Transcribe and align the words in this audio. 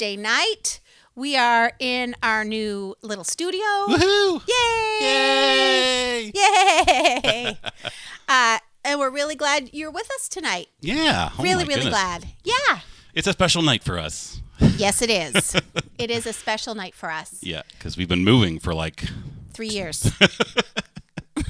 welcome 0.00 0.24
everyone. 0.24 0.24
Happy 0.24 0.50
Wednesday 0.50 0.50
night. 0.56 0.80
We 1.14 1.36
are 1.36 1.72
in 1.78 2.14
our 2.22 2.44
new 2.44 2.94
little 3.02 3.24
studio. 3.24 3.60
Woohoo! 3.88 4.42
Yay! 4.48 6.32
Yay! 6.32 6.32
Yay! 6.34 7.58
uh, 8.28 8.58
and 8.84 8.98
we're 8.98 9.10
really 9.10 9.34
glad 9.34 9.70
you're 9.74 9.90
with 9.90 10.08
us 10.12 10.28
tonight. 10.28 10.68
Yeah. 10.80 11.30
oh 11.38 11.42
really, 11.42 11.64
really 11.64 11.82
goodness. 11.82 11.90
glad. 11.90 12.26
Yeah. 12.44 12.80
It's 13.14 13.26
a 13.26 13.32
special 13.32 13.62
night 13.62 13.82
for 13.82 13.98
us. 13.98 14.40
Yes, 14.76 15.02
it 15.02 15.10
is. 15.10 15.56
it 15.98 16.10
is 16.10 16.26
a 16.26 16.32
special 16.32 16.74
night 16.74 16.94
for 16.94 17.10
us. 17.10 17.38
Yeah, 17.42 17.62
because 17.72 17.96
we've 17.96 18.08
been 18.08 18.24
moving 18.24 18.58
for 18.58 18.72
like 18.74 19.04
Three 19.52 19.68
years. 19.68 20.10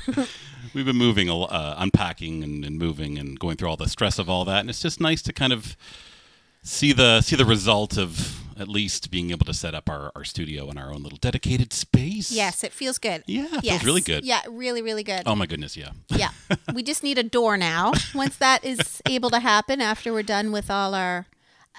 we've 0.74 0.86
been 0.86 0.96
moving, 0.96 1.30
uh, 1.30 1.74
unpacking 1.78 2.42
and, 2.42 2.64
and 2.64 2.78
moving 2.78 3.18
and 3.18 3.38
going 3.38 3.56
through 3.56 3.68
all 3.68 3.76
the 3.76 3.88
stress 3.88 4.18
of 4.18 4.28
all 4.28 4.44
that, 4.46 4.60
and 4.60 4.70
it's 4.70 4.82
just 4.82 5.00
nice 5.00 5.22
to 5.22 5.32
kind 5.32 5.52
of 5.52 5.76
see 6.62 6.92
the 6.92 7.20
see 7.22 7.36
the 7.36 7.44
result 7.44 7.96
of 7.98 8.36
at 8.58 8.68
least 8.68 9.10
being 9.10 9.30
able 9.30 9.46
to 9.46 9.54
set 9.54 9.74
up 9.74 9.88
our, 9.88 10.12
our 10.14 10.22
studio 10.22 10.68
in 10.70 10.76
our 10.76 10.92
own 10.92 11.02
little 11.02 11.16
dedicated 11.16 11.72
space. 11.72 12.30
yes, 12.30 12.62
it 12.62 12.72
feels 12.72 12.98
good. 12.98 13.22
Yeah, 13.26 13.46
it 13.54 13.62
feels 13.62 13.84
really 13.84 14.02
good. 14.02 14.22
Yeah, 14.24 14.42
really, 14.50 14.82
really 14.82 15.02
good. 15.02 15.22
Oh 15.24 15.34
my 15.34 15.46
goodness, 15.46 15.76
yeah. 15.78 15.90
Yeah. 16.10 16.28
we 16.74 16.82
just 16.82 17.02
need 17.02 17.16
a 17.16 17.22
door 17.22 17.56
now. 17.56 17.92
Once 18.14 18.36
that 18.36 18.62
is 18.64 19.00
able 19.08 19.30
to 19.30 19.40
happen 19.40 19.80
after 19.80 20.12
we're 20.12 20.22
done 20.22 20.52
with 20.52 20.70
all 20.70 20.94
our 20.94 21.24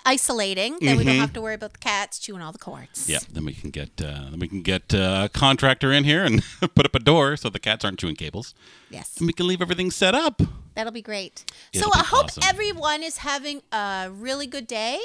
isolating, 0.06 0.78
then 0.82 0.98
we 0.98 1.04
don't 1.04 1.18
have 1.18 1.34
to 1.34 1.42
worry 1.42 1.54
about 1.54 1.74
the 1.74 1.80
cats 1.80 2.18
chewing 2.18 2.42
all 2.42 2.52
the 2.52 2.58
cords. 2.58 3.04
Mm-hmm. 3.04 3.12
Yeah, 3.12 3.20
then 3.32 3.46
we 3.46 3.54
can 3.54 3.70
get 3.70 3.90
uh, 4.02 4.30
then 4.32 4.40
we 4.40 4.48
can 4.48 4.64
get 4.64 4.92
uh, 4.94 5.22
a 5.26 5.30
contractor 5.30 5.92
in 5.92 6.04
here 6.04 6.24
and 6.24 6.42
put 6.76 6.86
up 6.86 6.96
a 6.96 7.00
door 7.00 7.38
so 7.38 7.50
the 7.50 7.60
cats 7.60 7.86
aren't 7.86 8.00
chewing 8.00 8.16
cables, 8.16 8.56
Yes. 8.90 9.18
and 9.18 9.28
we 9.28 9.34
can 9.34 9.46
leave 9.48 9.62
everything 9.62 9.92
set 9.92 10.16
up. 10.16 10.42
That'll 10.76 10.94
be 10.94 11.02
great. 11.02 11.46
It'll 11.74 11.92
so 11.92 11.92
be 11.92 12.00
I 12.00 12.04
hope 12.04 12.26
awesome. 12.26 12.44
everyone 12.48 13.04
is 13.04 13.18
having 13.18 13.62
a 13.72 14.10
really 14.12 14.48
good 14.48 14.68
day. 14.68 15.00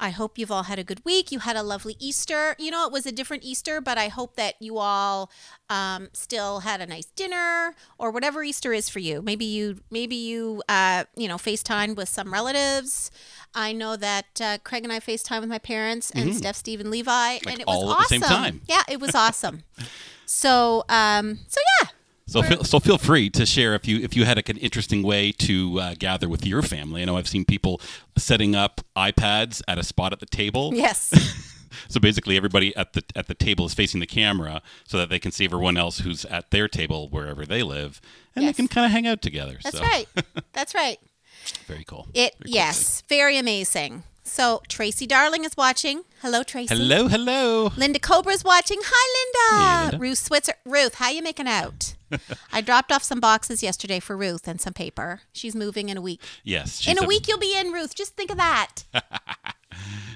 I 0.00 0.10
hope 0.10 0.38
you've 0.38 0.50
all 0.50 0.64
had 0.64 0.78
a 0.78 0.84
good 0.84 1.04
week. 1.04 1.32
You 1.32 1.40
had 1.40 1.56
a 1.56 1.62
lovely 1.62 1.96
Easter. 1.98 2.54
You 2.58 2.70
know, 2.70 2.86
it 2.86 2.92
was 2.92 3.04
a 3.04 3.12
different 3.12 3.42
Easter, 3.42 3.80
but 3.80 3.98
I 3.98 4.08
hope 4.08 4.36
that 4.36 4.54
you 4.60 4.78
all 4.78 5.30
um, 5.68 6.08
still 6.12 6.60
had 6.60 6.80
a 6.80 6.86
nice 6.86 7.06
dinner 7.06 7.74
or 7.98 8.10
whatever 8.10 8.42
Easter 8.42 8.72
is 8.72 8.88
for 8.88 9.00
you. 9.00 9.22
Maybe 9.22 9.44
you, 9.44 9.80
maybe 9.90 10.14
you, 10.14 10.62
uh, 10.68 11.04
you 11.16 11.26
know, 11.26 11.36
FaceTime 11.36 11.96
with 11.96 12.08
some 12.08 12.32
relatives. 12.32 13.10
I 13.54 13.72
know 13.72 13.96
that 13.96 14.40
uh, 14.40 14.58
Craig 14.62 14.84
and 14.84 14.92
I 14.92 15.00
FaceTime 15.00 15.40
with 15.40 15.48
my 15.48 15.58
parents 15.58 16.10
and 16.12 16.34
Steph, 16.34 16.56
Steve, 16.56 16.80
and 16.80 16.90
Levi, 16.90 17.38
and 17.46 17.60
it 17.60 17.66
was 17.66 17.76
all 17.76 17.90
at 17.90 17.98
awesome. 17.98 18.20
the 18.20 18.26
same 18.26 18.36
time. 18.36 18.60
Yeah, 18.68 18.82
it 18.88 19.00
was 19.00 19.14
awesome. 19.14 19.64
so, 20.26 20.84
um, 20.88 21.40
so 21.48 21.60
yeah. 21.82 21.88
So 22.28 22.42
feel, 22.42 22.62
so 22.62 22.78
feel 22.78 22.98
free 22.98 23.30
to 23.30 23.46
share 23.46 23.74
if 23.74 23.88
you 23.88 24.00
if 24.00 24.14
you 24.14 24.24
had 24.26 24.36
like 24.36 24.50
an 24.50 24.58
interesting 24.58 25.02
way 25.02 25.32
to 25.32 25.80
uh, 25.80 25.94
gather 25.98 26.28
with 26.28 26.46
your 26.46 26.60
family. 26.60 27.00
I 27.00 27.06
know 27.06 27.16
I've 27.16 27.26
seen 27.26 27.46
people 27.46 27.80
setting 28.18 28.54
up 28.54 28.82
iPads 28.94 29.62
at 29.66 29.78
a 29.78 29.82
spot 29.82 30.12
at 30.12 30.20
the 30.20 30.26
table. 30.26 30.72
Yes. 30.74 31.44
So 31.88 32.00
basically, 32.00 32.36
everybody 32.36 32.74
at 32.76 32.94
the 32.94 33.02
at 33.14 33.28
the 33.28 33.34
table 33.34 33.64
is 33.66 33.72
facing 33.74 34.00
the 34.00 34.06
camera, 34.06 34.62
so 34.84 34.98
that 34.98 35.10
they 35.10 35.18
can 35.18 35.30
see 35.30 35.44
everyone 35.44 35.76
else 35.76 36.00
who's 36.00 36.24
at 36.24 36.50
their 36.50 36.66
table 36.66 37.08
wherever 37.08 37.46
they 37.46 37.62
live, 37.62 38.00
and 38.34 38.44
Yes. 38.44 38.56
they 38.56 38.62
can 38.62 38.68
kind 38.68 38.84
of 38.86 38.90
hang 38.90 39.06
out 39.06 39.22
together. 39.22 39.58
That's 39.62 39.78
so, 39.78 39.84
right. 39.84 40.06
That's 40.52 40.74
right. 40.74 40.98
Very 41.66 41.84
cool. 41.84 42.06
It 42.14 42.34
Very 42.38 42.44
cool 42.44 42.54
yes, 42.54 43.02
very 43.08 43.38
amazing. 43.38 44.02
So 44.28 44.62
Tracy 44.68 45.06
Darling 45.06 45.44
is 45.44 45.56
watching. 45.56 46.02
Hello, 46.22 46.42
Tracy. 46.42 46.74
Hello, 46.74 47.08
hello. 47.08 47.72
Linda 47.76 47.98
Cobra's 47.98 48.44
watching. 48.44 48.78
Hi, 48.84 49.06
Linda. 49.16 49.64
Hey, 49.80 49.82
Linda. 49.90 49.98
Ruth 49.98 50.18
Switzer. 50.18 50.54
Ruth, 50.64 50.94
how 50.96 51.10
you 51.10 51.22
making 51.22 51.48
out? 51.48 51.94
I 52.52 52.60
dropped 52.60 52.92
off 52.92 53.02
some 53.02 53.20
boxes 53.20 53.62
yesterday 53.62 54.00
for 54.00 54.16
Ruth 54.16 54.46
and 54.48 54.60
some 54.60 54.72
paper. 54.72 55.22
She's 55.32 55.54
moving 55.54 55.88
in 55.88 55.96
a 55.96 56.00
week. 56.00 56.22
Yes, 56.44 56.86
in 56.86 56.98
a 56.98 57.02
ab- 57.02 57.08
week, 57.08 57.28
you'll 57.28 57.38
be 57.38 57.56
in, 57.56 57.72
Ruth. 57.72 57.94
Just 57.94 58.16
think 58.16 58.30
of 58.30 58.36
that. 58.36 58.84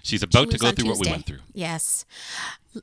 She's 0.02 0.22
about 0.22 0.50
to 0.50 0.58
go 0.58 0.72
through 0.72 0.88
what 0.88 0.98
we 1.04 1.10
went 1.10 1.26
through. 1.26 1.38
Yes. 1.52 2.04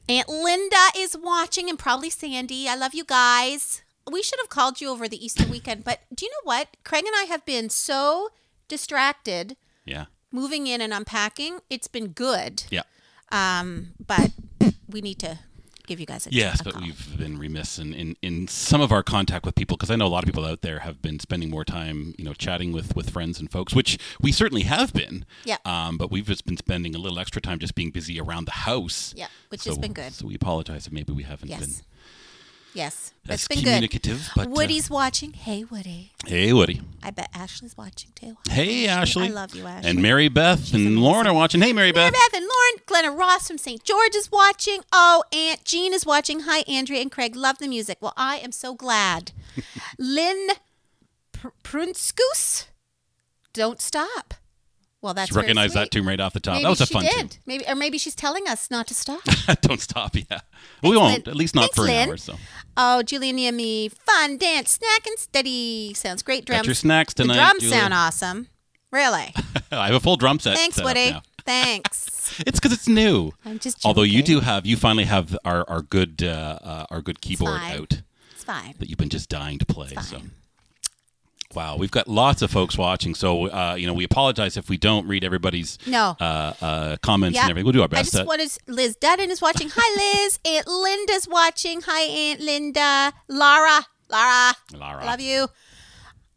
Aunt 0.08 0.30
Linda 0.30 0.78
is 0.96 1.18
watching 1.18 1.70
and 1.70 1.78
probably 1.78 2.10
Sandy. 2.10 2.68
I 2.70 2.76
love 2.76 2.94
you 2.94 3.04
guys. 3.04 3.82
We 4.10 4.24
should 4.24 4.40
have 4.40 4.50
called 4.50 4.80
you 4.80 4.90
over 4.90 5.08
the 5.08 5.24
Easter 5.24 5.46
weekend, 5.48 5.84
but 5.84 6.00
do 6.14 6.26
you 6.26 6.32
know 6.32 6.42
what? 6.44 6.78
Craig 6.84 7.04
and 7.06 7.16
I 7.16 7.24
have 7.26 7.46
been 7.46 7.70
so 7.70 8.30
distracted 8.68 9.58
Yeah, 9.86 10.06
moving 10.32 10.68
in 10.68 10.82
and 10.82 10.94
unpacking. 10.94 11.60
It's 11.70 11.88
been 11.88 12.08
good. 12.10 12.64
yeah. 12.70 12.82
Um, 13.32 13.90
but 14.06 14.32
we 14.90 15.02
need 15.02 15.20
to 15.20 15.38
give 15.86 16.00
you 16.00 16.06
guys 16.06 16.26
a 16.28 16.32
Yes, 16.32 16.62
a 16.62 16.64
but 16.64 16.74
call. 16.74 16.82
we've 16.84 17.18
been 17.18 17.38
remiss 17.40 17.78
in, 17.80 17.94
in, 17.94 18.16
in 18.22 18.48
some 18.48 18.80
of 18.82 18.92
our 18.92 19.02
contact 19.04 19.46
with 19.46 19.56
people 19.56 19.76
because 19.78 19.90
I 19.92 19.96
know 19.96 20.06
a 20.06 20.10
lot 20.10 20.24
of 20.24 20.28
people 20.28 20.46
out 20.46 20.62
there 20.62 20.80
have 20.80 21.02
been 21.02 21.20
spending 21.20 21.50
more 21.50 21.66
time, 21.66 22.14
you 22.18 22.24
know, 22.26 22.34
chatting 22.34 22.72
with, 22.72 22.96
with 22.96 23.10
friends 23.10 23.40
and 23.40 23.52
folks, 23.52 23.74
which 23.76 23.98
we 24.22 24.32
certainly 24.32 24.64
have 24.64 24.94
been. 24.94 25.26
Yeah. 25.46 25.58
Um, 25.66 25.98
but 25.98 26.12
we've 26.12 26.26
just 26.28 26.46
been 26.46 26.58
spending 26.58 26.94
a 26.96 27.00
little 27.00 27.20
extra 27.20 27.42
time 27.42 27.58
just 27.60 27.74
being 27.76 27.90
busy 27.92 28.20
around 28.20 28.46
the 28.46 28.52
house. 28.52 29.14
Yeah, 29.18 29.28
which 29.50 29.62
So- 29.62 29.72
has 29.72 29.78
been 29.80 29.94
good. 29.94 30.14
So 30.14 30.28
we 30.28 30.36
apologize 30.36 30.86
if 30.88 30.94
maybe 30.94 31.12
we 31.14 31.24
haven't 31.24 31.50
Yes. 31.50 31.60
been 31.60 31.74
Yes, 32.74 33.14
as 33.28 33.36
it's 33.40 33.48
been 33.48 33.58
good. 33.60 33.66
communicative. 33.66 34.30
But 34.36 34.48
uh, 34.48 34.50
Woody's 34.52 34.90
watching. 34.90 35.34
Hey, 35.34 35.64
Woody. 35.64 36.12
hey, 36.28 36.54
Woody. 36.54 36.82
I 37.02 37.10
bet 37.12 37.30
Ashley's 37.34 37.76
watching 37.76 38.12
too. 38.14 38.38
Hey, 38.50 38.88
Ashley. 38.88 39.26
I 39.28 39.30
love 39.32 39.56
you, 39.56 39.66
Ashley. 39.66 39.90
And 39.90 40.02
Mary 40.02 40.30
Beth 40.30 40.74
and 40.74 41.00
Lauren 41.00 41.26
are 41.28 41.34
watching. 41.34 41.62
Hey, 41.62 41.74
Mary 41.74 41.92
Beth. 41.92 41.98
Mary 41.98 42.12
Beth. 42.12 42.32
Beth 42.32 42.40
and 42.42 42.46
Lauren, 42.48 42.84
Glenna 42.86 43.12
Ross 43.12 43.48
from 43.48 43.58
St. 43.58 43.84
George 43.84 44.16
is 44.16 44.32
watching. 44.32 44.82
Oh, 44.94 45.24
Aunt 45.34 45.66
Jean 45.66 45.94
is 45.94 46.06
watching. 46.06 46.42
Hi, 46.42 46.60
Andrea 46.68 47.02
and 47.02 47.12
Craig. 47.12 47.36
Love 47.36 47.58
the 47.58 47.68
music. 47.68 47.98
Well, 48.02 48.14
I 48.16 48.38
am 48.38 48.52
so 48.52 48.76
glad. 48.76 49.32
Lynn 49.98 50.50
Pr- 51.32 51.48
Prunskus, 51.64 52.68
don't 53.54 53.82
stop. 53.82 54.36
Well, 55.02 55.14
that's 55.14 55.32
recognize 55.32 55.74
that 55.74 55.92
tune 55.92 56.06
right 56.06 56.20
off 56.20 56.34
the 56.34 56.42
top. 56.42 56.56
Maybe 56.56 56.64
that 56.64 56.70
was 56.70 56.82
a 56.82 56.86
she 56.86 56.94
fun 56.94 57.04
did. 57.06 57.38
Maybe, 57.46 57.64
or 57.68 57.76
maybe 57.76 57.98
she's 57.98 58.16
telling 58.16 58.48
us 58.50 58.70
not 58.70 58.86
to 58.88 58.94
stop. 58.94 59.22
Don't 59.62 59.80
stop. 59.80 60.14
Yeah. 60.16 60.40
we 60.84 60.98
won't. 60.98 61.26
Lynn. 61.26 61.30
At 61.32 61.36
least 61.36 61.56
not 61.56 61.62
Thanks, 61.74 61.76
for 61.76 61.82
an 61.84 61.88
Lynn. 61.88 62.10
hour. 62.10 62.18
So 62.18 62.36
Oh, 62.76 63.02
Julian 63.04 63.56
me, 63.56 63.88
fun 63.90 64.38
dance, 64.38 64.72
snack 64.72 65.08
and 65.08 65.18
steady. 65.18 65.94
Sounds 65.94 66.22
great. 66.22 66.46
Drums. 66.46 66.60
got 66.62 66.66
your 66.66 66.76
snacks 66.76 67.14
the 67.14 67.24
tonight. 67.24 67.36
drums 67.36 67.62
Julia. 67.62 67.78
sound 67.78 67.94
awesome. 67.94 68.48
Really? 68.92 69.34
I 69.72 69.86
have 69.88 69.96
a 69.96 70.00
full 70.02 70.18
drum 70.18 70.40
set. 70.40 70.58
Thanks, 70.58 70.82
Woody. 70.84 71.16
Thanks. 71.46 72.40
It's 72.46 72.60
because 72.60 72.74
it's 72.74 72.88
new. 72.88 73.32
I'm 73.46 73.58
just. 73.60 73.86
Although 73.86 74.04
you 74.04 74.22
do 74.22 74.40
have, 74.42 74.66
you 74.66 74.76
finally 74.78 75.06
have 75.06 75.38
our 75.46 75.68
our 75.70 75.82
good 75.82 76.22
uh, 76.24 76.60
uh, 76.62 76.86
our 76.92 77.02
good 77.02 77.22
keyboard 77.22 77.62
out 77.62 78.02
It's 78.34 78.44
fine. 78.44 78.76
that 78.80 78.90
you've 78.90 78.98
been 79.00 79.10
just 79.10 79.30
dying 79.30 79.58
to 79.60 79.66
play. 79.66 79.90
So. 80.02 80.22
Wow, 81.56 81.78
we've 81.78 81.90
got 81.90 82.08
lots 82.08 82.44
of 82.44 82.52
folks 82.52 82.78
watching, 82.78 83.16
so 83.16 83.48
uh, 83.50 83.74
you 83.76 83.88
know 83.88 83.94
we 83.96 84.04
apologize 84.04 84.56
if 84.56 84.70
we 84.70 84.78
don't 84.78 85.08
read 85.08 85.24
everybody's 85.24 85.80
No. 85.88 86.16
uh, 86.20 86.54
uh, 86.62 86.98
comments 87.02 87.36
Yeah. 87.36 87.42
and 87.42 87.50
everything. 87.50 87.66
We'll 87.66 87.74
do 87.74 87.82
our 87.82 87.86
I 87.86 87.88
best. 87.88 88.12
just 88.12 88.24
Uh, 88.24 88.26
wanted 88.28 88.52
Liz 88.68 88.96
Dutton 88.96 89.32
is 89.32 89.42
watching. 89.42 89.70
Hi, 89.76 89.96
Liz. 90.24 90.38
Aunt 90.46 90.68
Linda's 90.68 91.28
watching. 91.28 91.82
Hi, 91.88 92.02
Aunt 92.02 92.40
Linda. 92.42 93.14
Laura. 93.28 93.84
Laura. 94.12 94.54
I 94.74 95.06
love 95.06 95.20
you. 95.22 95.48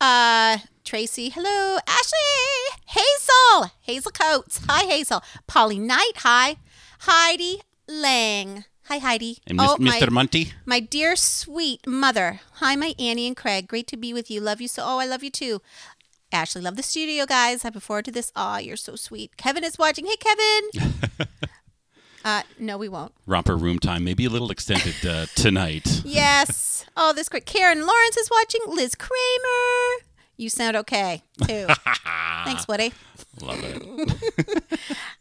Uh, 0.01 0.59
Tracy. 0.85 1.29
Hello. 1.29 1.79
Ashley. 1.87 2.79
Hazel. 2.87 3.71
Hazel 3.83 4.13
Coates. 4.13 4.61
Hi, 4.69 4.85
Hazel. 4.85 5.23
Polly 5.47 5.79
Knight. 5.79 6.13
Hi. 6.17 6.57
Heidi 7.01 7.61
Lang. 7.87 8.65
Hi, 8.93 8.99
Heidi. 8.99 9.39
and 9.47 9.59
oh, 9.59 9.79
my- 9.81 9.99
Mr. 9.99 10.11
Munty. 10.11 10.53
My 10.67 10.79
dear 10.79 11.17
sweet 11.17 11.87
mother. 11.87 12.41
Hi, 12.57 12.77
my 12.77 12.95
Annie 12.99 13.27
and 13.27 13.35
Craig. 13.35 13.67
Great 13.67 13.87
to 13.87 13.97
be 13.97 14.13
with 14.13 14.31
you. 14.31 14.39
Love 14.39 14.61
you 14.61 14.69
so. 14.69 14.83
Oh, 14.85 14.99
I 14.99 15.07
love 15.07 15.25
you 15.25 15.31
too. 15.31 15.63
Ashley, 16.31 16.61
love 16.61 16.77
the 16.77 16.83
studio, 16.83 17.25
guys. 17.25 17.65
I 17.65 17.71
look 17.71 17.83
forward 17.83 18.05
to 18.05 18.13
this. 18.13 18.31
Aw, 18.37 18.59
you're 18.59 18.77
so 18.77 18.95
sweet. 18.95 19.39
Kevin 19.39 19.65
is 19.65 19.79
watching. 19.79 20.05
Hey, 20.05 20.17
Kevin. 20.17 21.27
uh, 22.27 22.43
no, 22.59 22.77
we 22.77 22.91
won't. 22.91 23.15
Romper 23.25 23.57
room 23.57 23.79
time, 23.79 24.05
maybe 24.05 24.27
a 24.27 24.29
little 24.29 24.51
extended 24.51 24.97
uh, 25.07 25.25
tonight. 25.35 26.03
Yes. 26.05 26.85
Oh, 26.95 27.15
this 27.15 27.31
great. 27.31 27.47
Karen 27.47 27.87
Lawrence 27.87 28.19
is 28.19 28.29
watching. 28.31 28.61
Liz 28.67 28.95
Kramer. 28.95 30.05
You 30.37 30.51
sound 30.51 30.77
okay 30.77 31.23
too. 31.49 31.67
Thanks, 32.45 32.69
Woody. 32.69 32.93
Love 33.41 33.59
it. 33.63 34.81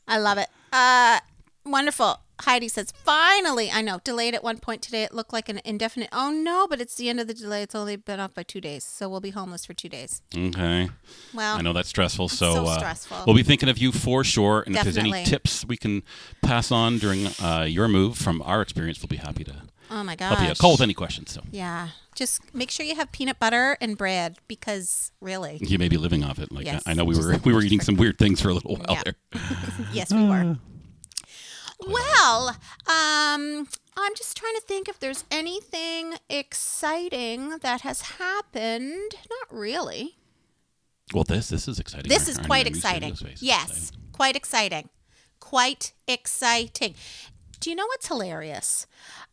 I 0.10 0.18
love 0.18 0.40
it. 0.40 0.50
Uh, 0.74 1.22
wonderful. 1.66 2.20
Heidi 2.42 2.68
says, 2.68 2.92
finally, 3.04 3.70
I 3.72 3.82
know, 3.82 4.00
delayed 4.04 4.34
at 4.36 4.44
one 4.44 4.58
point 4.58 4.82
today. 4.82 5.04
It 5.04 5.14
looked 5.14 5.34
like 5.34 5.50
an 5.50 5.62
indefinite. 5.64 6.10
Oh, 6.12 6.32
no, 6.32 6.68
but 6.68 6.82
it's 6.82 6.96
the 6.96 7.10
end 7.10 7.20
of 7.20 7.28
the 7.28 7.34
delay. 7.34 7.64
It's 7.64 7.76
only 7.76 7.96
been 7.96 8.20
off 8.20 8.34
by 8.34 8.44
two 8.44 8.62
days. 8.62 8.84
So 8.84 9.10
we'll 9.10 9.22
be 9.22 9.30
homeless 9.32 9.66
for 9.66 9.74
two 9.74 9.90
days. 9.90 10.22
Okay. 10.36 10.90
Well, 11.34 11.58
I 11.58 11.62
know 11.62 11.74
that's 11.74 11.90
stressful. 11.90 12.30
So, 12.30 12.54
so 12.54 12.66
uh, 12.66 12.78
stressful. 12.78 13.24
we'll 13.26 13.36
be 13.36 13.44
thinking 13.44 13.70
of 13.70 13.78
you 13.78 13.92
for 13.92 14.24
sure. 14.24 14.64
And 14.66 14.76
if 14.76 14.84
there's 14.84 14.98
any 14.98 15.24
tips 15.24 15.66
we 15.66 15.78
can 15.78 16.04
pass 16.42 16.72
on 16.72 16.98
during 16.98 17.28
uh, 17.42 17.66
your 17.68 17.88
move 17.88 18.18
from 18.18 18.42
our 18.44 18.62
experience, 18.62 19.00
we'll 19.02 19.08
be 19.08 19.18
happy 19.18 19.44
to 19.46 19.56
oh 19.90 20.04
my 20.04 20.16
gosh. 20.16 20.38
help 20.38 20.50
you. 20.50 20.56
Call 20.56 20.72
with 20.74 20.82
any 20.82 20.94
questions. 20.94 21.32
So 21.32 21.42
Yeah. 21.52 21.90
Just 22.14 22.54
make 22.54 22.70
sure 22.72 22.86
you 22.86 22.96
have 22.96 23.12
peanut 23.14 23.40
butter 23.40 23.78
and 23.80 23.98
bread 23.98 24.38
because 24.48 25.12
really, 25.22 25.58
you 25.62 25.78
may 25.80 25.88
be 25.88 25.98
living 25.98 26.24
off 26.26 26.40
it. 26.40 26.52
Like 26.52 26.66
Yes, 26.66 26.84
I 26.86 26.94
know 26.94 27.06
we 27.06 27.16
just 27.16 27.26
were 27.26 27.34
like 27.34 27.46
we 27.46 27.54
were 27.54 27.62
eating 27.62 27.80
some 27.80 27.96
weird 27.96 28.18
things 28.18 28.42
for 28.42 28.50
a 28.50 28.54
little 28.54 28.76
while 28.76 28.86
Yeah. 28.98 29.04
there. 29.06 29.42
yes, 29.94 30.12
we 30.14 30.28
were. 30.28 30.58
Well, 31.86 32.50
um, 32.88 33.68
I'm 33.98 34.16
just 34.16 34.38
trying 34.38 34.56
to 34.56 34.62
think 34.68 34.88
if 34.88 35.00
there's 35.00 35.26
anything 35.32 36.16
exciting 36.30 37.58
that 37.62 37.82
has 37.82 38.02
happened. 38.02 39.16
Not 39.30 39.48
really. 39.58 40.18
Well, 41.14 41.24
this 41.24 41.50
this 41.50 41.68
is 41.68 41.80
exciting. 41.80 42.08
This 42.10 42.30
is 42.30 42.38
quite 42.38 42.68
exciting. 42.68 43.16
studio 43.16 43.30
space 43.32 43.38
is 43.42 43.44
Yes, 43.44 43.70
exciting. 43.70 44.00
quite 44.14 44.36
exciting. 44.36 44.90
Quite 45.40 45.94
exciting. 46.08 46.96
Do 47.60 47.70
you 47.70 47.76
know 47.76 47.86
what's 47.88 48.08
hilarious? 48.08 48.88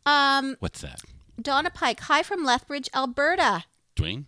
Um, 0.05 0.57
What's 0.61 0.81
that? 0.81 1.01
Donna 1.41 1.71
Pike, 1.71 2.01
hi 2.01 2.23
from 2.23 2.45
Lethbridge, 2.45 2.89
Alberta. 2.95 3.65
Dwayne? 3.97 4.25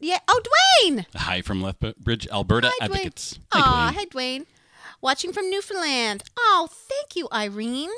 Yeah. 0.00 0.18
Oh, 0.28 0.40
Dwayne. 0.84 1.06
Hi 1.14 1.40
from 1.40 1.62
Lethbridge, 1.62 2.26
Alberta 2.28 2.68
Hi, 2.80 2.88
Dwayne. 2.88 2.94
Advocates. 2.94 3.38
Aw, 3.52 3.60
Hi, 3.60 3.92
Dwayne. 3.92 3.94
hi, 3.94 4.04
Dwayne. 4.06 4.46
Watching 5.04 5.34
from 5.34 5.50
Newfoundland. 5.50 6.22
Oh, 6.38 6.66
thank 6.72 7.14
you, 7.14 7.28
Irene. 7.30 7.90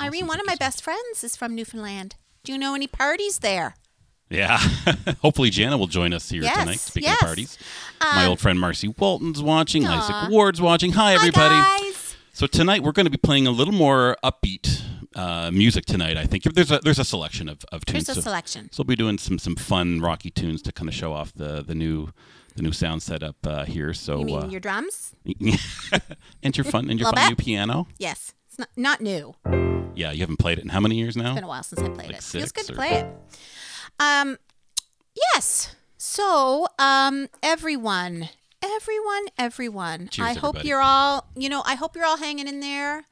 Irene, 0.00 0.26
one 0.26 0.40
of 0.40 0.46
my 0.46 0.56
best 0.56 0.82
friends 0.82 1.22
is 1.22 1.36
from 1.36 1.54
Newfoundland. 1.54 2.16
Do 2.42 2.50
you 2.50 2.58
know 2.58 2.74
any 2.74 2.88
parties 2.88 3.38
there? 3.38 3.76
Yeah. 4.28 4.58
Hopefully 5.22 5.50
Jana 5.50 5.78
will 5.78 5.86
join 5.86 6.12
us 6.12 6.28
here 6.28 6.42
Yes, 6.42 6.58
tonight. 6.58 6.80
Speaking 6.80 7.08
yes. 7.10 7.22
of 7.22 7.26
parties. 7.28 7.58
My 8.00 8.24
Um, 8.24 8.30
old 8.30 8.40
friend 8.40 8.58
Marcy 8.58 8.88
Walton's 8.88 9.40
watching. 9.40 9.86
Aw. 9.86 9.96
Isaac 9.96 10.32
Ward's 10.32 10.60
watching. 10.60 10.90
Hi, 10.94 11.14
everybody. 11.14 11.54
Hi, 11.54 11.78
guys. 11.84 12.16
So 12.32 12.48
tonight 12.48 12.82
we're 12.82 12.90
going 12.90 13.06
to 13.06 13.10
be 13.10 13.16
playing 13.16 13.46
a 13.46 13.52
little 13.52 13.74
more 13.74 14.16
upbeat 14.24 14.82
uh, 15.14 15.52
music 15.52 15.84
tonight. 15.86 16.16
I 16.16 16.26
think 16.26 16.42
there's 16.42 16.72
a 16.72 16.80
there's 16.82 16.98
a 16.98 17.04
selection 17.04 17.48
of, 17.48 17.64
of 17.70 17.84
tunes. 17.84 18.06
There's 18.06 18.18
a 18.18 18.22
so, 18.22 18.24
selection. 18.24 18.70
so 18.72 18.80
we'll 18.82 18.88
be 18.88 18.96
doing 18.96 19.18
some 19.18 19.38
some 19.38 19.54
fun 19.54 20.00
rocky 20.00 20.30
tunes 20.30 20.62
to 20.62 20.72
kind 20.72 20.88
of 20.88 20.96
show 20.96 21.12
off 21.12 21.32
the 21.32 21.62
the 21.62 21.76
new 21.76 22.08
the 22.60 22.66
new 22.66 22.72
sound 22.72 23.02
setup 23.02 23.36
uh, 23.46 23.64
here. 23.64 23.94
So 23.94 24.20
You 24.20 24.24
mean 24.26 24.42
uh, 24.42 24.48
your 24.48 24.60
drums? 24.60 25.14
and 26.42 26.56
your 26.56 26.64
fun 26.64 26.90
and 26.90 27.00
your 27.00 27.10
fun 27.10 27.14
bit. 27.14 27.28
new 27.30 27.36
piano. 27.36 27.88
Yes. 27.98 28.34
It's 28.48 28.58
not, 28.58 28.68
not 28.76 29.00
new. 29.00 29.34
Yeah, 29.94 30.12
you 30.12 30.20
haven't 30.20 30.38
played 30.38 30.58
it 30.58 30.64
in 30.64 30.68
how 30.68 30.80
many 30.80 30.96
years 30.96 31.16
now? 31.16 31.30
It's 31.30 31.34
been 31.36 31.44
a 31.44 31.48
while 31.48 31.62
since 31.62 31.80
I 31.80 31.88
played 31.88 32.08
Like 32.08 32.16
it. 32.18 32.22
Feels 32.22 32.52
good 32.52 32.66
six 32.66 32.66
to 32.66 32.74
play 32.74 32.90
it. 32.90 33.06
Um, 33.98 34.36
yes. 35.34 35.74
So, 35.96 36.66
um, 36.78 37.28
everyone, 37.42 38.28
everyone, 38.62 39.24
everyone. 39.38 40.08
Cheers, 40.08 40.28
I 40.28 40.32
hope 40.34 40.56
everybody. 40.56 40.68
you're 40.68 40.82
all. 40.82 41.26
You 41.36 41.48
know, 41.48 41.62
I 41.64 41.74
hope 41.74 41.96
you're 41.96 42.06
all 42.06 42.16
hanging 42.16 42.48
in 42.48 42.60
there. 42.60 43.04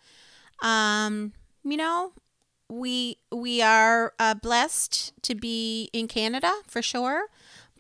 Um, 0.62 1.32
you 1.64 1.76
know, 1.76 2.12
we 2.68 3.18
we 3.32 3.60
are 3.60 4.14
uh, 4.18 4.34
blessed 4.34 5.20
to 5.22 5.34
be 5.34 5.90
in 5.92 6.08
Canada 6.08 6.52
for 6.66 6.80
sure. 6.80 7.26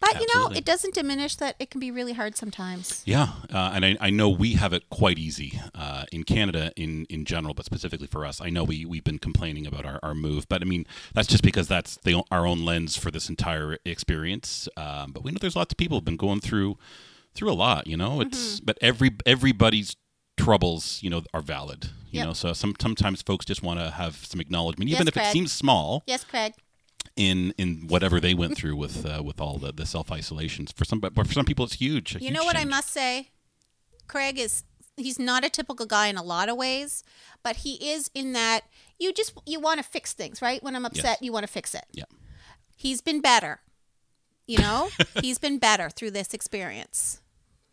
But 0.00 0.20
you 0.20 0.26
know, 0.34 0.48
it 0.54 0.64
doesn't 0.64 0.94
diminish 0.94 1.36
that 1.36 1.56
it 1.58 1.70
can 1.70 1.80
be 1.80 1.90
really 1.90 2.12
hard 2.12 2.36
sometimes. 2.36 3.02
Yeah, 3.04 3.28
uh, 3.52 3.72
and 3.74 3.84
I, 3.84 3.96
I 4.00 4.10
know 4.10 4.28
we 4.28 4.54
have 4.54 4.72
it 4.72 4.88
quite 4.90 5.18
easy 5.18 5.60
uh, 5.74 6.04
in 6.12 6.24
Canada 6.24 6.72
in, 6.76 7.06
in 7.06 7.24
general, 7.24 7.54
but 7.54 7.64
specifically 7.64 8.06
for 8.06 8.24
us. 8.24 8.40
I 8.40 8.50
know 8.50 8.64
we, 8.64 8.84
we've 8.84 9.04
been 9.04 9.18
complaining 9.18 9.66
about 9.66 9.84
our, 9.84 9.98
our 10.02 10.14
move, 10.14 10.48
but 10.48 10.62
I 10.62 10.64
mean, 10.64 10.86
that's 11.14 11.28
just 11.28 11.42
because 11.42 11.68
that's 11.68 11.96
the, 12.04 12.22
our 12.30 12.46
own 12.46 12.64
lens 12.64 12.96
for 12.96 13.10
this 13.10 13.28
entire 13.28 13.78
experience. 13.84 14.68
Um, 14.76 15.12
but 15.12 15.24
we 15.24 15.30
know 15.30 15.38
there's 15.40 15.56
lots 15.56 15.72
of 15.72 15.76
people 15.76 15.98
who've 15.98 16.04
been 16.04 16.16
going 16.16 16.40
through 16.40 16.78
through 17.34 17.50
a 17.50 17.54
lot, 17.54 17.86
you 17.86 17.96
know? 17.96 18.18
Mm-hmm. 18.18 18.28
It's 18.28 18.60
But 18.60 18.78
every 18.80 19.10
everybody's 19.26 19.96
troubles, 20.36 21.00
you 21.02 21.10
know, 21.10 21.22
are 21.34 21.42
valid, 21.42 21.86
you 22.10 22.18
Yep. 22.18 22.26
know? 22.26 22.32
So 22.32 22.52
some, 22.52 22.74
sometimes 22.80 23.22
folks 23.22 23.44
just 23.44 23.62
want 23.62 23.80
to 23.80 23.90
have 23.90 24.24
some 24.24 24.40
acknowledgement, 24.40 24.90
even 24.90 25.06
Yes, 25.06 25.16
if 25.16 25.16
it 25.16 25.32
seems 25.32 25.52
small 25.52 26.02
Yes, 26.06 26.24
Craig. 26.24 26.54
In 27.18 27.52
in 27.58 27.88
whatever 27.88 28.20
they 28.20 28.32
went 28.32 28.56
through 28.56 28.76
with 28.76 29.04
uh, 29.04 29.22
with 29.22 29.40
all 29.40 29.58
the, 29.58 29.72
the 29.72 29.84
self 29.84 30.10
isolations. 30.10 30.72
For 30.72 30.84
some, 30.84 31.00
but 31.00 31.14
for 31.14 31.32
some 31.32 31.44
people, 31.44 31.66
it's 31.66 31.74
huge. 31.74 32.14
You 32.14 32.20
huge 32.20 32.32
know 32.32 32.44
what 32.44 32.56
I 32.56 32.64
must 32.64 32.90
say? 32.90 33.30
Craig 34.06 34.38
is 34.38 34.62
he's 34.96 35.18
not 35.18 35.44
a 35.44 35.50
typical 35.50 35.84
guy 35.84 36.06
in 36.06 36.16
a 36.16 36.22
lot 36.22 36.48
of 36.48 36.56
ways, 36.56 37.02
but 37.42 37.56
he 37.56 37.90
is 37.90 38.10
in 38.14 38.32
that 38.32 38.62
you 38.98 39.12
just 39.12 39.36
you 39.44 39.60
want 39.60 39.78
to 39.78 39.84
fix 39.84 40.12
things, 40.12 40.40
right? 40.40 40.62
When 40.62 40.74
I'm 40.74 40.86
upset, 40.86 41.22
you 41.22 41.32
want 41.32 41.44
to 41.44 41.52
fix 41.52 41.74
it. 41.74 41.84
Yeah. 41.92 42.04
He's 42.76 43.00
been 43.00 43.20
better. 43.20 43.60
You 44.46 44.58
know? 44.58 44.88
he's 45.20 45.38
been 45.38 45.58
better 45.58 45.90
through 45.90 46.12
this 46.12 46.32
experience. 46.32 47.20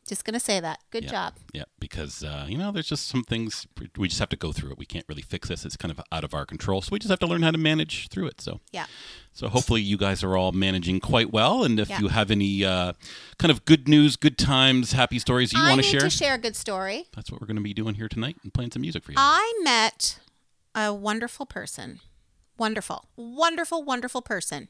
Just 0.08 0.24
going 0.24 0.36
to 0.36 0.40
say 0.40 0.60
that. 0.60 0.80
Good 0.92 1.06
Yeah. 1.06 1.10
job. 1.12 1.34
Yeah, 1.52 1.64
because 1.80 2.24
uh, 2.24 2.46
you 2.48 2.58
know, 2.60 2.72
there's 2.72 2.88
just 2.88 3.08
some 3.08 3.24
things 3.24 3.66
we 3.98 4.08
just 4.08 4.20
have 4.20 4.30
to 4.30 4.36
go 4.36 4.52
through 4.52 4.72
it. 4.72 4.78
We 4.78 4.86
can't 4.86 5.06
really 5.10 5.24
fix 5.24 5.48
this; 5.50 5.66
it's 5.66 5.76
kind 5.76 5.92
of 5.92 6.00
out 6.12 6.24
of 6.24 6.34
our 6.36 6.46
control. 6.46 6.82
So 6.84 6.90
we 6.92 7.00
just 7.00 7.10
have 7.10 7.20
to 7.20 7.28
learn 7.28 7.42
how 7.42 7.50
to 7.52 7.58
manage 7.58 8.08
through 8.10 8.28
it. 8.28 8.40
So, 8.40 8.60
Yeah. 8.72 8.86
so 9.34 9.48
hopefully, 9.50 9.82
you 9.82 9.98
guys 9.98 10.24
are 10.24 10.38
all 10.38 10.52
managing 10.52 11.00
quite 11.00 11.32
well. 11.34 11.64
And 11.64 11.80
if 11.80 11.90
Yeah. 11.90 12.00
you 12.02 12.10
have 12.10 12.30
any 12.30 12.64
uh, 12.64 12.94
kind 13.40 13.50
of 13.52 13.66
good 13.66 13.88
news, 13.88 14.16
good 14.16 14.38
times, 14.38 14.92
happy 14.92 15.18
stories 15.18 15.52
you 15.54 15.60
want 15.60 15.78
to 15.82 15.84
share, 15.88 16.02
to 16.02 16.10
share 16.12 16.36
a 16.36 16.38
good 16.40 16.56
story. 16.56 17.08
that's 17.16 17.32
what 17.32 17.42
we're 17.42 17.48
going 17.48 17.58
to 17.58 17.64
be 17.64 17.74
doing 17.74 17.96
here 17.96 18.08
tonight 18.08 18.38
and 18.44 18.54
playing 18.54 18.72
some 18.72 18.82
music 18.84 19.04
for 19.04 19.12
you. 19.12 19.18
I 19.20 19.60
met 19.64 20.20
a 20.76 20.94
wonderful 20.94 21.46
person. 21.48 22.00
Wonderful, 22.58 23.10
wonderful, 23.16 23.84
wonderful 23.84 24.22
person. 24.22 24.68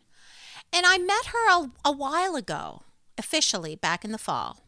And 0.73 0.85
I 0.87 0.97
met 0.97 1.27
her 1.27 1.49
a, 1.49 1.71
a 1.83 1.91
while 1.91 2.35
ago, 2.35 2.81
officially 3.17 3.75
back 3.75 4.03
in 4.05 4.11
the 4.11 4.17
fall. 4.17 4.61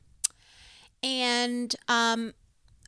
And 1.08 1.74
um, 1.88 2.34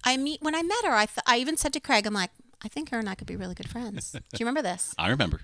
I 0.04 0.18
meet 0.18 0.42
when 0.42 0.54
I 0.54 0.62
met 0.62 0.84
her, 0.84 0.92
I, 0.92 1.06
th- 1.06 1.24
I 1.26 1.38
even 1.38 1.56
said 1.56 1.72
to 1.74 1.80
Craig, 1.80 2.06
I'm 2.06 2.14
like, 2.14 2.32
I 2.62 2.68
think 2.68 2.90
her 2.90 3.00
and 3.00 3.08
I 3.08 3.16
could 3.16 3.28
be 3.28 3.38
really 3.38 3.56
good 3.56 3.70
friends. 3.70 4.12
Do 4.12 4.20
you 4.34 4.46
remember 4.46 4.62
this? 4.62 4.94
I 4.98 5.10
remember. 5.10 5.42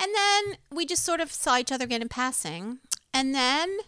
And 0.00 0.14
then 0.14 0.58
we 0.70 0.84
just 0.84 1.02
sort 1.02 1.20
of 1.20 1.32
saw 1.32 1.56
each 1.56 1.72
other 1.72 1.86
again 1.86 2.02
in 2.02 2.10
passing. 2.10 2.80
And 3.14 3.34
then 3.34 3.78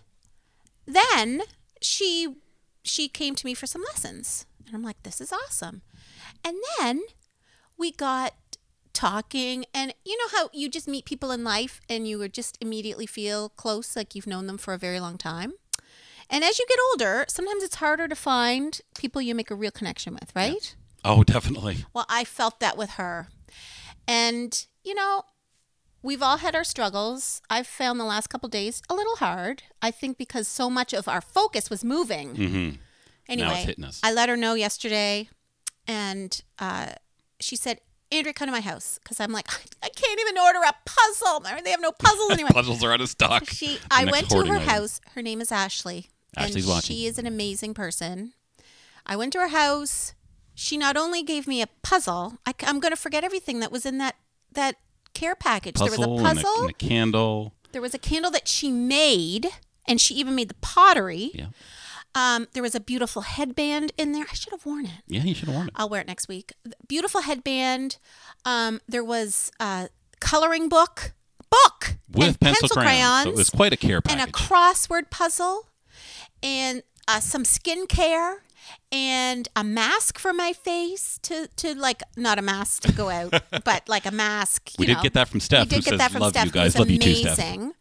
then 0.86 1.42
she 1.82 2.36
she 2.82 3.06
came 3.06 3.34
to 3.34 3.44
me 3.46 3.52
for 3.52 3.66
some 3.66 3.82
lessons. 3.82 4.46
And 4.66 4.74
I'm 4.74 4.82
like, 4.82 5.02
this 5.02 5.20
is 5.20 5.30
awesome. 5.30 5.82
And 6.42 6.56
then 6.78 7.02
we 7.76 7.92
got 7.92 8.32
talking 8.94 9.64
and 9.72 9.94
you 10.04 10.16
know 10.16 10.38
how 10.38 10.48
you 10.52 10.68
just 10.68 10.88
meet 10.88 11.04
people 11.04 11.30
in 11.30 11.44
life 11.44 11.80
and 11.88 12.08
you 12.08 12.18
would 12.18 12.34
just 12.34 12.58
immediately 12.60 13.06
feel 13.06 13.50
close 13.50 13.94
like 13.94 14.14
you've 14.14 14.26
known 14.26 14.46
them 14.46 14.58
for 14.58 14.72
a 14.72 14.78
very 14.78 15.00
long 15.00 15.18
time. 15.18 15.52
And 16.30 16.44
as 16.44 16.58
you 16.58 16.66
get 16.68 16.78
older, 16.92 17.24
sometimes 17.28 17.62
it's 17.64 17.76
harder 17.76 18.06
to 18.06 18.14
find 18.14 18.80
people 18.96 19.20
you 19.20 19.34
make 19.34 19.50
a 19.50 19.54
real 19.54 19.72
connection 19.72 20.14
with, 20.14 20.30
right? 20.34 20.76
Oh, 21.04 21.24
definitely. 21.24 21.84
Well, 21.92 22.06
I 22.08 22.24
felt 22.24 22.60
that 22.60 22.78
with 22.78 22.90
her. 22.90 23.28
And, 24.06 24.66
you 24.84 24.94
know, 24.94 25.24
we've 26.02 26.22
all 26.22 26.36
had 26.36 26.54
our 26.54 26.62
struggles. 26.62 27.42
I've 27.50 27.66
found 27.66 27.98
the 27.98 28.04
last 28.04 28.28
couple 28.28 28.48
days 28.48 28.80
a 28.88 28.94
little 28.94 29.16
hard. 29.16 29.64
I 29.82 29.90
think 29.90 30.18
because 30.18 30.46
so 30.46 30.70
much 30.70 30.92
of 30.92 31.08
our 31.08 31.20
focus 31.20 31.68
was 31.68 31.84
moving. 31.84 32.34
Mm-hmm. 32.34 32.76
Anyway. 33.28 33.74
I 34.02 34.12
let 34.12 34.28
her 34.28 34.36
know 34.36 34.54
yesterday, 34.54 35.28
and 35.86 36.40
uh, 36.58 36.92
she 37.38 37.56
said, 37.56 37.80
Andrea, 38.12 38.32
come 38.32 38.46
to 38.46 38.52
my 38.52 38.60
house. 38.60 38.98
Because 39.02 39.20
I'm 39.20 39.32
like, 39.32 39.48
I 39.82 39.88
can't 39.88 40.20
even 40.20 40.38
order 40.38 40.58
a 40.58 40.74
puzzle. 40.84 41.40
They 41.64 41.70
have 41.70 41.80
no 41.80 41.92
puzzles 41.92 42.30
anymore. 42.32 42.50
Puzzles 42.52 42.84
are 42.84 42.92
out 42.92 43.00
of 43.00 43.08
stock. 43.08 43.48
She, 43.48 43.78
I 43.90 44.04
went 44.04 44.30
to 44.30 44.44
her 44.46 44.58
house. 44.58 45.00
Her 45.14 45.22
name 45.22 45.40
is 45.40 45.50
Ashley. 45.52 46.08
Ashley's 46.36 46.64
and 46.64 46.74
watching. 46.74 46.96
She 46.96 47.06
is 47.06 47.18
an 47.18 47.26
amazing 47.26 47.74
person. 47.74 48.32
I 49.06 49.16
went 49.16 49.32
to 49.32 49.40
her 49.40 49.48
house. 49.48 50.14
She 50.54 50.76
not 50.76 50.96
only 50.96 51.22
gave 51.22 51.46
me 51.46 51.62
a 51.62 51.66
puzzle. 51.82 52.38
I, 52.46 52.52
am 52.62 52.80
going 52.80 52.92
to 52.92 52.96
forget 53.00 53.24
everything 53.24 53.60
that 53.60 53.72
was 53.72 53.86
in 53.86 53.98
that 53.98 54.16
that 54.52 54.76
care 55.14 55.34
package. 55.34 55.74
Puzzle, 55.76 55.98
there 55.98 56.08
was 56.08 56.20
a 56.22 56.24
and 56.28 56.38
a- 56.38 56.42
puzzle. 56.42 56.60
and 56.62 56.70
a 56.70 56.74
candle. 56.74 57.54
there 57.72 57.82
was 57.82 57.94
a 57.94 57.98
candle 57.98 58.30
that 58.32 58.46
she 58.48 58.70
made, 58.70 59.48
and 59.86 60.00
she 60.00 60.14
even 60.14 60.34
made 60.34 60.48
the 60.48 60.54
pottery. 60.60 61.30
Yeah. 61.34 61.46
Um, 62.14 62.48
there 62.54 62.62
was 62.62 62.74
a 62.74 62.80
beautiful 62.80 63.22
headband 63.22 63.92
in 63.96 64.10
there. 64.12 64.26
I 64.28 64.34
should 64.34 64.50
have 64.52 64.66
worn 64.66 64.84
it. 64.86 64.90
Yeah, 65.06 65.22
you 65.22 65.32
should 65.34 65.46
have 65.46 65.54
worn 65.54 65.68
it. 65.68 65.74
I'll 65.76 65.88
wear 65.88 66.00
it 66.00 66.08
next 66.08 66.26
week. 66.26 66.52
Beautiful 66.88 67.20
headband. 67.22 67.98
Um, 68.44 68.80
there 68.88 69.04
was 69.04 69.52
a 69.60 69.88
coloring 70.18 70.68
book, 70.68 71.12
book 71.50 71.96
With 72.12 72.40
pencil, 72.40 72.62
pencil 72.68 72.68
crayons. 72.82 72.84
crayons, 72.84 73.24
So 73.24 73.30
it 73.30 73.36
was 73.36 73.50
quite 73.50 73.72
a 73.72 73.76
care 73.76 74.00
package. 74.00 74.20
and 74.20 74.28
a 74.28 74.32
crossword 74.32 75.08
puzzle, 75.10 75.68
and 76.42 76.82
uh, 77.08 77.20
some 77.20 77.44
skincare, 77.44 78.36
and 78.92 79.48
a 79.56 79.64
mask 79.64 80.18
for 80.18 80.32
my 80.32 80.52
face 80.52 81.18
to 81.22 81.48
to 81.56 81.74
like 81.74 82.02
not 82.16 82.38
a 82.38 82.42
mask 82.42 82.82
to 82.82 82.92
go 82.92 83.08
out, 83.10 83.32
but 83.64 83.88
like 83.88 84.06
a 84.06 84.10
mask. 84.10 84.70
We 84.78 84.84
you 84.84 84.86
did 84.88 84.96
know. 84.98 85.02
get 85.02 85.14
that 85.14 85.28
from 85.28 85.40
Steph, 85.40 85.64
We 85.66 85.68
did 85.70 85.76
who 85.76 85.82
get 85.82 85.90
says, 85.90 85.98
that 85.98 86.10
from 86.12 86.20
"Love 86.20 86.32
Steph. 86.32 86.46
you 86.46 86.52
guys. 86.52 86.78
Love 86.78 86.90
you 86.90 86.98
too, 86.98 87.14
Steph." 87.14 87.38
amazing. 87.38 87.72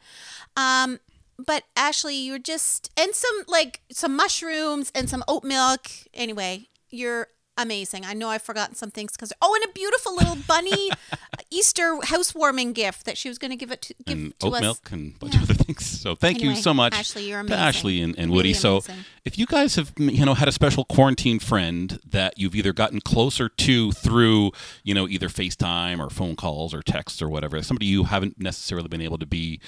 Um, 0.58 1.00
but 1.38 1.64
Ashley, 1.76 2.16
you're 2.16 2.40
just 2.40 2.90
and 2.98 3.14
some 3.14 3.44
like 3.48 3.82
some 3.92 4.16
mushrooms 4.16 4.92
and 4.96 5.10
some 5.10 5.24
oat 5.28 5.44
milk. 5.44 5.88
Anyway, 6.14 6.68
you're 6.90 7.28
amazing. 7.62 8.06
I 8.06 8.14
know 8.14 8.30
I've 8.30 8.42
forgotten 8.42 8.76
some 8.76 8.92
things 8.92 9.12
because 9.14 9.32
oh, 9.42 9.56
and 9.56 9.70
a 9.70 9.74
beautiful 9.74 10.16
little 10.16 10.38
bunny 10.48 10.92
Easter 11.52 11.98
housewarming 12.04 12.74
gift 12.74 13.06
that 13.06 13.18
she 13.18 13.30
was 13.30 13.38
going 13.38 13.52
to 13.52 13.58
give 13.58 13.72
it 13.72 13.82
to 13.84 13.94
give 14.06 14.18
and 14.18 14.40
to 14.40 14.48
oat 14.48 14.56
us. 14.56 14.62
milk 14.62 14.92
and 14.92 15.14
a 15.16 15.20
bunch 15.20 15.36
of 15.36 15.44
other 15.44 15.54
things. 15.54 15.86
So 15.86 16.16
thank 16.16 16.42
you 16.42 16.56
so 16.56 16.74
much, 16.74 16.94
Ashley, 16.94 17.30
you're 17.30 17.40
amazing. 17.40 17.60
Ashley 17.60 18.02
and, 18.02 18.18
and 18.18 18.28
Really 18.32 18.36
Woody. 18.38 18.54
so 18.54 18.82
if 19.26 19.38
you 19.38 19.46
guys 19.46 19.76
have 19.76 19.94
you 19.98 20.26
know 20.26 20.34
had 20.34 20.48
a 20.48 20.52
special 20.52 20.86
quarantine 20.86 21.40
friend 21.40 22.00
that 22.10 22.38
you've 22.38 22.56
either 22.56 22.74
gotten 22.74 23.02
closer 23.02 23.50
to 23.50 23.92
through 23.92 24.52
you 24.84 24.94
know 24.94 25.08
either 25.08 25.28
FaceTime 25.28 26.00
or 26.00 26.10
phone 26.10 26.36
calls 26.36 26.74
or 26.74 26.82
texts 26.82 27.22
or 27.22 27.30
whatever, 27.30 27.62
somebody 27.62 27.86
you 27.86 28.06
haven't 28.06 28.40
necessarily 28.40 28.88
been 28.88 29.02
able 29.02 29.18
to 29.18 29.26
be 29.26 29.60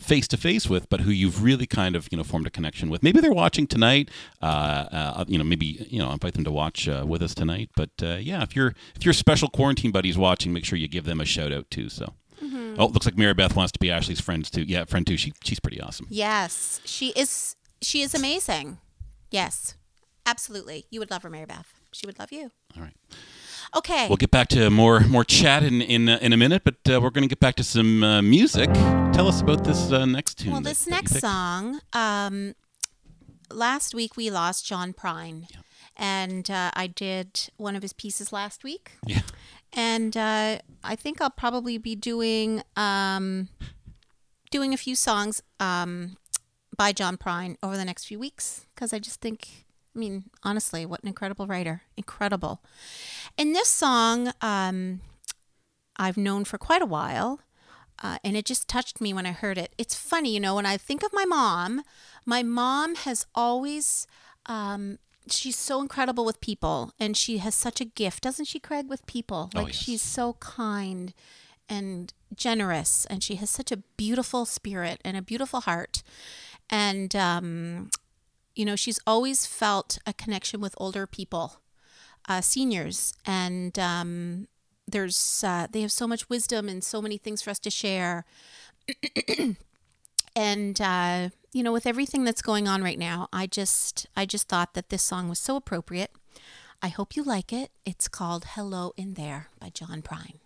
face 0.00 0.28
to 0.28 0.36
face 0.36 0.68
with, 0.68 0.88
but 0.88 1.00
who 1.00 1.10
you've 1.10 1.42
really 1.42 1.66
kind 1.66 1.96
of 1.96 2.08
you 2.10 2.16
know 2.16 2.24
formed 2.24 2.46
a 2.46 2.50
connection 2.50 2.90
with. 2.90 3.02
Maybe 3.02 3.20
they're 3.20 3.32
watching 3.32 3.66
tonight. 3.66 4.10
Uh, 4.40 4.44
uh, 4.92 5.24
you 5.28 5.38
know, 5.38 5.44
maybe 5.44 5.86
you 5.90 5.98
know 5.98 6.10
invite 6.10 6.34
them 6.34 6.44
to 6.44 6.50
watch 6.50 6.88
uh, 6.88 7.04
with 7.06 7.22
us 7.22 7.34
tonight. 7.34 7.70
But 7.76 7.90
uh, 8.02 8.18
yeah, 8.20 8.42
if 8.42 8.56
your 8.56 8.74
if 8.94 9.04
your 9.04 9.14
special 9.14 9.48
quarantine 9.48 9.90
buddies 9.90 10.16
watching, 10.18 10.52
make 10.52 10.64
sure 10.64 10.78
you 10.78 10.88
give 10.88 11.04
them 11.04 11.20
a 11.20 11.24
shout 11.24 11.52
out 11.52 11.70
too. 11.70 11.88
So. 11.88 12.14
Mm-hmm. 12.42 12.74
Oh, 12.76 12.86
it 12.86 12.92
looks 12.92 13.06
like 13.06 13.16
Mary 13.16 13.34
Beth 13.34 13.54
wants 13.54 13.70
to 13.70 13.78
be 13.78 13.88
Ashley's 13.88 14.20
friends 14.20 14.50
too. 14.50 14.62
Yeah, 14.62 14.84
friend 14.84 15.06
too. 15.06 15.16
She 15.16 15.32
she's 15.44 15.60
pretty 15.60 15.80
awesome. 15.80 16.08
Yes, 16.10 16.80
she 16.84 17.10
is. 17.10 17.54
she 17.80 18.02
is 18.02 18.14
amazing. 18.14 18.78
Yes, 19.30 19.76
absolutely. 20.26 20.86
You 20.90 20.98
would 20.98 21.10
love 21.10 21.22
her, 21.22 21.30
Mary 21.30 21.46
Beth. 21.46 21.72
She 21.92 22.04
would 22.04 22.18
love 22.18 22.32
you. 22.32 22.50
All 22.76 22.82
right. 22.82 22.96
Okay. 23.76 24.06
We'll 24.08 24.16
get 24.16 24.30
back 24.30 24.48
to 24.48 24.70
more 24.70 25.00
more 25.00 25.24
chat 25.24 25.62
in 25.62 25.80
in, 25.80 26.08
uh, 26.08 26.18
in 26.20 26.32
a 26.32 26.36
minute, 26.36 26.62
but 26.64 26.76
uh, 26.88 27.00
we're 27.00 27.10
going 27.10 27.22
to 27.22 27.28
get 27.28 27.40
back 27.40 27.54
to 27.56 27.64
some 27.64 28.02
uh, 28.02 28.22
music. 28.22 28.72
Tell 29.12 29.28
us 29.28 29.40
about 29.40 29.64
this 29.64 29.92
uh, 29.92 30.04
next 30.06 30.38
tune. 30.38 30.52
Well, 30.52 30.60
this 30.60 30.84
that 30.84 30.90
you 30.90 30.96
next 30.96 31.20
song, 31.20 31.80
um, 31.92 32.54
last 33.50 33.94
week 33.94 34.16
we 34.16 34.30
lost 34.30 34.66
John 34.66 34.92
Prine. 34.92 35.46
And 35.94 36.50
uh, 36.50 36.70
I 36.74 36.86
did 36.86 37.50
one 37.58 37.76
of 37.76 37.82
his 37.82 37.92
pieces 37.92 38.32
last 38.32 38.64
week. 38.64 38.92
Yeah. 39.06 39.20
And 39.74 40.16
uh, 40.16 40.58
I 40.82 40.96
think 40.96 41.20
I'll 41.20 41.30
probably 41.30 41.78
be 41.78 41.94
doing 41.94 42.62
um, 42.76 43.48
doing 44.50 44.72
a 44.72 44.76
few 44.76 44.94
songs 44.94 45.42
um, 45.60 46.16
by 46.76 46.92
John 46.92 47.16
Prine 47.16 47.56
over 47.62 47.76
the 47.76 47.84
next 47.84 48.04
few 48.04 48.18
weeks 48.18 48.66
because 48.74 48.92
I 48.92 48.98
just 48.98 49.20
think, 49.20 49.61
I 49.94 49.98
mean, 49.98 50.24
honestly, 50.42 50.86
what 50.86 51.02
an 51.02 51.08
incredible 51.08 51.46
writer. 51.46 51.82
Incredible. 51.96 52.62
And 53.36 53.54
this 53.54 53.68
song, 53.68 54.32
um, 54.40 55.00
I've 55.96 56.16
known 56.16 56.44
for 56.44 56.58
quite 56.58 56.82
a 56.82 56.86
while. 56.86 57.40
Uh, 58.02 58.18
and 58.24 58.36
it 58.36 58.44
just 58.44 58.66
touched 58.68 59.00
me 59.00 59.12
when 59.14 59.26
I 59.26 59.32
heard 59.32 59.58
it. 59.58 59.74
It's 59.78 59.94
funny, 59.94 60.34
you 60.34 60.40
know, 60.40 60.56
when 60.56 60.66
I 60.66 60.76
think 60.76 61.04
of 61.04 61.12
my 61.12 61.24
mom, 61.24 61.82
my 62.26 62.42
mom 62.42 62.96
has 62.96 63.26
always, 63.32 64.08
um, 64.46 64.98
she's 65.30 65.56
so 65.56 65.80
incredible 65.80 66.24
with 66.24 66.40
people 66.40 66.92
and 66.98 67.16
she 67.16 67.38
has 67.38 67.54
such 67.54 67.80
a 67.80 67.84
gift, 67.84 68.24
doesn't 68.24 68.46
she, 68.46 68.58
Craig, 68.58 68.88
with 68.88 69.06
people? 69.06 69.50
Oh, 69.54 69.58
Like 69.60 69.68
yes. 69.68 69.76
she's 69.76 70.02
so 70.02 70.32
kind 70.40 71.14
and 71.68 72.12
generous 72.34 73.06
and 73.06 73.22
she 73.22 73.36
has 73.36 73.50
such 73.50 73.70
a 73.70 73.76
beautiful 73.76 74.46
spirit 74.46 75.00
and 75.04 75.16
a 75.16 75.22
beautiful 75.22 75.60
heart. 75.60 76.02
And, 76.68 77.14
um, 77.14 77.90
you 78.54 78.64
know, 78.64 78.76
she's 78.76 79.00
always 79.06 79.46
felt 79.46 79.98
a 80.06 80.12
connection 80.12 80.60
with 80.60 80.74
older 80.78 81.06
people, 81.06 81.60
uh, 82.28 82.40
seniors, 82.40 83.14
and 83.26 83.78
um, 83.78 84.48
there's 84.86 85.42
uh, 85.44 85.66
they 85.70 85.82
have 85.82 85.92
so 85.92 86.06
much 86.06 86.28
wisdom 86.28 86.68
and 86.68 86.84
so 86.84 87.00
many 87.00 87.18
things 87.18 87.42
for 87.42 87.50
us 87.50 87.58
to 87.60 87.70
share. 87.70 88.24
and 90.36 90.80
uh, 90.80 91.30
you 91.52 91.62
know, 91.62 91.72
with 91.72 91.86
everything 91.86 92.24
that's 92.24 92.42
going 92.42 92.68
on 92.68 92.82
right 92.82 92.98
now, 92.98 93.28
I 93.32 93.46
just 93.46 94.06
I 94.16 94.26
just 94.26 94.48
thought 94.48 94.74
that 94.74 94.90
this 94.90 95.02
song 95.02 95.28
was 95.28 95.38
so 95.38 95.56
appropriate. 95.56 96.10
I 96.82 96.88
hope 96.88 97.16
you 97.16 97.22
like 97.22 97.52
it. 97.52 97.70
It's 97.86 98.08
called 98.08 98.44
"Hello 98.50 98.92
in 98.96 99.14
There" 99.14 99.48
by 99.60 99.70
John 99.70 100.02
Prine. 100.02 100.41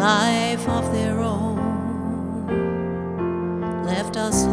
Life 0.00 0.66
of 0.66 0.90
their 0.94 1.20
own, 1.20 1.58
left 3.84 4.16
us 4.16 4.46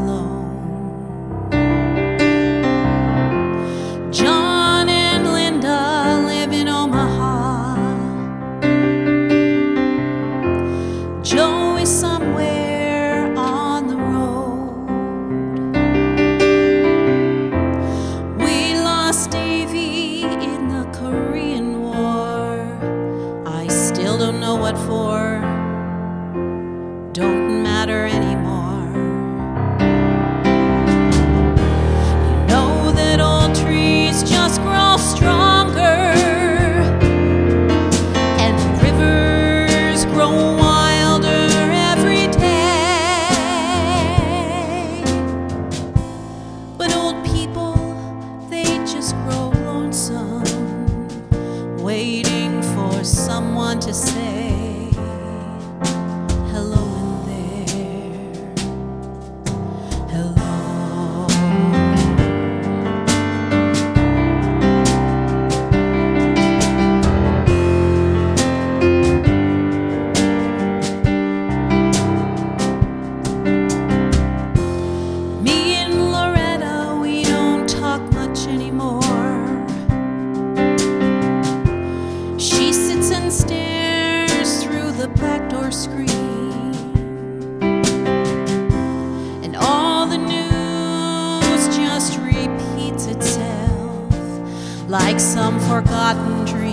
like 94.99 95.19
some 95.19 95.59
forgotten 95.59 96.43
dream 96.45 96.66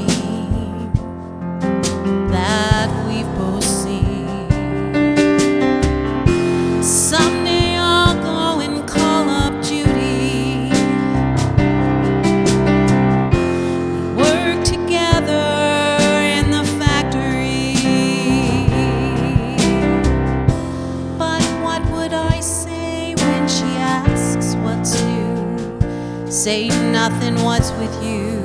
Say 26.45 26.69
nothing, 26.69 27.43
what's 27.43 27.71
with 27.71 28.05
you? 28.05 28.43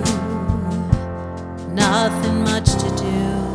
Nothing 1.74 2.46
much 2.46 2.72
to 2.76 2.90
do. 2.96 3.49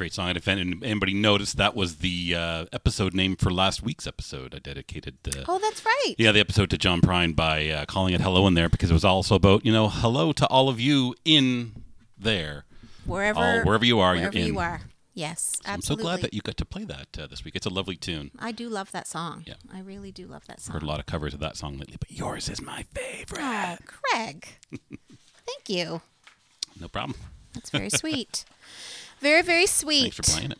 Great 0.00 0.14
song. 0.14 0.28
And 0.30 0.38
if 0.38 0.48
anybody 0.48 1.12
noticed, 1.12 1.58
that 1.58 1.76
was 1.76 1.96
the 1.98 2.34
uh, 2.34 2.64
episode 2.72 3.12
name 3.12 3.36
for 3.36 3.50
last 3.52 3.82
week's 3.82 4.06
episode. 4.06 4.54
I 4.54 4.58
dedicated 4.58 5.18
the 5.24 5.44
Oh, 5.46 5.58
that's 5.58 5.84
right. 5.84 6.14
yeah 6.16 6.32
the 6.32 6.40
episode 6.40 6.70
to 6.70 6.78
John 6.78 7.02
Prine 7.02 7.36
by 7.36 7.68
uh, 7.68 7.84
calling 7.84 8.14
it 8.14 8.22
"Hello 8.22 8.46
in 8.46 8.54
There" 8.54 8.70
because 8.70 8.88
it 8.90 8.94
was 8.94 9.04
also 9.04 9.34
about 9.34 9.66
you 9.66 9.72
know 9.72 9.90
hello 9.90 10.32
to 10.32 10.46
all 10.46 10.70
of 10.70 10.80
you 10.80 11.14
in 11.26 11.82
there. 12.18 12.64
Wherever, 13.04 13.38
All- 13.40 13.60
wherever 13.62 13.84
you 13.84 13.98
are, 14.00 14.14
you're 14.16 14.30
wherever 14.30 14.38
you 14.52 14.58
are. 14.58 14.80
Yes, 15.12 15.60
Absolutely. 15.66 15.72
I'm 15.74 15.82
so 15.82 15.96
glad 15.96 16.22
that 16.22 16.32
you 16.32 16.40
got 16.40 16.56
to 16.56 16.64
play 16.64 16.84
that 16.84 17.08
uh, 17.20 17.26
this 17.26 17.44
week. 17.44 17.54
It's 17.56 17.66
a 17.66 17.70
lovely 17.70 17.96
tune. 17.96 18.30
I 18.38 18.52
do 18.52 18.70
love 18.70 18.90
that 18.92 19.06
song. 19.06 19.42
Yeah. 19.46 19.54
I 19.70 19.80
really 19.80 20.12
do 20.12 20.26
love 20.26 20.46
that 20.46 20.60
song. 20.62 20.72
Heard 20.74 20.82
a 20.82 20.86
lot 20.86 20.98
of 21.00 21.04
covers 21.04 21.34
of 21.34 21.40
that 21.40 21.56
song 21.58 21.76
lately, 21.76 21.96
but 22.00 22.10
yours 22.10 22.48
is 22.48 22.62
my 22.62 22.84
favorite. 22.94 23.42
Oh, 23.42 23.76
Craig. 23.84 24.46
Thank 24.70 25.68
you. 25.68 26.00
No 26.80 26.88
problem. 26.88 27.18
That's 27.52 27.68
very 27.68 27.90
sweet. 27.90 28.44
Very, 29.20 29.42
very 29.42 29.66
sweet. 29.66 30.02
Thanks 30.14 30.16
for 30.16 30.22
playing 30.22 30.52
it. 30.52 30.58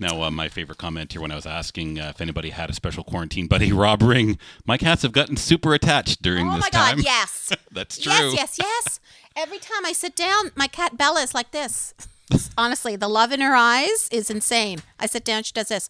Now, 0.00 0.22
uh, 0.22 0.30
my 0.30 0.48
favorite 0.48 0.78
comment 0.78 1.12
here 1.12 1.22
when 1.22 1.30
I 1.30 1.36
was 1.36 1.46
asking 1.46 2.00
uh, 2.00 2.08
if 2.08 2.20
anybody 2.20 2.50
had 2.50 2.70
a 2.70 2.72
special 2.72 3.04
quarantine 3.04 3.46
buddy, 3.46 3.72
Rob 3.84 4.02
Ring, 4.02 4.38
my 4.66 4.76
cats 4.76 5.02
have 5.02 5.12
gotten 5.12 5.36
super 5.36 5.74
attached 5.74 6.22
during 6.22 6.48
Oh 6.48 6.54
this 6.54 6.62
my. 6.62 6.70
God, 6.70 7.04
yes. 7.04 7.52
That's 7.70 7.98
true. 7.98 8.12
Yes, 8.12 8.34
yes, 8.34 8.58
yes. 8.58 9.00
Every 9.36 9.58
time 9.58 9.86
I 9.86 9.92
sit 9.92 10.16
down, 10.16 10.50
my 10.56 10.66
cat 10.66 10.96
Bella 10.98 11.20
is 11.22 11.34
like 11.34 11.52
this. 11.52 11.94
Honestly, 12.58 12.96
the 12.96 13.08
love 13.08 13.32
in 13.32 13.40
her 13.40 13.54
eyes 13.54 14.08
is 14.10 14.28
insane. 14.30 14.80
I 14.98 15.06
sit 15.06 15.24
down, 15.24 15.42
she 15.44 15.52
does 15.52 15.68
this. 15.68 15.88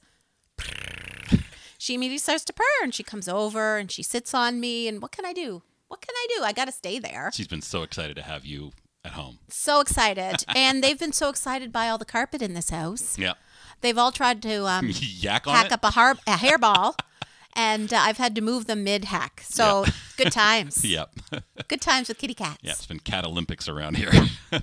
She 1.78 1.94
immediately 1.94 2.18
starts 2.18 2.44
to 2.44 2.52
purr 2.52 2.62
and 2.84 2.94
she 2.94 3.02
comes 3.02 3.28
over 3.28 3.76
and 3.78 3.90
she 3.90 4.02
sits 4.02 4.34
on 4.34 4.60
me. 4.60 4.86
And 4.86 5.02
what 5.02 5.10
can 5.10 5.24
I 5.24 5.32
do? 5.32 5.62
What 5.88 6.00
can 6.00 6.14
I 6.16 6.26
do? 6.36 6.44
I 6.44 6.52
got 6.52 6.66
to 6.66 6.72
stay 6.72 6.98
there. 6.98 7.30
She's 7.34 7.48
been 7.48 7.62
so 7.62 7.82
excited 7.82 8.14
to 8.16 8.22
have 8.22 8.44
you 8.44 8.72
at 9.04 9.12
home. 9.12 9.38
So 9.48 9.80
excited. 9.80 10.44
and 10.56 10.82
they've 10.82 10.98
been 10.98 11.12
so 11.12 11.28
excited 11.28 11.72
by 11.72 11.88
all 11.88 11.98
the 11.98 12.04
carpet 12.04 12.42
in 12.42 12.54
this 12.54 12.70
house. 12.70 13.18
Yeah. 13.18 13.34
They've 13.80 13.98
all 13.98 14.12
tried 14.12 14.42
to 14.42 14.66
um, 14.66 14.90
Yak 14.92 15.46
hack 15.46 15.66
it? 15.66 15.72
up 15.72 15.84
a, 15.84 15.90
har- 15.90 16.18
a 16.26 16.36
hairball. 16.36 16.94
And 17.54 17.92
uh, 17.92 17.98
I've 17.98 18.16
had 18.16 18.34
to 18.36 18.40
move 18.40 18.64
them 18.66 18.82
mid 18.82 19.04
hack. 19.04 19.42
So 19.44 19.84
good 20.16 20.32
times. 20.32 20.82
Yep. 20.88 21.10
Good 21.68 21.82
times 21.82 22.08
with 22.08 22.16
kitty 22.16 22.32
cats. 22.32 22.58
yeah, 22.62 22.70
it's 22.70 22.86
been 22.86 22.98
cat 22.98 23.26
Olympics 23.26 23.68
around 23.68 23.96
here. 23.98 24.10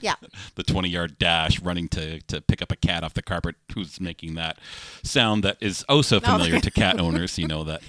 Yeah. 0.01 0.15
the 0.55 0.63
20 0.63 0.89
yard 0.89 1.19
dash 1.19 1.59
running 1.61 1.87
to, 1.89 2.19
to 2.21 2.41
pick 2.41 2.63
up 2.63 2.71
a 2.71 2.75
cat 2.75 3.03
off 3.03 3.13
the 3.13 3.21
carpet 3.21 3.55
who's 3.75 3.99
making 4.01 4.35
that 4.35 4.57
sound 5.03 5.43
that 5.43 5.57
is 5.61 5.85
oh 5.87 6.01
so 6.01 6.19
familiar 6.19 6.59
to 6.59 6.71
cat 6.71 6.99
owners. 6.99 7.37
You 7.37 7.47
know 7.47 7.63
that. 7.65 7.81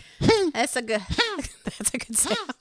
That's 0.52 0.76
a 0.76 0.82
good. 0.82 1.00
that's 1.64 1.94
a 1.94 1.98
good 1.98 2.16
sound. 2.18 2.52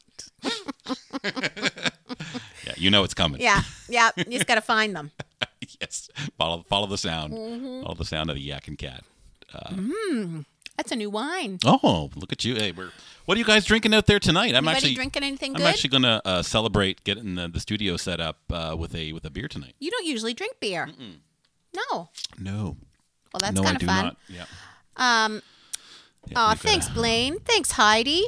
Yeah, 2.66 2.74
you 2.78 2.90
know 2.92 3.04
it's 3.04 3.14
coming. 3.14 3.42
Yeah, 3.42 3.62
yeah. 3.90 4.10
You 4.18 4.26
just 4.26 4.48
got 4.48 4.56
to 4.56 4.62
find 4.62 4.96
them. 4.96 5.12
yes. 5.82 6.10
Follow, 6.38 6.64
follow 6.70 6.88
the 6.88 6.98
sound. 6.98 7.34
Mm-hmm. 7.34 7.84
Follow 7.84 7.96
the 7.96 8.06
sound 8.06 8.30
of 8.30 8.36
the 8.36 8.42
yak 8.42 8.68
and 8.68 8.78
cat. 8.78 9.04
That's 10.78 10.92
a 10.94 10.96
new 10.96 11.10
wine. 11.10 11.60
Oh, 11.66 12.10
look 12.16 12.32
at 12.32 12.46
you! 12.46 12.56
Hey, 12.56 12.72
we're 12.72 12.92
what 13.26 13.36
are 13.36 13.40
you 13.40 13.46
guys 13.46 13.66
drinking 13.66 13.94
out 13.94 14.06
there 14.06 14.18
tonight? 14.20 14.50
I'm 14.56 14.56
Anybody 14.68 14.76
actually 14.78 14.94
drinking 14.96 15.24
anything 15.24 15.56
I'm 15.56 15.62
actually 15.64 15.90
gonna 15.90 16.22
uh, 16.24 16.42
celebrate 16.42 17.04
getting 17.04 17.36
the, 17.36 17.48
the 17.50 17.60
studio 17.60 17.98
set 17.98 18.20
up 18.22 18.38
uh, 18.50 18.76
with 18.80 18.96
a 18.96 19.12
with 19.12 19.26
a 19.26 19.30
beer 19.30 19.48
tonight. 19.50 19.76
you 19.80 19.92
don't 19.92 20.06
usually 20.06 20.34
drink 20.34 20.56
beer. 20.62 20.88
No. 21.76 22.10
No, 22.40 22.78
Well, 23.34 23.40
that's 23.42 23.54
no, 23.56 23.62
kind 23.64 23.76
of 23.76 23.82
fun. 23.84 24.06
not. 24.06 24.18
Yeah. 24.30 24.46
Um. 24.96 25.42
Yeah, 26.28 26.52
Oh, 26.52 26.54
thanks, 26.56 26.88
Blaine. 26.90 27.40
Thanks, 27.40 27.72
Heidi. 27.72 28.26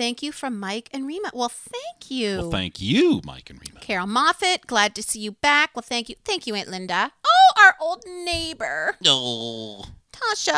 Thank 0.00 0.22
you 0.22 0.32
from 0.32 0.58
Mike 0.58 0.88
and 0.94 1.06
Rima. 1.06 1.30
Well, 1.34 1.50
thank 1.50 2.10
you. 2.10 2.38
Well, 2.38 2.50
thank 2.50 2.80
you, 2.80 3.20
Mike 3.22 3.50
and 3.50 3.60
Rima. 3.60 3.80
Carol 3.80 4.06
Moffat, 4.06 4.66
glad 4.66 4.94
to 4.94 5.02
see 5.02 5.20
you 5.20 5.32
back. 5.32 5.72
Well, 5.76 5.82
thank 5.82 6.08
you. 6.08 6.14
Thank 6.24 6.46
you, 6.46 6.54
Aunt 6.54 6.70
Linda. 6.70 7.12
Oh, 7.22 7.62
our 7.62 7.74
old 7.78 8.04
neighbor, 8.06 8.96
Oh, 9.06 9.84
Tasha. 10.10 10.54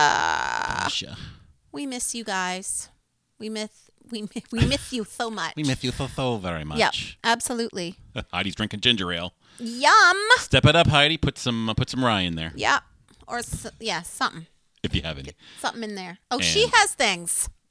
Tasha. 0.84 1.18
We 1.72 1.86
miss 1.86 2.14
you 2.14 2.22
guys. 2.22 2.88
We 3.40 3.48
miss 3.48 3.90
we 4.12 4.28
we 4.52 4.64
miss 4.66 4.92
you 4.92 5.04
so 5.04 5.28
much. 5.28 5.54
we 5.56 5.64
miss 5.64 5.82
you 5.82 5.90
so, 5.90 6.06
so 6.06 6.36
very 6.36 6.62
much. 6.62 6.78
Yep, 6.78 6.94
absolutely. 7.24 7.96
Heidi's 8.32 8.54
drinking 8.54 8.78
ginger 8.78 9.10
ale. 9.12 9.34
Yum. 9.58 10.16
Step 10.38 10.66
it 10.66 10.76
up, 10.76 10.86
Heidi. 10.86 11.16
Put 11.16 11.36
some 11.36 11.68
uh, 11.68 11.74
put 11.74 11.90
some 11.90 12.04
rye 12.04 12.20
in 12.20 12.36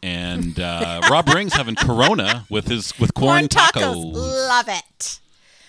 and 0.03 0.59
uh, 0.61 1.01
Rob 1.11 1.29
Ring's 1.29 1.55
having 1.55 1.75
Corona 1.75 2.47
with 2.51 2.69
his 2.69 2.99
with 2.99 3.15
corn, 3.15 3.49
tacos. 3.49 4.13
Love 4.15 4.69
it. 4.69 5.21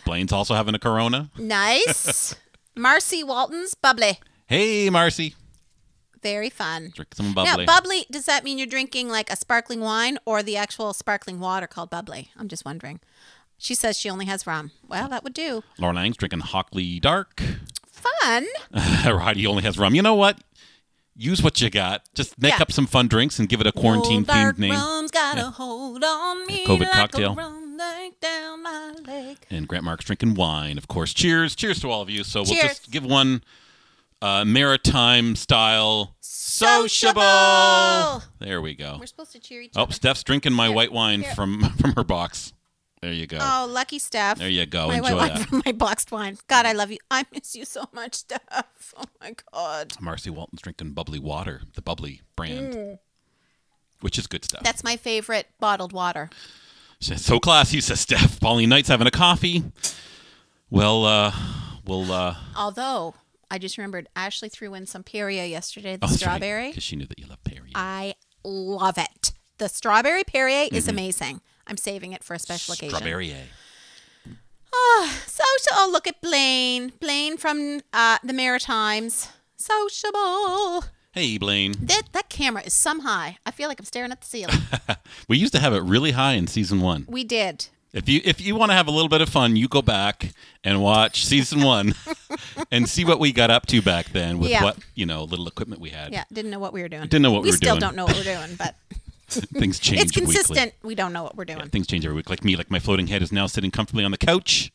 Blaine's 0.06 0.32
also 0.32 0.54
having 0.54 0.74
a 0.76 0.80
Corona. 0.80 1.30
Nice. 1.38 2.36
Marcy 2.76 3.24
Walton's 3.24 3.74
bubbly. 3.74 4.20
Hey, 4.46 4.90
Marcy, 4.90 5.36
Very 6.22 6.50
fun. 6.50 6.92
drink 6.96 7.14
some 7.16 7.34
bubbly. 7.34 7.66
Now, 7.66 7.74
bubbly, 7.76 8.06
does 8.10 8.26
that 8.26 8.44
mean 8.46 8.58
you're 8.58 8.68
drinking 8.68 9.10
like 9.10 9.30
a 9.30 9.36
sparkling 9.36 9.82
wine 9.82 10.18
or 10.26 10.42
the 10.44 10.56
actual 10.56 10.94
sparkling 10.94 11.40
water 11.42 11.68
called 11.68 11.90
bubbly? 11.90 12.30
I'm 12.38 12.48
just 12.48 12.64
wondering. 12.64 13.02
She 13.58 13.76
says 13.76 13.98
she 13.98 14.10
only 14.10 14.26
has 14.28 14.46
rum. 14.48 14.72
Well, 14.88 15.10
that 15.10 15.24
would 15.24 15.34
do. 15.34 15.64
Laura 15.80 15.96
Lang's 15.96 16.16
drinking 16.18 16.42
Hockley 16.42 17.00
Dark. 17.02 17.42
Fun. 18.22 18.46
He 19.36 19.46
only 19.48 19.64
has 19.64 19.78
rum. 19.78 19.96
You 19.96 20.02
know 20.02 20.16
what? 20.16 20.40
Use 21.16 21.42
what 21.42 21.60
you 21.62 21.70
got. 21.70 22.04
Just 22.14 22.40
make 22.40 22.54
Yeah. 22.54 22.62
up 22.62 22.72
some 22.72 22.86
fun 22.88 23.08
drinks 23.08 23.40
and 23.40 23.50
give 23.50 23.60
it 23.62 23.68
a 23.68 23.72
quarantine 23.72 24.24
themed 24.26 24.58
name. 24.58 24.74
Rum's 24.74 25.12
got 25.12 25.38
a 25.38 25.46
hold 25.52 26.04
on 26.04 26.46
me 26.46 26.64
a 26.64 26.68
COVID 26.68 26.80
like 26.82 26.92
cocktail. 26.92 27.32
A 27.40 28.12
down 28.22 28.64
my 28.64 28.94
leg. 29.06 29.38
And 29.50 29.68
Grant 29.68 29.84
Mark's 29.86 30.06
drinking 30.06 30.34
wine, 30.36 30.78
of 30.78 30.88
course. 30.88 31.14
Cheers. 31.14 31.56
Cheers 31.56 31.80
to 31.82 31.90
all 31.92 32.02
of 32.02 32.10
you. 32.10 32.24
So 32.24 32.42
we'll 32.44 32.56
just 32.56 32.90
give 32.92 33.06
one 33.06 33.44
uh, 34.22 34.44
maritime 34.46 35.36
style 35.36 36.16
sociable. 36.22 37.22
Sociable. 37.22 38.24
There 38.40 38.62
we 38.62 38.74
go. 38.76 38.98
We're 39.00 39.06
supposed 39.06 39.32
to 39.34 39.40
cheer 39.40 39.62
each 39.62 39.74
Oh, 39.76 39.84
other. 39.84 39.94
Steph's 39.94 40.24
drinking 40.24 40.54
my 40.54 40.68
Here, 40.68 40.76
white 40.76 40.92
wine 40.92 41.22
here. 41.22 41.36
from 41.36 41.62
from 41.78 41.94
her 41.94 42.04
box. 42.04 42.54
There 43.02 43.14
you 43.14 43.28
go. 43.28 43.38
Oh, 43.40 43.68
lucky 43.70 44.00
Steph. 44.00 44.40
There 44.40 44.50
you 44.50 44.66
go. 44.66 44.88
My 44.88 44.96
Enjoy 44.98 45.16
white 45.16 45.16
wine 45.16 45.40
that. 45.40 45.48
from 45.50 45.62
my 45.66 45.72
boxed 45.72 46.12
wine. 46.12 46.38
God, 46.48 46.66
I 46.66 46.72
love 46.74 46.92
you. 46.92 46.98
I 47.12 47.26
miss 47.34 47.56
you 47.56 47.64
so 47.66 47.86
much, 47.94 48.16
Steph. 48.16 48.42
Oh 49.00 49.04
my 49.22 49.36
God. 49.54 49.94
Marcy 50.00 50.30
Walton's 50.32 50.62
drinking 50.62 50.94
bubbly 50.94 51.20
water, 51.20 51.62
the 51.76 51.82
bubbly 51.82 52.22
brand, 52.36 52.74
Mm. 52.74 53.00
which 54.02 54.18
is 54.18 54.26
good 54.26 54.44
stuff. 54.46 54.64
That's 54.64 54.84
my 54.84 54.96
favorite 54.98 55.48
bottled 55.60 55.94
water. 55.94 56.30
Says, 57.00 57.24
so 57.24 57.40
classy, 57.40 57.80
says 57.82 58.00
Steph. 58.00 58.40
Pauline 58.40 58.70
Knight's 58.70 58.88
having 58.90 59.06
a 59.06 59.12
coffee. 59.12 59.64
Well, 60.72 61.06
uh, 61.06 61.32
we'll. 61.86 62.12
Uh, 62.12 62.36
Although 62.56 63.14
I 63.52 63.60
just 63.60 63.78
remembered 63.78 64.10
Ashley 64.16 64.50
threw 64.50 64.74
in 64.74 64.88
some 64.88 65.04
Perrier 65.04 65.44
yesterday, 65.46 65.96
the 65.98 66.06
oh, 66.08 66.10
strawberry. 66.10 66.70
Because 66.70 66.84
she 66.84 66.96
knew 66.96 67.06
that 67.06 67.20
you 67.20 67.28
love 67.28 67.44
Perrier. 67.44 67.72
I 67.76 68.16
love 68.44 68.98
it. 68.98 69.34
The 69.60 69.70
strawberry 69.70 70.24
Perrier 70.24 70.70
is 70.72 70.88
amazing. 70.88 71.42
I'm 71.68 71.78
saving 71.78 72.14
it 72.14 72.24
for 72.24 72.34
a 72.34 72.40
special 72.40 72.74
occasion. 72.74 72.96
Strawberry. 72.96 73.34
So, 75.26 75.44
so 75.60 75.70
oh, 75.74 75.90
look 75.92 76.08
at 76.08 76.22
Blaine. 76.22 76.94
Blaine 77.00 77.38
from 77.38 77.82
uh, 77.94 78.18
the 78.24 78.34
Maritimes. 78.34 79.30
Sociable. 79.56 80.86
Hey, 81.12 81.38
Blaine. 81.38 81.74
That 81.82 82.04
that 82.14 82.30
camera 82.30 82.62
is 82.64 82.74
some 82.74 83.00
high. 83.02 83.38
I 83.46 83.52
feel 83.52 83.68
like 83.70 83.80
I'm 83.80 83.86
staring 83.86 84.12
at 84.12 84.22
the 84.22 84.28
ceiling. 84.28 84.56
We 85.28 85.38
used 85.38 85.54
to 85.54 85.60
have 85.60 85.74
it 85.74 85.82
really 85.84 86.12
high 86.12 86.34
in 86.34 86.48
season 86.48 86.80
one. 86.82 87.06
we 87.10 87.24
did. 87.24 87.68
If 87.94 88.08
you 88.08 88.22
if 88.24 88.40
you 88.40 88.56
want 88.56 88.72
to 88.72 88.76
have 88.76 88.88
a 88.88 88.92
little 88.92 89.10
bit 89.10 89.22
of 89.22 89.30
fun, 89.30 89.56
you 89.56 89.68
go 89.68 89.82
back 89.82 90.32
and 90.64 90.82
watch 90.82 91.26
season 91.26 91.64
one 91.64 91.96
and 92.72 92.88
see 92.88 93.04
what 93.06 93.20
we 93.20 93.32
got 93.32 93.50
up 93.50 93.66
to 93.68 93.82
back 93.82 94.10
then 94.10 94.38
with 94.38 94.52
Yeah. 94.52 94.64
what 94.64 94.78
you 94.96 95.06
know 95.06 95.24
little 95.24 95.48
equipment 95.48 95.82
we 95.82 95.90
had. 95.90 96.14
Yeah, 96.14 96.24
didn't 96.32 96.52
know 96.52 96.60
what 96.60 96.74
we 96.74 96.82
were 96.82 96.90
doing. 96.90 97.04
Didn't 97.04 97.22
know 97.24 97.32
what 97.32 97.42
we 97.44 97.50
were 97.52 97.58
doing. 97.58 97.74
We 97.74 97.80
still 97.80 97.80
don't 97.80 97.96
know 97.96 98.06
what 98.06 98.16
we're 98.16 98.24
doing, 98.24 98.56
but 98.58 98.76
Things 99.54 99.80
change. 99.80 100.02
it's 100.02 100.12
consistent. 100.12 100.58
Weekly. 100.76 100.88
We 100.88 100.96
don't 100.96 101.12
know 101.14 101.24
what 101.24 101.36
we're 101.36 101.46
doing. 101.46 101.60
Yeah, 101.60 101.66
things 101.66 101.88
change 101.88 102.06
every 102.06 102.16
week. 102.16 102.30
Like 102.30 102.44
me, 102.46 102.56
like 102.56 102.72
my 102.72 102.80
floating 102.80 103.08
head 103.08 103.22
is 103.22 103.32
now 103.32 103.46
sitting 103.48 103.72
comfortably 103.72 104.04
on 104.06 104.12
the 104.12 104.18
couch, 104.18 104.72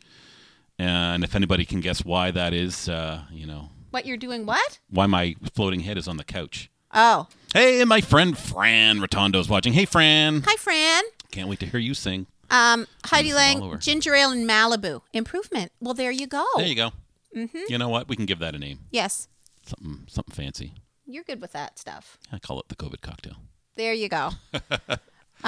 and 0.78 1.24
if 1.24 1.34
anybody 1.34 1.64
can 1.64 1.80
guess 1.80 2.04
why 2.04 2.30
that 2.30 2.52
is, 2.52 2.88
uh, 2.88 3.22
you 3.30 3.46
know, 3.46 3.70
What 3.90 4.06
you're 4.06 4.16
doing? 4.16 4.44
What? 4.46 4.78
why 4.90 5.06
my 5.06 5.36
floating 5.54 5.80
head 5.80 5.96
is 5.98 6.06
on 6.08 6.16
the 6.16 6.24
couch. 6.24 6.70
Oh, 6.94 7.28
Hey, 7.54 7.84
my 7.84 8.00
friend 8.00 8.36
Fran 8.36 8.98
Rotondo's 9.00 9.48
watching. 9.48 9.72
Hey, 9.72 9.84
Fran. 9.86 10.42
hi, 10.46 10.56
Fran. 10.56 11.02
Can't 11.30 11.48
wait 11.48 11.60
to 11.60 11.66
hear 11.66 11.80
you 11.80 11.94
sing. 11.94 12.26
Um, 12.50 12.86
Heidi 13.06 13.30
This 13.32 13.40
is 13.40 13.54
all 13.56 13.64
over. 13.64 13.72
Lang, 13.74 13.80
ginger 13.80 14.14
ale 14.14 14.32
in 14.32 14.46
Malibu. 14.46 15.00
Improvement. 15.14 15.72
Well, 15.80 15.94
there 15.94 16.10
you 16.10 16.26
go. 16.26 16.44
There 16.56 16.66
you 16.66 16.74
go. 16.74 16.90
Mm-hmm. 17.34 17.60
You 17.68 17.78
know 17.78 17.88
what? 17.88 18.08
We 18.08 18.16
can 18.16 18.26
give 18.26 18.38
that 18.40 18.54
a 18.54 18.58
name. 18.58 18.80
Yes, 18.90 19.28
Something 19.66 20.04
something 20.08 20.34
fancy. 20.34 20.74
you're 21.06 21.24
good 21.24 21.40
with 21.40 21.52
that 21.52 21.78
stuff. 21.78 22.18
I 22.30 22.38
call 22.38 22.60
it 22.60 22.68
the 22.68 22.76
COVID 22.76 23.00
cocktail. 23.00 23.36
There 23.76 23.92
you 23.92 24.08
go. 24.08 24.30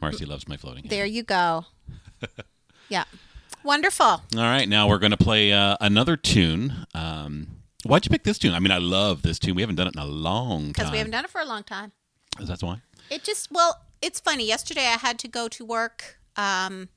Marcy 0.00 0.24
loves 0.24 0.48
my 0.48 0.56
floating. 0.56 0.84
head. 0.84 0.90
There 0.90 1.06
you 1.06 1.22
go. 1.22 1.66
yeah. 2.88 3.04
Wonderful. 3.62 4.06
All 4.06 4.22
right, 4.34 4.68
now 4.68 4.88
we're 4.88 4.98
going 4.98 5.10
to 5.10 5.18
play 5.18 5.52
uh, 5.52 5.76
another 5.80 6.16
tune. 6.16 6.86
Um, 6.94 7.48
why'd 7.84 8.06
you 8.06 8.10
pick 8.10 8.24
this 8.24 8.38
tune? 8.38 8.54
I 8.54 8.58
mean, 8.58 8.70
I 8.72 8.78
love 8.78 9.22
this 9.22 9.38
tune. 9.38 9.54
We 9.54 9.62
haven't 9.62 9.76
done 9.76 9.86
it 9.88 9.94
in 9.94 10.00
a 10.00 10.06
long 10.06 10.60
time. 10.60 10.72
Because 10.72 10.90
we 10.90 10.98
haven't 10.98 11.10
done 11.12 11.24
it 11.24 11.30
for 11.30 11.40
a 11.40 11.44
long 11.44 11.62
time. 11.62 11.92
That's 12.40 12.62
why. 12.62 12.80
It 13.10 13.22
just, 13.22 13.52
well, 13.52 13.82
it's 14.00 14.18
funny. 14.18 14.46
Yesterday 14.46 14.86
I 14.86 14.96
had 14.98 15.18
to 15.18 15.28
go 15.28 15.48
to 15.48 15.64
work, 15.64 16.18
um, 16.36 16.88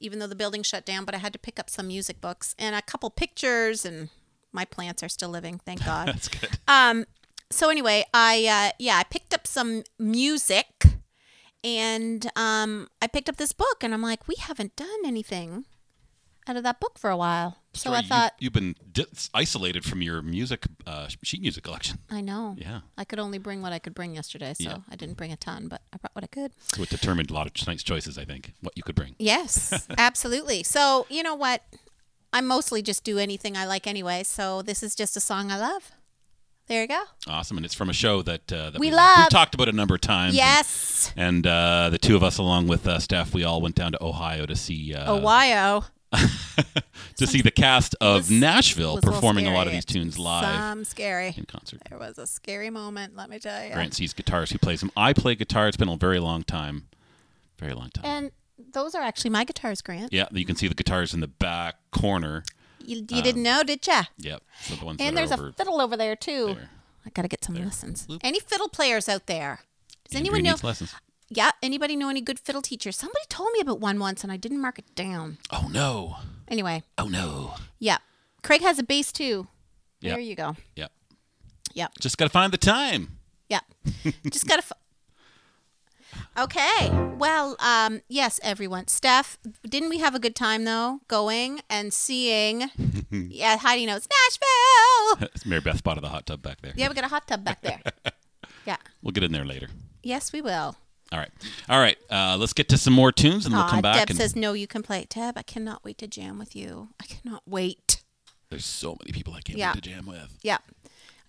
even 0.00 0.18
though 0.18 0.26
the 0.26 0.34
building 0.34 0.64
shut 0.64 0.84
down, 0.84 1.04
but 1.04 1.14
I 1.14 1.18
had 1.18 1.32
to 1.32 1.38
pick 1.38 1.60
up 1.60 1.70
some 1.70 1.86
music 1.86 2.20
books 2.20 2.56
and 2.58 2.74
a 2.74 2.82
couple 2.82 3.08
pictures, 3.10 3.84
and 3.84 4.08
my 4.52 4.64
plants 4.64 5.04
are 5.04 5.08
still 5.08 5.28
living, 5.28 5.60
thank 5.64 5.84
God. 5.84 6.08
That's 6.08 6.26
good. 6.28 6.50
um, 6.66 7.04
so 7.50 7.68
anyway, 7.70 8.04
I 8.14 8.46
uh, 8.46 8.72
yeah, 8.78 8.96
I 8.96 9.04
picked 9.04 9.34
up 9.34 9.46
some 9.46 9.82
music, 9.98 10.84
and 11.62 12.30
um, 12.36 12.88
I 13.02 13.06
picked 13.06 13.28
up 13.28 13.36
this 13.36 13.52
book, 13.52 13.82
and 13.82 13.92
I'm 13.92 14.02
like, 14.02 14.26
we 14.28 14.34
haven't 14.38 14.76
done 14.76 14.88
anything 15.04 15.64
out 16.46 16.56
of 16.56 16.62
that 16.64 16.80
book 16.80 16.98
for 16.98 17.10
a 17.10 17.16
while. 17.16 17.58
So 17.74 17.90
Sorry, 17.90 17.98
I 17.98 18.02
thought, 18.02 18.32
you've 18.40 18.52
been 18.52 18.74
dis- 18.90 19.30
isolated 19.32 19.84
from 19.84 20.02
your 20.02 20.22
music 20.22 20.64
uh, 20.86 21.06
sheet 21.22 21.40
music 21.40 21.62
collection. 21.62 21.98
I 22.10 22.20
know. 22.20 22.56
Yeah, 22.58 22.80
I 22.98 23.04
could 23.04 23.18
only 23.20 23.38
bring 23.38 23.62
what 23.62 23.72
I 23.72 23.78
could 23.78 23.94
bring 23.94 24.14
yesterday, 24.14 24.54
so 24.54 24.64
Yeah. 24.64 24.76
I 24.90 24.96
didn't 24.96 25.16
bring 25.16 25.30
a 25.32 25.36
ton, 25.36 25.68
but 25.68 25.82
I 25.92 25.98
brought 25.98 26.14
what 26.14 26.24
I 26.24 26.28
could. 26.28 26.52
so 26.74 26.82
it 26.82 26.88
determined 26.88 27.30
a 27.30 27.34
lot 27.34 27.46
of 27.46 27.52
tonight's 27.54 27.82
choices. 27.84 28.18
I 28.18 28.24
think 28.24 28.54
what 28.60 28.76
you 28.76 28.82
could 28.82 28.96
bring. 28.96 29.14
Yes, 29.18 29.86
absolutely. 29.98 30.62
So, 30.64 31.06
you 31.08 31.22
know 31.22 31.34
what? 31.34 31.62
I 32.32 32.40
mostly 32.40 32.80
just 32.82 33.04
do 33.04 33.18
anything 33.18 33.56
I 33.56 33.66
like 33.66 33.86
anyway. 33.86 34.22
So, 34.24 34.62
this 34.62 34.82
is 34.82 34.94
just 34.96 35.16
a 35.16 35.20
song 35.20 35.50
I 35.52 35.58
love. 35.58 35.92
There 36.70 36.82
you 36.82 36.86
go. 36.86 37.02
Awesome, 37.26 37.56
and 37.56 37.66
it's 37.66 37.74
from 37.74 37.90
a 37.90 37.92
show 37.92 38.22
that 38.22 38.52
uh, 38.52 38.70
that 38.70 38.78
We 38.78 38.90
We've 38.90 39.28
talked 39.28 39.56
about 39.56 39.68
a 39.68 39.72
number 39.72 39.96
of 39.96 40.00
times. 40.00 40.36
Yes. 40.36 41.12
And, 41.16 41.44
uh, 41.44 41.90
the 41.90 41.98
two 41.98 42.14
of 42.14 42.22
us, 42.22 42.38
along 42.38 42.68
with 42.68 42.86
uh, 42.86 43.00
Steph, 43.00 43.34
we 43.34 43.42
all 43.42 43.60
went 43.60 43.74
down 43.74 43.90
to 43.90 44.00
Ohio 44.00 44.46
to 44.46 44.54
see 44.54 44.94
uh, 44.94 45.12
Ohio. 45.12 45.82
to 47.16 47.26
see 47.26 47.42
the 47.42 47.50
cast 47.50 47.96
of 48.00 48.18
was- 48.18 48.30
Nashville 48.30 48.94
was 48.94 49.02
a 49.02 49.06
performing 49.08 49.48
a 49.48 49.52
lot 49.52 49.66
of 49.66 49.72
these 49.72 49.84
tunes 49.84 50.16
live 50.16 50.44
Some 50.44 50.84
scary. 50.84 51.34
in 51.36 51.44
concert. 51.44 51.80
There 51.88 51.98
was 51.98 52.18
a 52.18 52.26
scary 52.28 52.70
moment, 52.70 53.16
let 53.16 53.28
me 53.30 53.40
tell 53.40 53.64
you. 53.66 53.72
Grant 53.72 53.94
sees 53.94 54.12
guitars. 54.12 54.52
He 54.52 54.58
plays 54.58 54.78
them. 54.78 54.92
I 54.96 55.12
play 55.12 55.34
guitar. 55.34 55.66
It's 55.66 55.76
been 55.76 55.88
a 55.88 55.96
very 55.96 56.20
long 56.20 56.44
time. 56.44 56.86
Very 57.58 57.74
long 57.74 57.90
time. 57.90 58.04
And 58.04 58.30
those 58.72 58.94
are 58.94 59.02
actually 59.02 59.30
my 59.30 59.42
guitars, 59.42 59.82
Grant. 59.82 60.12
yeah, 60.12 60.28
you 60.30 60.44
can 60.44 60.54
see 60.54 60.68
the 60.68 60.74
guitars 60.74 61.14
in 61.14 61.18
the 61.20 61.26
back 61.26 61.78
corner. 61.90 62.44
You, 62.84 63.04
you 63.08 63.18
um, 63.18 63.22
didn't 63.22 63.42
know, 63.42 63.62
did 63.62 63.86
ya? 63.86 64.04
Yep. 64.18 64.42
So 64.62 64.74
the 64.76 64.84
ones 64.84 64.98
And 65.00 65.16
there's 65.16 65.30
a 65.30 65.52
fiddle 65.52 65.80
over 65.80 65.96
there 65.96 66.16
too. 66.16 66.54
there. 66.54 66.70
I 67.06 67.10
got 67.10 67.22
to 67.22 67.28
get 67.28 67.44
some 67.44 67.54
lessons. 67.54 68.06
Bloop. 68.06 68.20
Any 68.22 68.40
fiddle 68.40 68.68
players 68.68 69.08
out 69.08 69.26
there? 69.26 69.60
Does 70.08 70.20
anyone 70.20 70.42
know? 70.42 70.56
lessons. 70.62 70.94
Yeah, 71.28 71.50
anybody 71.62 71.94
know 71.96 72.08
any 72.08 72.20
good 72.20 72.38
fiddle 72.40 72.60
teachers? 72.62 72.96
Somebody 72.96 73.24
told 73.28 73.50
me 73.52 73.60
about 73.60 73.78
one 73.80 73.98
once 74.00 74.22
and 74.24 74.32
I 74.32 74.36
didn't 74.36 74.60
mark 74.60 74.78
it 74.78 74.94
down. 74.94 75.38
Oh 75.52 75.68
no. 75.70 76.16
Anyway, 76.48 76.82
Oh 76.98 77.06
no. 77.06 77.54
yeah. 77.78 77.98
Craig 78.42 78.62
has 78.62 78.78
a 78.78 78.82
bass 78.82 79.12
too. 79.12 79.46
Yep. 80.00 80.12
There 80.12 80.20
you 80.20 80.34
go. 80.34 80.56
Yep. 80.76 80.90
Yep. 81.74 81.92
Just 82.00 82.18
got 82.18 82.24
to 82.24 82.30
find 82.30 82.52
the 82.52 82.58
time. 82.58 83.18
Yep. 83.48 83.62
Just 84.30 84.46
gotta. 84.48 84.62
F- 84.62 84.72
okay. 86.38 86.90
Well, 87.18 87.56
um, 87.60 88.00
yes, 88.08 88.40
everyone. 88.42 88.88
Steph, 88.88 89.38
didn't 89.68 89.88
we 89.90 89.98
have 89.98 90.14
a 90.14 90.18
good 90.18 90.34
time 90.34 90.64
though, 90.64 91.00
going 91.08 91.60
and 91.68 91.92
seeing? 91.92 92.70
yeah, 93.10 93.56
Heidi 93.58 93.86
knows 93.86 94.06
Nashville. 94.08 95.28
It's 95.34 95.44
Mary 95.46 95.60
Beth 95.60 95.78
spotted 95.78 96.02
the 96.04 96.08
hot 96.08 96.26
tub 96.26 96.42
back 96.42 96.60
there. 96.62 96.72
Yeah, 96.76 96.88
we 96.88 96.94
got 96.94 97.04
a 97.04 97.08
hot 97.08 97.26
tub 97.26 97.44
back 97.44 97.62
there. 97.62 97.80
Yeah. 98.66 98.76
We'll 99.02 99.12
get 99.12 99.24
in 99.24 99.32
there 99.32 99.46
later. 99.46 99.68
Yes, 100.02 100.32
we 100.34 100.42
will. 100.42 100.76
All 101.10 101.18
right. 101.18 101.30
All 101.68 101.80
right. 101.80 101.96
Uh, 102.10 102.36
let's 102.38 102.52
get 102.52 102.68
to 102.68 102.76
some 102.76 102.92
more 102.92 103.10
tunes 103.10 103.46
and 103.46 103.54
we'll 103.54 103.64
Aw, 103.64 103.70
come 103.70 103.80
back. 103.80 103.96
Deb 103.96 104.10
and 104.10 104.18
says 104.18 104.36
no. 104.36 104.52
You 104.52 104.66
can 104.66 104.82
play. 104.82 105.00
it, 105.00 105.08
Deb, 105.08 105.36
I 105.38 105.42
cannot 105.42 105.82
wait 105.82 105.96
to 105.98 106.06
jam 106.06 106.38
with 106.38 106.54
you. 106.54 106.90
I 107.02 107.06
cannot 107.06 107.42
wait. 107.46 108.02
there's 108.50 108.66
so 108.66 108.96
many 109.00 109.12
people 109.12 109.32
I 109.32 109.40
can't 109.40 109.58
Yeah. 109.58 109.72
wait 109.72 109.82
to 109.82 109.90
jam 109.90 110.06
with. 110.06 110.38
Yeah. 110.42 110.58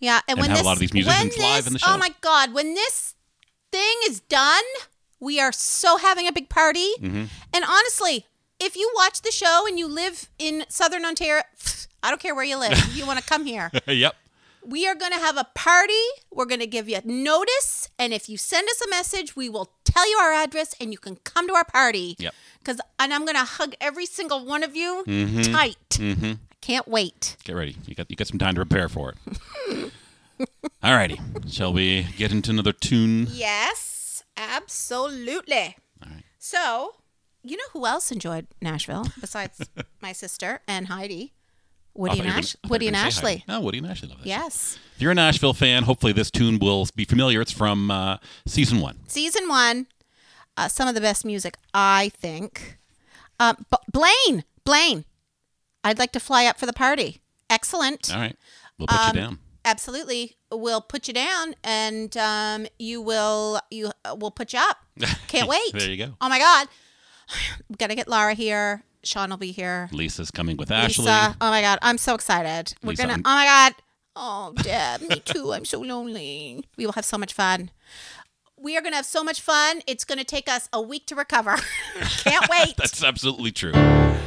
Yeah. 0.01 0.19
And, 0.27 0.37
And 0.37 0.39
when 0.41 0.49
have 0.49 0.57
a 0.57 0.59
this, 0.59 0.65
lot 0.65 0.73
of 0.73 0.79
these 0.79 0.93
musicians 0.93 1.37
when 1.37 1.55
live 1.55 1.67
in 1.67 1.73
the 1.73 1.79
show. 1.79 1.93
Oh 1.93 1.97
my 1.97 2.13
God. 2.19 2.53
When 2.53 2.73
this 2.75 3.15
thing 3.71 3.95
is 4.09 4.19
done, 4.19 4.61
we 5.21 5.39
are 5.39 5.53
so 5.53 5.97
having 5.97 6.27
a 6.27 6.33
big 6.33 6.49
party. 6.49 6.91
Mm-hmm. 6.99 7.25
And 7.53 7.63
honestly, 7.65 8.25
if 8.59 8.75
you 8.75 8.91
watch 8.95 9.21
the 9.21 9.31
show 9.31 9.65
and 9.67 9.79
you 9.79 9.87
live 9.87 10.29
in 10.37 10.65
Southern 10.67 11.05
Ontario, 11.05 11.43
I 12.03 12.09
don't 12.09 12.19
care 12.19 12.35
where 12.35 12.43
you 12.43 12.59
live. 12.59 12.77
you 12.93 13.05
want 13.05 13.19
to 13.19 13.25
come 13.25 13.45
here. 13.45 13.71
yep. 13.87 14.15
We 14.63 14.87
are 14.87 14.93
going 14.95 15.11
to 15.11 15.17
have 15.17 15.37
a 15.37 15.47
party. 15.55 15.93
We're 16.31 16.45
going 16.45 16.59
to 16.59 16.67
give 16.67 16.89
you 16.89 16.99
notice. 17.03 17.89
And 17.97 18.13
if 18.13 18.29
you 18.29 18.37
send 18.37 18.67
us 18.69 18.81
a 18.81 18.89
message, 18.89 19.35
we 19.35 19.49
will 19.49 19.71
tell 19.85 20.09
you 20.09 20.17
our 20.17 20.33
address 20.33 20.75
and 20.79 20.91
you 20.91 20.97
can 20.97 21.15
come 21.23 21.47
to 21.47 21.53
our 21.53 21.65
party. 21.65 22.15
Yep. 22.19 22.33
Cause, 22.63 22.79
and 22.99 23.11
I'm 23.13 23.25
going 23.25 23.37
to 23.37 23.43
hug 23.43 23.73
every 23.81 24.05
single 24.05 24.45
one 24.45 24.61
of 24.63 24.75
you 24.75 25.03
tight. 25.05 25.77
Mm-hmm. 25.91 26.33
I 26.33 26.55
can't 26.61 26.87
wait. 26.87 27.37
Get 27.43 27.55
ready. 27.55 27.75
You 27.87 27.95
got 27.95 28.09
you 28.11 28.15
got 28.15 28.27
some 28.27 28.37
time 28.37 28.53
to 28.53 28.63
prepare 28.63 28.87
for 28.87 29.13
it. 29.13 29.91
All 30.83 30.93
righty. 30.93 31.19
Shall 31.47 31.73
we 31.73 32.03
get 32.17 32.31
into 32.31 32.51
another 32.51 32.71
tune? 32.71 33.27
Yes, 33.31 33.90
absolutely. 34.37 35.75
All 36.03 36.11
right. 36.11 36.23
So, 36.39 36.95
you 37.43 37.57
know 37.57 37.63
who 37.73 37.85
else 37.85 38.11
enjoyed 38.11 38.47
Nashville 38.61 39.05
besides 39.19 39.59
my 40.01 40.11
sister 40.13 40.61
and 40.67 40.87
Heidi? 40.87 41.33
Woody 41.93 42.19
and 42.19 42.27
Ash- 42.29 42.55
gonna- 42.61 42.71
Woody 42.71 42.87
and 42.87 42.95
Ashley. 42.95 43.43
Oh, 43.49 43.59
Woody 43.59 43.79
and 43.79 43.87
Ashley 43.87 44.07
love 44.07 44.19
this. 44.19 44.27
Yes. 44.27 44.79
If 44.95 45.01
you're 45.01 45.11
a 45.11 45.15
Nashville 45.15 45.53
fan, 45.53 45.83
hopefully 45.83 46.13
this 46.13 46.31
tune 46.31 46.57
will 46.59 46.87
be 46.95 47.03
familiar. 47.03 47.41
It's 47.41 47.51
from 47.51 47.91
uh, 47.91 48.17
season 48.47 48.79
one. 48.79 48.99
Season 49.07 49.47
one, 49.49 49.87
uh, 50.55 50.69
some 50.69 50.87
of 50.87 50.95
the 50.95 51.01
best 51.01 51.25
music, 51.25 51.57
I 51.73 52.09
think. 52.15 52.77
Uh, 53.39 53.55
B- 53.69 53.77
Blaine, 53.91 54.45
Blaine, 54.63 55.03
I'd 55.83 55.99
like 55.99 56.13
to 56.13 56.19
fly 56.21 56.45
up 56.45 56.57
for 56.59 56.65
the 56.65 56.73
party. 56.73 57.19
Excellent. 57.49 58.13
All 58.13 58.21
right. 58.21 58.37
We'll 58.77 58.87
put 58.87 58.97
Um, 58.99 59.15
you 59.15 59.21
down. 59.21 59.39
Absolutely, 59.63 60.37
we'll 60.51 60.81
put 60.81 61.07
you 61.07 61.13
down, 61.13 61.55
and 61.63 62.15
um, 62.17 62.65
you 62.79 63.01
will 63.01 63.59
you 63.69 63.91
uh, 64.03 64.15
we'll 64.17 64.31
put 64.31 64.53
you 64.53 64.59
up. 64.59 64.77
Can't 65.27 65.47
wait. 65.47 65.71
There 65.73 65.89
you 65.89 65.97
go. 65.97 66.13
Oh 66.19 66.29
my 66.29 66.39
God, 66.39 66.67
we 67.69 67.75
gotta 67.77 67.95
get 67.95 68.07
Laura 68.07 68.33
here. 68.33 68.83
Sean 69.03 69.29
will 69.31 69.37
be 69.37 69.51
here. 69.51 69.89
Lisa's 69.91 70.29
coming 70.31 70.57
with 70.57 70.69
Ashley. 70.71 71.05
Lisa. 71.05 71.35
Oh 71.41 71.49
my 71.49 71.61
God, 71.61 71.79
I'm 71.81 71.97
so 71.97 72.13
excited. 72.15 72.75
We're 72.83 72.89
Lisa, 72.91 73.03
gonna. 73.03 73.13
I'm- 73.13 73.23
Oh 73.25 73.35
my 73.35 73.45
God. 73.45 73.73
Oh, 74.15 74.53
Deb, 74.61 75.01
me 75.09 75.19
too. 75.21 75.53
I'm 75.53 75.63
so 75.65 75.79
lonely. 75.79 76.65
We 76.77 76.85
will 76.85 76.93
have 76.93 77.05
so 77.05 77.17
much 77.17 77.33
fun. 77.33 77.71
We 78.59 78.75
are 78.77 78.81
gonna 78.81 78.97
have 78.97 79.05
so 79.05 79.23
much 79.23 79.41
fun. 79.41 79.81
It's 79.87 80.03
gonna 80.05 80.23
take 80.23 80.49
us 80.49 80.67
a 80.73 80.81
week 80.81 81.05
to 81.07 81.15
recover. 81.15 81.55
Can't 82.23 82.47
wait. 82.49 82.75
That's 82.77 83.03
absolutely 83.03 83.51
true. 83.51 83.73
All 83.73 83.79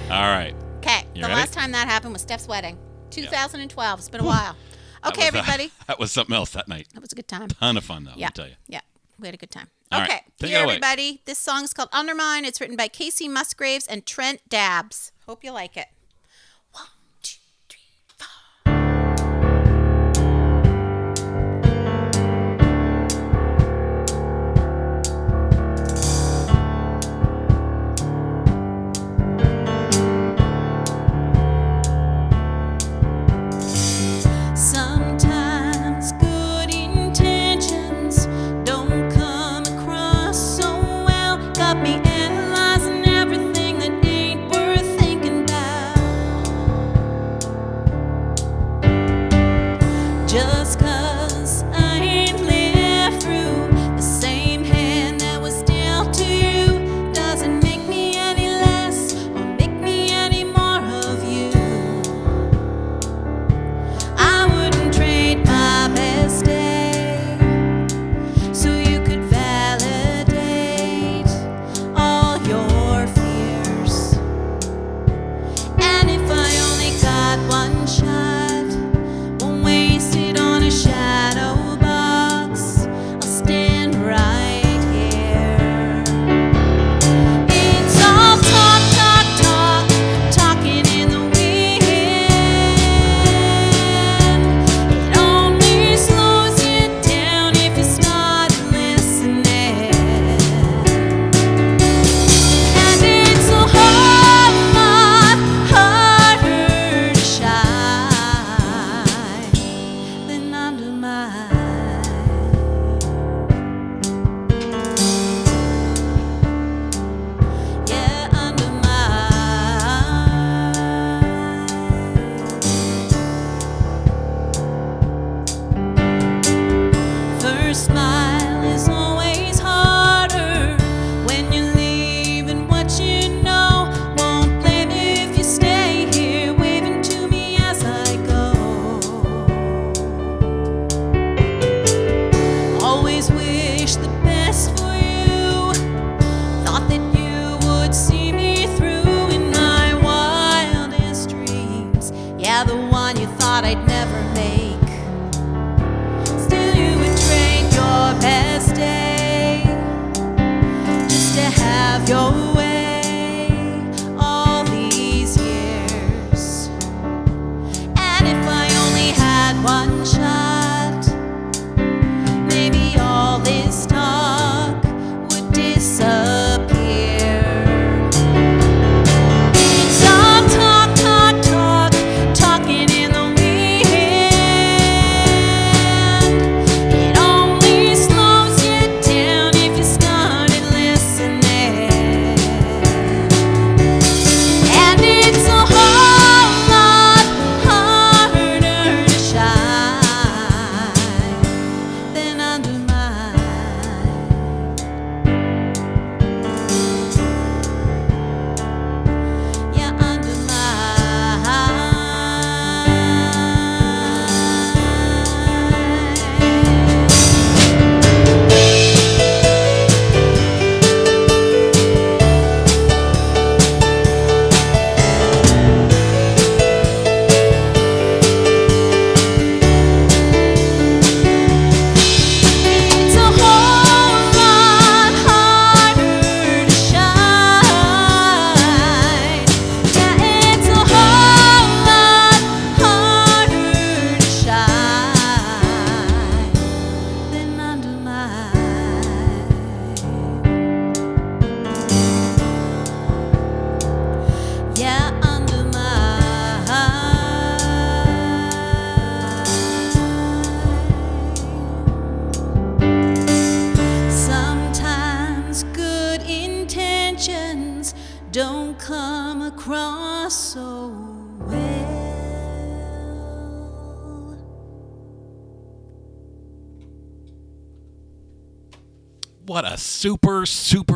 right. 0.09 0.55
Okay. 0.79 1.05
The 1.15 1.21
ready? 1.23 1.35
last 1.35 1.53
time 1.53 1.73
that 1.73 1.87
happened 1.89 2.13
was 2.13 2.23
Steph's 2.23 2.49
wedding, 2.49 2.79
2012. 3.11 3.99
It's 3.99 4.09
been 4.09 4.21
a 4.21 4.25
while. 4.25 4.57
That 5.05 5.13
Okay, 5.13 5.27
was, 5.27 5.35
uh, 5.35 5.39
everybody. 5.39 5.73
that 5.87 5.99
was 5.99 6.11
something 6.13 6.35
else 6.35 6.51
that 6.51 6.67
night. 6.69 6.89
That 6.95 7.01
was 7.01 7.13
a 7.13 7.17
good 7.17 7.29
time. 7.29 7.49
Ton 7.49 7.77
of 7.77 7.85
fun, 7.85 8.05
though. 8.05 8.13
Yeah. 8.17 8.27
I'll 8.27 8.33
tell 8.33 8.49
you. 8.49 8.55
Yeah. 8.69 8.81
We 9.19 9.29
had 9.29 9.35
a 9.35 9.39
good 9.39 9.51
time. 9.51 9.69
All 9.93 10.01
right, 10.01 10.11
okay. 10.11 10.21
take 10.41 10.51
Here, 10.51 10.59
everybody. 10.59 11.21
This 11.25 11.39
song 11.39 11.63
is 11.63 11.73
called 11.73 11.89
Undermine. 11.93 12.45
It's 12.45 12.61
written 12.61 12.75
by 12.77 12.89
Kacey 12.89 13.29
Musgraves 13.31 13.87
and 13.87 14.05
Trent 14.05 14.41
Dabbs. 14.49 15.13
Hope 15.27 15.45
you 15.45 15.53
like 15.53 15.77
it. 15.77 15.87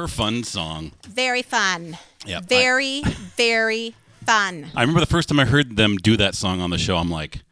Fun 0.08 0.42
song. 0.44 0.92
Very 1.06 1.42
fun. 1.42 1.98
Yep, 2.26 2.42
I- 2.42 2.46
Very, 2.46 3.02
very 3.36 3.94
fun. 4.24 4.70
I 4.74 4.80
remember 4.82 5.00
the 5.00 5.06
first 5.06 5.28
time 5.28 5.38
I 5.40 5.44
heard 5.44 5.76
them 5.76 5.96
do 5.96 6.16
that 6.16 6.34
song 6.34 6.60
on 6.60 6.70
the 6.70 6.78
show, 6.78 6.96
I'm 6.96 7.10
like, 7.10 7.42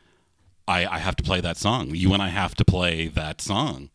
I, 0.69 0.85
I 0.87 0.99
have 0.99 1.16
to 1.16 1.23
play 1.23 1.40
that 1.40 1.57
song. 1.57 1.90
You 1.95 2.12
and 2.12 2.23
I 2.23 2.29
have 2.29 2.55
to 2.57 2.64
play 2.64 3.09
that 3.09 3.40
song. 3.40 3.90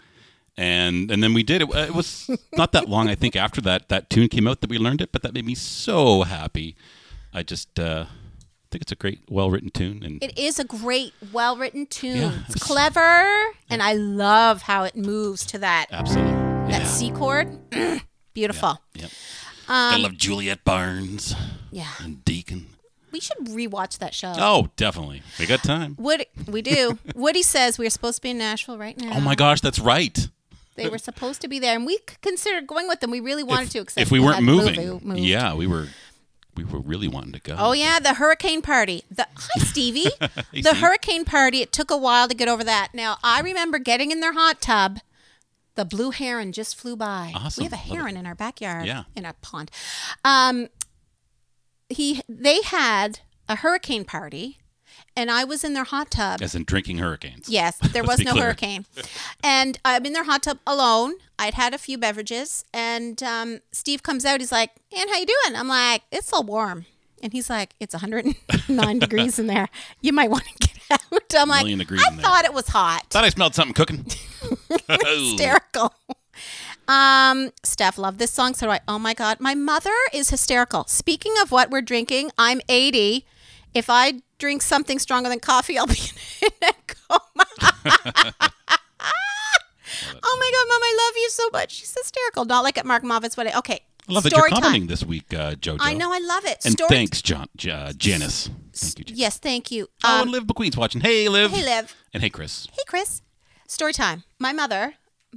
And 0.57 1.09
and 1.11 1.23
then 1.23 1.33
we 1.33 1.43
did. 1.43 1.61
It, 1.61 1.69
it 1.69 1.95
was 1.95 2.29
not 2.53 2.71
that 2.73 2.87
long, 2.89 3.09
I 3.09 3.15
think, 3.15 3.35
after 3.35 3.61
that 3.61 3.89
that 3.89 4.09
tune 4.09 4.27
came 4.27 4.47
out 4.47 4.61
that 4.61 4.69
we 4.69 4.77
learned 4.77 5.01
it, 5.01 5.11
but 5.11 5.21
that 5.23 5.33
made 5.33 5.45
me 5.45 5.55
so 5.55 6.23
happy. 6.23 6.75
I 7.33 7.43
just 7.43 7.79
uh, 7.79 8.05
think 8.69 8.81
it's 8.81 8.91
a 8.91 8.95
great, 8.95 9.21
well 9.29 9.49
written 9.49 9.69
tune. 9.69 10.03
And 10.03 10.21
It 10.23 10.37
is 10.37 10.59
a 10.59 10.65
great, 10.65 11.13
well 11.31 11.55
written 11.55 11.85
tune. 11.85 12.17
Yeah, 12.17 12.39
it's 12.47 12.55
clever, 12.61 13.33
and 13.69 13.81
I 13.81 13.93
love 13.93 14.63
how 14.63 14.83
it 14.83 14.95
moves 14.95 15.45
to 15.47 15.57
that 15.59 15.87
absolutely. 15.91 16.31
that 16.33 16.81
yeah. 16.81 16.85
C 16.85 17.11
chord. 17.11 17.57
Beautiful. 18.33 18.81
Yep. 18.95 19.09
Gotta 19.67 19.95
um, 19.95 20.01
love 20.03 20.17
Juliette 20.17 20.63
Barnes 20.63 21.35
Yeah. 21.71 21.87
and 21.99 22.23
Deacon. 22.25 22.67
We 23.11 23.19
should 23.19 23.37
rewatch 23.39 23.97
that 23.99 24.13
show. 24.13 24.33
Oh, 24.37 24.69
definitely. 24.77 25.21
We 25.37 25.45
got 25.45 25.63
time. 25.63 25.95
Woody, 25.99 26.25
we 26.47 26.61
do. 26.61 26.97
Woody 27.13 27.41
says 27.43 27.77
we 27.77 27.85
are 27.85 27.89
supposed 27.89 28.17
to 28.17 28.21
be 28.21 28.29
in 28.29 28.37
Nashville 28.37 28.77
right 28.77 28.97
now. 28.97 29.11
Oh 29.15 29.21
my 29.21 29.35
gosh, 29.35 29.59
that's 29.61 29.79
right. 29.79 30.29
They 30.75 30.87
were 30.87 30.97
supposed 30.97 31.41
to 31.41 31.47
be 31.49 31.59
there, 31.59 31.75
and 31.75 31.85
we 31.85 31.99
considered 32.21 32.65
going 32.65 32.87
with 32.87 33.01
them. 33.01 33.11
We 33.11 33.19
really 33.19 33.43
wanted 33.43 33.65
if, 33.67 33.71
to, 33.73 33.79
except 33.81 34.01
if 34.07 34.11
we 34.11 34.19
weren't 34.21 34.43
moving, 34.43 34.99
moved- 35.03 35.19
yeah, 35.19 35.53
we 35.53 35.67
were. 35.67 35.87
We 36.55 36.65
were 36.65 36.79
really 36.79 37.07
wanting 37.07 37.31
to 37.33 37.39
go. 37.39 37.55
Oh 37.57 37.71
yeah, 37.71 37.99
the 37.99 38.15
hurricane 38.15 38.61
party. 38.61 39.03
The 39.09 39.25
hi 39.35 39.59
Stevie. 39.63 40.09
the 40.19 40.43
Steve. 40.63 40.77
hurricane 40.77 41.23
party. 41.23 41.61
It 41.61 41.71
took 41.71 41.89
a 41.91 41.97
while 41.97 42.27
to 42.27 42.35
get 42.35 42.47
over 42.49 42.63
that. 42.63 42.89
Now 42.93 43.17
I 43.23 43.39
remember 43.41 43.77
getting 43.79 44.11
in 44.11 44.19
their 44.21 44.33
hot 44.33 44.59
tub. 44.59 44.99
The 45.81 45.85
blue 45.85 46.11
heron 46.11 46.51
just 46.51 46.75
flew 46.75 46.95
by. 46.95 47.31
Awesome. 47.33 47.63
We 47.63 47.65
have 47.65 47.73
a 47.73 47.75
heron 47.75 48.15
in 48.15 48.27
our 48.27 48.35
backyard. 48.35 48.85
Yeah. 48.85 49.05
In 49.15 49.25
a 49.25 49.33
pond. 49.41 49.71
Um, 50.23 50.67
he 51.89 52.21
they 52.29 52.61
had 52.61 53.21
a 53.49 53.55
hurricane 53.55 54.05
party, 54.05 54.59
and 55.17 55.31
I 55.31 55.43
was 55.43 55.63
in 55.63 55.73
their 55.73 55.83
hot 55.83 56.11
tub. 56.11 56.39
As 56.39 56.53
in 56.53 56.65
drinking 56.65 56.99
hurricanes. 56.99 57.49
Yes, 57.49 57.77
there 57.93 58.03
was 58.03 58.19
no 58.19 58.33
clear. 58.33 58.43
hurricane. 58.43 58.85
And 59.43 59.79
I'm 59.83 60.05
in 60.05 60.13
their 60.13 60.25
hot 60.25 60.43
tub 60.43 60.59
alone. 60.67 61.15
I'd 61.39 61.55
had 61.55 61.73
a 61.73 61.79
few 61.79 61.97
beverages, 61.97 62.63
and 62.71 63.23
um, 63.23 63.61
Steve 63.71 64.03
comes 64.03 64.23
out. 64.23 64.39
He's 64.39 64.51
like, 64.51 64.69
"Ann, 64.95 65.09
how 65.09 65.17
you 65.17 65.25
doing?" 65.25 65.55
I'm 65.57 65.67
like, 65.67 66.03
"It's 66.11 66.27
so 66.27 66.41
warm." 66.41 66.85
And 67.23 67.33
he's 67.33 67.49
like, 67.49 67.73
"It's 67.79 67.95
109 67.95 68.99
degrees 68.99 69.39
in 69.39 69.47
there. 69.47 69.67
You 69.99 70.13
might 70.13 70.29
want 70.29 70.43
to 70.43 70.67
get 70.67 70.77
out." 70.91 71.23
I'm 71.35 71.49
like, 71.49 71.65
"I 71.65 71.69
in 71.69 71.79
there." 71.79 71.87
thought 71.87 72.45
it 72.45 72.53
was 72.53 72.67
hot." 72.67 73.07
Thought 73.09 73.23
I 73.23 73.29
smelled 73.29 73.55
something 73.55 73.73
cooking. 73.73 74.05
hysterical. 74.89 75.93
Um, 76.87 77.51
Steph 77.63 77.97
loved 77.97 78.19
this 78.19 78.31
song, 78.31 78.53
so 78.53 78.65
do 78.67 78.71
I. 78.71 78.79
Oh 78.87 78.99
my 78.99 79.13
god, 79.13 79.39
my 79.39 79.55
mother 79.55 79.93
is 80.13 80.29
hysterical. 80.29 80.85
Speaking 80.87 81.33
of 81.41 81.51
what 81.51 81.69
we're 81.69 81.81
drinking, 81.81 82.31
I'm 82.37 82.61
80. 82.67 83.25
If 83.73 83.89
I 83.89 84.21
drink 84.39 84.61
something 84.61 84.99
stronger 84.99 85.29
than 85.29 85.39
coffee, 85.39 85.77
I'll 85.77 85.87
be 85.87 85.93
in 86.41 86.49
a 86.69 86.73
coma. 86.87 87.45
oh 90.23 90.37
my 90.39 90.51
god, 90.51 90.65
mom, 90.67 90.81
I 90.83 91.07
love 91.07 91.15
you 91.17 91.29
so 91.29 91.49
much. 91.53 91.71
She's 91.71 91.93
hysterical. 91.95 92.45
Not 92.45 92.63
like 92.63 92.77
at 92.77 92.85
Mark 92.85 93.03
Moffat's 93.03 93.37
wedding. 93.37 93.53
Okay, 93.55 93.81
I 94.09 94.13
love 94.13 94.23
that 94.23 94.31
story 94.31 94.49
you're 94.49 94.59
commenting 94.59 94.81
time. 94.83 94.87
this 94.87 95.03
week, 95.05 95.33
uh, 95.33 95.55
JoJo. 95.55 95.77
I 95.79 95.93
know, 95.93 96.11
I 96.11 96.19
love 96.19 96.45
it. 96.45 96.65
And 96.65 96.73
story 96.73 96.89
thanks, 96.89 97.21
John, 97.21 97.47
uh, 97.71 97.93
Janice. 97.93 98.49
Thank 98.73 98.99
you, 98.99 99.05
Janice. 99.05 99.19
Yes, 99.19 99.37
thank 99.37 99.71
you. 99.71 99.87
oh, 100.03 100.15
Um, 100.15 100.21
and 100.23 100.31
Liv 100.31 100.43
McQueen's 100.45 100.75
watching. 100.77 101.01
Hey, 101.01 101.29
Liv. 101.29 101.51
hey, 101.51 101.63
Liv. 101.63 101.95
And 102.13 102.23
hey, 102.23 102.29
Chris. 102.29 102.67
Hey, 102.71 102.83
Chris. 102.87 103.21
Story 103.71 103.93
time. 103.93 104.23
My 104.37 104.51
mother, 104.51 104.95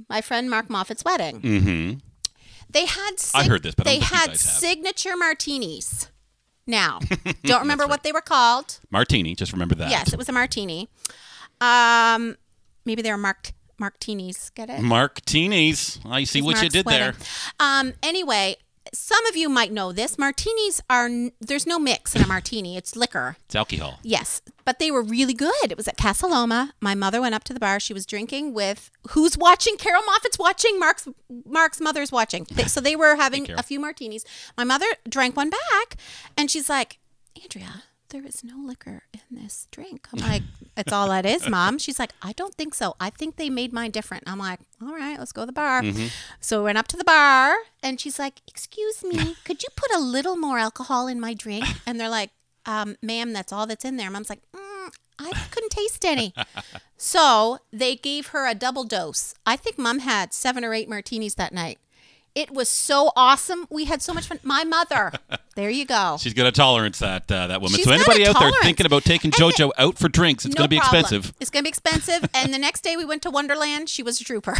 my 0.09 0.19
friend 0.19 0.49
Mark 0.49 0.69
Moffat's 0.69 1.05
wedding. 1.05 1.39
Mm-hmm. 1.39 1.99
They 2.69 2.85
had. 2.85 3.17
Sig- 3.17 3.39
I 3.39 3.45
heard 3.45 3.63
this, 3.63 3.75
but 3.75 3.87
I 3.87 3.91
they 3.91 3.95
you 3.99 4.01
had 4.01 4.35
signature 4.35 5.15
martinis. 5.15 6.09
Now, 6.67 6.99
don't 7.45 7.61
remember 7.61 7.87
what 7.87 8.03
they 8.03 8.11
were 8.11 8.19
called. 8.19 8.81
Martini. 8.91 9.35
Just 9.35 9.53
remember 9.53 9.73
that. 9.75 9.89
Yes, 9.89 10.11
it 10.11 10.17
was 10.17 10.27
a 10.27 10.33
martini. 10.33 10.89
Um, 11.61 12.35
maybe 12.83 13.01
they 13.01 13.09
were 13.09 13.17
marked 13.17 13.53
martinis. 13.79 14.49
Get 14.49 14.69
it? 14.69 14.81
Martinis. 14.81 16.01
I 16.03 16.25
see 16.25 16.41
what 16.41 16.55
you 16.55 16.63
Mark's 16.63 16.73
did 16.73 16.85
there. 16.87 17.13
Um, 17.57 17.93
anyway, 18.03 18.57
some 18.93 19.25
of 19.27 19.37
you 19.37 19.47
might 19.47 19.71
know 19.71 19.93
this. 19.93 20.17
Martinis 20.17 20.81
are 20.89 21.05
n- 21.05 21.31
there's 21.39 21.65
no 21.65 21.79
mix 21.79 22.13
in 22.13 22.21
a 22.21 22.27
martini. 22.27 22.75
It's 22.75 22.97
liquor. 22.97 23.37
It's 23.45 23.55
alcohol. 23.55 23.99
Yes, 24.03 24.41
but 24.65 24.79
they 24.79 24.91
were 24.91 25.03
really 25.03 25.33
good. 25.33 25.53
It 25.69 25.77
was 25.77 25.87
at 25.87 25.95
Casa 25.95 26.27
Loma. 26.27 26.73
My 26.81 26.95
mother 26.95 27.21
went 27.21 27.35
up 27.35 27.43
to 27.45 27.53
the 27.53 27.59
bar. 27.59 27.79
She 27.79 27.93
was 27.93 28.05
drinking 28.05 28.53
with 28.53 28.89
who's 29.11 29.37
watching? 29.37 29.77
Carol 29.77 30.03
Moffat's 30.03 30.39
watching. 30.39 30.79
Mark's 30.79 31.07
Mark's 31.45 31.79
mother's 31.79 32.11
watching. 32.11 32.47
They, 32.51 32.63
so 32.63 32.81
they 32.81 32.95
were 32.95 33.15
having 33.15 33.49
a 33.51 33.63
few 33.63 33.79
martinis. 33.79 34.25
My 34.57 34.63
mother 34.63 34.87
drank 35.07 35.37
one 35.37 35.51
back, 35.51 35.97
and 36.35 36.49
she's 36.49 36.67
like, 36.67 36.97
"Andrea, 37.41 37.83
there 38.09 38.25
is 38.25 38.43
no 38.43 38.57
liquor 38.57 39.03
in 39.13 39.19
this 39.29 39.67
drink." 39.69 40.07
I'm 40.11 40.19
like, 40.19 40.41
"It's 40.77 40.91
all 40.91 41.09
that 41.09 41.25
is, 41.27 41.47
mom." 41.47 41.77
She's 41.77 41.99
like, 41.99 42.13
"I 42.23 42.33
don't 42.33 42.55
think 42.55 42.73
so. 42.73 42.95
I 42.99 43.11
think 43.11 43.35
they 43.35 43.51
made 43.51 43.71
mine 43.71 43.91
different." 43.91 44.23
I'm 44.25 44.39
like, 44.39 44.61
"All 44.81 44.93
right, 44.93 45.19
let's 45.19 45.31
go 45.31 45.43
to 45.43 45.45
the 45.45 45.53
bar." 45.53 45.83
Mm-hmm. 45.83 46.07
So 46.39 46.59
we 46.59 46.65
went 46.65 46.79
up 46.79 46.87
to 46.89 46.97
the 46.97 47.03
bar, 47.03 47.55
and 47.83 48.01
she's 48.01 48.17
like, 48.17 48.41
"Excuse 48.47 49.03
me, 49.03 49.35
could 49.45 49.61
you 49.61 49.69
put 49.75 49.91
a 49.93 49.99
little 49.99 50.37
more 50.37 50.57
alcohol 50.57 51.07
in 51.07 51.19
my 51.19 51.35
drink?" 51.35 51.65
And 51.85 51.99
they're 51.99 52.09
like, 52.09 52.31
um, 52.65 52.95
"Ma'am, 53.01 53.33
that's 53.33 53.51
all 53.53 53.65
that's 53.67 53.85
in 53.85 53.97
there." 53.97 54.09
Mom's 54.09 54.29
like, 54.29 54.41
mm, 54.55 54.89
I 55.19 55.31
couldn't 55.51 55.69
taste 55.71 56.03
any. 56.05 56.33
so 56.97 57.59
they 57.71 57.95
gave 57.95 58.27
her 58.27 58.47
a 58.47 58.55
double 58.55 58.83
dose. 58.83 59.33
I 59.45 59.55
think 59.55 59.77
mom 59.77 59.99
had 59.99 60.33
seven 60.33 60.63
or 60.63 60.73
eight 60.73 60.89
martinis 60.89 61.35
that 61.35 61.53
night. 61.53 61.79
It 62.33 62.51
was 62.51 62.67
so 62.67 63.11
awesome. 63.15 63.65
We 63.69 63.85
had 63.85 64.01
so 64.01 64.13
much 64.13 64.27
fun. 64.27 64.39
My 64.43 64.63
mother. 64.63 65.11
There 65.55 65.69
you 65.69 65.85
go. 65.85 66.17
She's 66.19 66.33
got 66.33 66.47
a 66.47 66.51
tolerance 66.51 66.99
that 66.99 67.31
uh, 67.31 67.47
that 67.47 67.61
woman. 67.61 67.77
She's 67.77 67.85
so 67.85 67.93
anybody 67.93 68.27
out 68.27 68.37
there 68.37 68.51
thinking 68.61 68.85
about 68.85 69.05
taking 69.05 69.31
And 69.33 69.41
JoJo 69.41 69.71
out 69.77 69.97
for 69.97 70.09
drinks, 70.09 70.43
it's 70.43 70.53
No 70.53 70.59
going 70.59 70.65
to 70.65 70.75
be 70.75 70.79
problem. 70.79 70.99
expensive. 70.99 71.33
It's 71.39 71.49
going 71.49 71.61
to 71.61 71.63
be 71.63 71.69
expensive. 71.69 72.29
and 72.33 72.53
the 72.53 72.57
next 72.59 72.81
day 72.83 72.97
we 72.97 73.05
went 73.05 73.21
to 73.21 73.29
Wonderland. 73.31 73.87
She 73.87 74.03
was 74.03 74.19
a 74.19 74.25
trooper. 74.25 74.53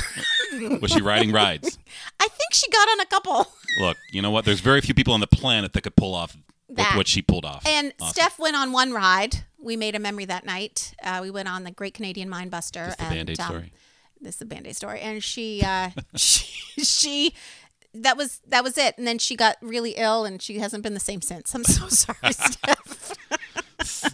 Was 0.82 0.92
she 0.92 1.02
riding 1.02 1.34
rides? 1.34 1.78
I 2.18 2.30
think 2.30 2.54
she 2.54 2.72
got 2.72 2.88
on 2.88 3.02
a 3.02 3.06
couple. 3.08 3.52
Look, 3.82 3.98
you 4.14 4.22
know 4.22 4.32
what? 4.32 4.46
There's 4.46 4.62
very 4.62 4.80
few 4.80 4.94
people 4.94 5.14
on 5.14 5.20
the 5.20 5.28
planet 5.28 5.74
that 5.74 5.82
could 5.82 5.98
pull 5.98 6.16
off 6.16 6.38
That. 6.70 6.96
what 6.98 7.08
she 7.08 7.22
pulled 7.22 7.46
off. 7.46 7.66
And 7.68 7.94
Awesome. 8.00 8.14
Steph 8.14 8.40
went 8.40 8.56
on 8.56 8.72
one 8.72 8.92
ride. 8.92 9.46
We 9.60 9.78
made 9.78 9.96
a 9.96 10.00
memory 10.00 10.26
that 10.26 10.46
night. 10.46 10.94
Uh, 11.04 11.20
we 11.22 11.30
went 11.30 11.48
on 11.48 11.64
the 11.64 11.72
Great 11.72 11.94
Canadian 11.94 12.30
Mine 12.30 12.50
Buster. 12.50 12.94
The 12.98 13.02
and, 13.04 13.16
Band-Aid 13.16 13.40
um, 13.40 13.46
story. 13.46 13.74
This 14.20 14.36
is 14.36 14.40
the 14.40 14.46
Band 14.46 14.66
Aid 14.66 14.76
story. 14.76 15.00
And 15.00 15.24
she, 15.24 15.62
uh, 15.66 15.90
she, 16.16 16.84
she, 16.84 17.34
that 17.94 18.18
was 18.18 18.42
that 18.48 18.64
was 18.64 18.78
it. 18.78 18.98
And 18.98 19.08
then 19.08 19.18
she 19.20 19.36
got 19.36 19.58
really 19.62 19.92
ill, 19.92 20.26
and 20.26 20.42
she 20.42 20.60
hasn't 20.60 20.84
been 20.84 20.94
the 20.94 21.00
same 21.00 21.22
since. 21.22 21.54
I'm 21.54 21.64
so 21.64 21.88
sorry, 21.90 22.34
Steph. 22.34 23.14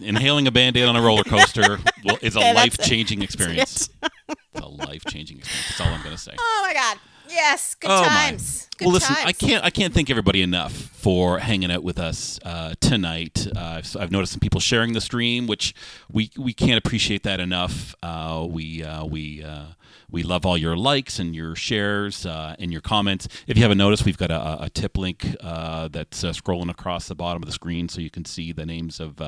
Inhaling 0.02 0.46
a 0.46 0.52
band-aid 0.52 0.86
on 0.86 0.96
a 0.96 1.02
roller 1.02 1.24
coaster 1.24 1.78
is 2.20 2.36
a 2.36 2.40
it. 2.40 2.54
life-changing 2.54 3.22
experience. 3.22 3.88
it's 4.28 4.38
a 4.54 4.68
life-changing 4.68 5.38
experience. 5.38 5.68
That's 5.68 5.80
all 5.80 5.88
I'm 5.88 6.02
going 6.02 6.14
to 6.14 6.20
say. 6.20 6.34
Oh 6.38 6.64
my 6.66 6.74
God! 6.74 6.98
Yes, 7.32 7.74
good 7.74 7.90
Oh, 7.90 8.04
times. 8.04 8.68
Good 8.76 8.86
well, 8.86 8.94
listen, 8.94 9.14
times. 9.14 9.26
I 9.26 9.32
can't 9.32 9.64
I 9.64 9.70
can't 9.70 9.94
thank 9.94 10.10
everybody 10.10 10.42
enough 10.42 10.72
for 10.72 11.38
hanging 11.38 11.70
out 11.70 11.82
with 11.82 11.98
us 11.98 12.38
uh, 12.44 12.74
tonight. 12.80 13.46
Uh, 13.56 13.60
I've, 13.78 13.96
I've 13.98 14.10
noticed 14.10 14.32
some 14.32 14.40
people 14.40 14.60
sharing 14.60 14.92
the 14.92 15.00
stream, 15.00 15.46
which 15.46 15.74
we 16.10 16.30
we 16.36 16.52
can't 16.52 16.78
appreciate 16.78 17.22
that 17.22 17.40
enough. 17.40 17.94
Uh, 18.02 18.46
we 18.48 18.82
uh, 18.84 19.04
we 19.04 19.42
uh, 19.42 19.66
we 20.10 20.22
love 20.22 20.44
all 20.44 20.58
your 20.58 20.76
likes 20.76 21.18
and 21.18 21.34
your 21.34 21.54
shares 21.54 22.26
uh, 22.26 22.54
and 22.58 22.70
your 22.70 22.82
comments. 22.82 23.28
If 23.46 23.56
you 23.56 23.62
haven't 23.62 23.78
noticed, 23.78 24.04
we've 24.04 24.18
got 24.18 24.30
a, 24.30 24.64
a 24.64 24.70
tip 24.70 24.98
link 24.98 25.34
uh, 25.40 25.88
that's 25.88 26.22
uh, 26.24 26.30
scrolling 26.32 26.70
across 26.70 27.08
the 27.08 27.14
bottom 27.14 27.42
of 27.42 27.46
the 27.46 27.52
screen, 27.52 27.88
so 27.88 28.00
you 28.00 28.10
can 28.10 28.24
see 28.24 28.52
the 28.52 28.66
names 28.66 29.00
of. 29.00 29.20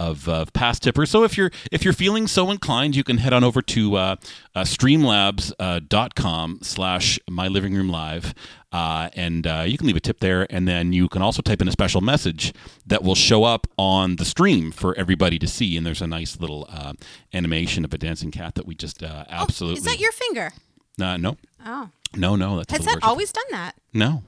Uh, 0.00 0.10
of 0.10 0.28
uh, 0.28 0.44
past 0.54 0.82
tippers. 0.82 1.10
So 1.10 1.24
if 1.24 1.36
you're 1.36 1.50
if 1.70 1.84
you're 1.84 1.92
feeling 1.92 2.26
so 2.26 2.50
inclined, 2.50 2.96
you 2.96 3.04
can 3.04 3.18
head 3.18 3.32
on 3.32 3.44
over 3.44 3.60
to 3.62 3.96
uh, 3.96 4.16
uh, 4.54 4.62
streamlabs.com 4.64 6.58
slash 6.62 7.18
my 7.28 7.48
living 7.48 7.74
room 7.74 7.88
live. 7.88 8.34
Uh, 8.72 9.08
and 9.14 9.46
uh, 9.46 9.64
you 9.66 9.76
can 9.76 9.86
leave 9.88 9.96
a 9.96 10.00
tip 10.00 10.20
there, 10.20 10.46
and 10.48 10.66
then 10.68 10.92
you 10.92 11.08
can 11.08 11.22
also 11.22 11.42
type 11.42 11.60
in 11.60 11.66
a 11.68 11.72
special 11.72 12.00
message 12.00 12.52
that 12.86 13.02
will 13.02 13.16
show 13.16 13.42
up 13.44 13.66
on 13.76 14.16
the 14.16 14.24
stream 14.24 14.70
for 14.70 14.96
everybody 14.96 15.38
to 15.40 15.46
see. 15.46 15.76
And 15.76 15.84
there's 15.84 16.00
a 16.02 16.06
nice 16.06 16.38
little 16.40 16.66
uh, 16.70 16.92
animation 17.34 17.84
of 17.84 17.92
a 17.92 17.98
dancing 17.98 18.30
cat 18.30 18.54
that 18.54 18.66
we 18.66 18.74
just 18.76 19.02
uh, 19.02 19.24
absolutely. 19.28 19.78
Is 19.78 19.84
that 19.84 19.98
your 20.00 20.12
finger? 20.12 20.52
Uh, 21.00 21.16
no, 21.16 21.36
Oh, 21.66 21.90
no, 22.16 22.36
no. 22.36 22.56
That's 22.58 22.72
has 22.72 22.86
that 22.86 22.98
always 23.02 23.32
done 23.32 23.44
that? 23.50 23.74
no, 23.92 24.22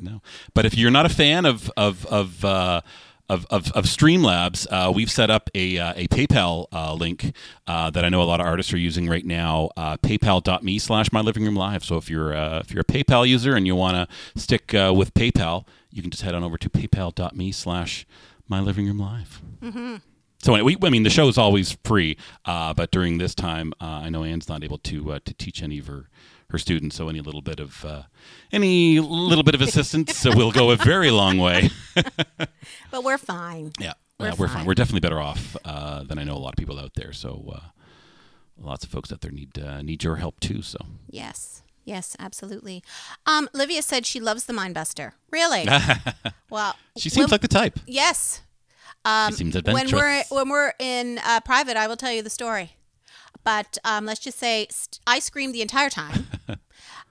no. 0.00 0.20
But 0.54 0.64
if 0.66 0.76
you're 0.76 0.90
not 0.90 1.06
a 1.06 1.10
fan 1.10 1.46
of 1.46 1.70
of 1.76 2.04
of 2.06 2.44
uh, 2.44 2.80
of, 3.28 3.46
of, 3.50 3.72
of 3.72 3.84
Streamlabs, 3.84 4.66
uh, 4.70 4.92
we've 4.92 5.10
set 5.10 5.30
up 5.30 5.50
a, 5.54 5.78
uh, 5.78 5.92
a 5.96 6.08
PayPal 6.08 6.66
uh, 6.72 6.94
link 6.94 7.34
uh, 7.66 7.90
that 7.90 8.04
I 8.04 8.08
know 8.08 8.22
a 8.22 8.24
lot 8.24 8.40
of 8.40 8.46
artists 8.46 8.72
are 8.72 8.78
using 8.78 9.08
right 9.08 9.24
now. 9.24 9.70
Uh, 9.76 9.96
PayPal.me 9.96 10.78
slash 10.78 11.12
My 11.12 11.20
Living 11.20 11.44
Room 11.44 11.56
Live. 11.56 11.84
So 11.84 11.96
if 11.96 12.08
you're 12.08 12.34
uh, 12.34 12.60
if 12.60 12.70
you're 12.70 12.82
a 12.82 12.84
PayPal 12.84 13.28
user 13.28 13.56
and 13.56 13.66
you 13.66 13.74
want 13.74 13.96
to 13.96 14.40
stick 14.40 14.74
uh, 14.74 14.92
with 14.96 15.14
PayPal, 15.14 15.66
you 15.90 16.02
can 16.02 16.10
just 16.10 16.22
head 16.22 16.34
on 16.34 16.44
over 16.44 16.58
to 16.58 16.70
PayPal.me 16.70 17.52
slash 17.52 18.06
My 18.48 18.60
Living 18.60 18.86
Room 18.86 18.98
Live. 18.98 19.42
So 20.42 20.54
anyway, 20.54 20.76
we, 20.80 20.86
I 20.86 20.90
mean, 20.90 21.02
the 21.02 21.10
show 21.10 21.26
is 21.28 21.38
always 21.38 21.76
free, 21.82 22.16
uh, 22.44 22.72
but 22.74 22.90
during 22.92 23.18
this 23.18 23.34
time, 23.34 23.72
uh, 23.80 24.02
I 24.04 24.10
know 24.10 24.22
Anne's 24.22 24.48
not 24.48 24.62
able 24.62 24.78
to 24.78 25.12
uh, 25.12 25.18
to 25.24 25.34
teach 25.34 25.62
any 25.62 25.78
of 25.78 25.86
her, 25.88 26.08
her 26.50 26.58
students. 26.58 26.96
So 26.96 27.08
any 27.08 27.20
little 27.20 27.42
bit 27.42 27.60
of 27.60 27.84
uh, 27.84 28.02
any 28.52 29.00
little 29.00 29.44
bit 29.44 29.54
of 29.54 29.60
assistance 29.60 30.24
uh, 30.26 30.32
will 30.36 30.52
go 30.52 30.70
a 30.70 30.76
very 30.76 31.10
long 31.10 31.38
way. 31.38 31.70
But 32.90 33.04
we're 33.04 33.18
fine. 33.18 33.72
yeah, 33.80 33.92
We're 34.18 34.28
Uh, 34.30 34.34
we're 34.38 34.48
fine. 34.48 34.56
fine. 34.58 34.66
We're 34.66 34.74
definitely 34.74 35.00
better 35.00 35.20
off 35.20 35.56
uh, 35.64 36.02
than 36.04 36.18
I 36.18 36.24
know 36.24 36.34
a 36.36 36.38
lot 36.38 36.50
of 36.52 36.56
people 36.56 36.78
out 36.78 36.92
there. 36.94 37.12
So 37.12 37.52
uh, 37.54 37.60
lots 38.58 38.84
of 38.84 38.90
folks 38.90 39.12
out 39.12 39.20
there 39.20 39.30
need 39.30 39.58
uh, 39.58 39.82
need 39.82 40.02
your 40.04 40.16
help 40.16 40.40
too. 40.40 40.62
So 40.62 40.78
Yes. 41.08 41.62
Yes, 41.84 42.16
absolutely. 42.18 42.82
Um, 43.26 43.48
Livia 43.52 43.80
said 43.82 44.06
she 44.06 44.18
loves 44.18 44.44
the 44.46 44.52
Minebuster. 44.52 45.12
Really? 45.30 45.68
well, 46.50 46.74
she 46.98 47.08
seems 47.08 47.26
when- 47.26 47.30
like 47.30 47.42
the 47.42 47.48
type. 47.48 47.78
yes. 47.86 48.42
Um, 49.04 49.30
She 49.30 49.36
seems 49.36 49.54
adventurous. 49.54 49.92
when 49.92 50.00
we're 50.00 50.24
when 50.30 50.48
we're 50.48 50.72
in 50.80 51.20
uh, 51.24 51.38
private, 51.40 51.76
I 51.76 51.86
will 51.86 51.96
tell 51.96 52.10
you 52.12 52.22
the 52.22 52.30
story. 52.30 52.75
But 53.46 53.78
um, 53.84 54.06
let's 54.06 54.18
just 54.18 54.40
say 54.40 54.66
st- 54.70 54.98
I 55.06 55.20
screamed 55.20 55.54
the 55.54 55.62
entire 55.62 55.88
time. 55.88 56.26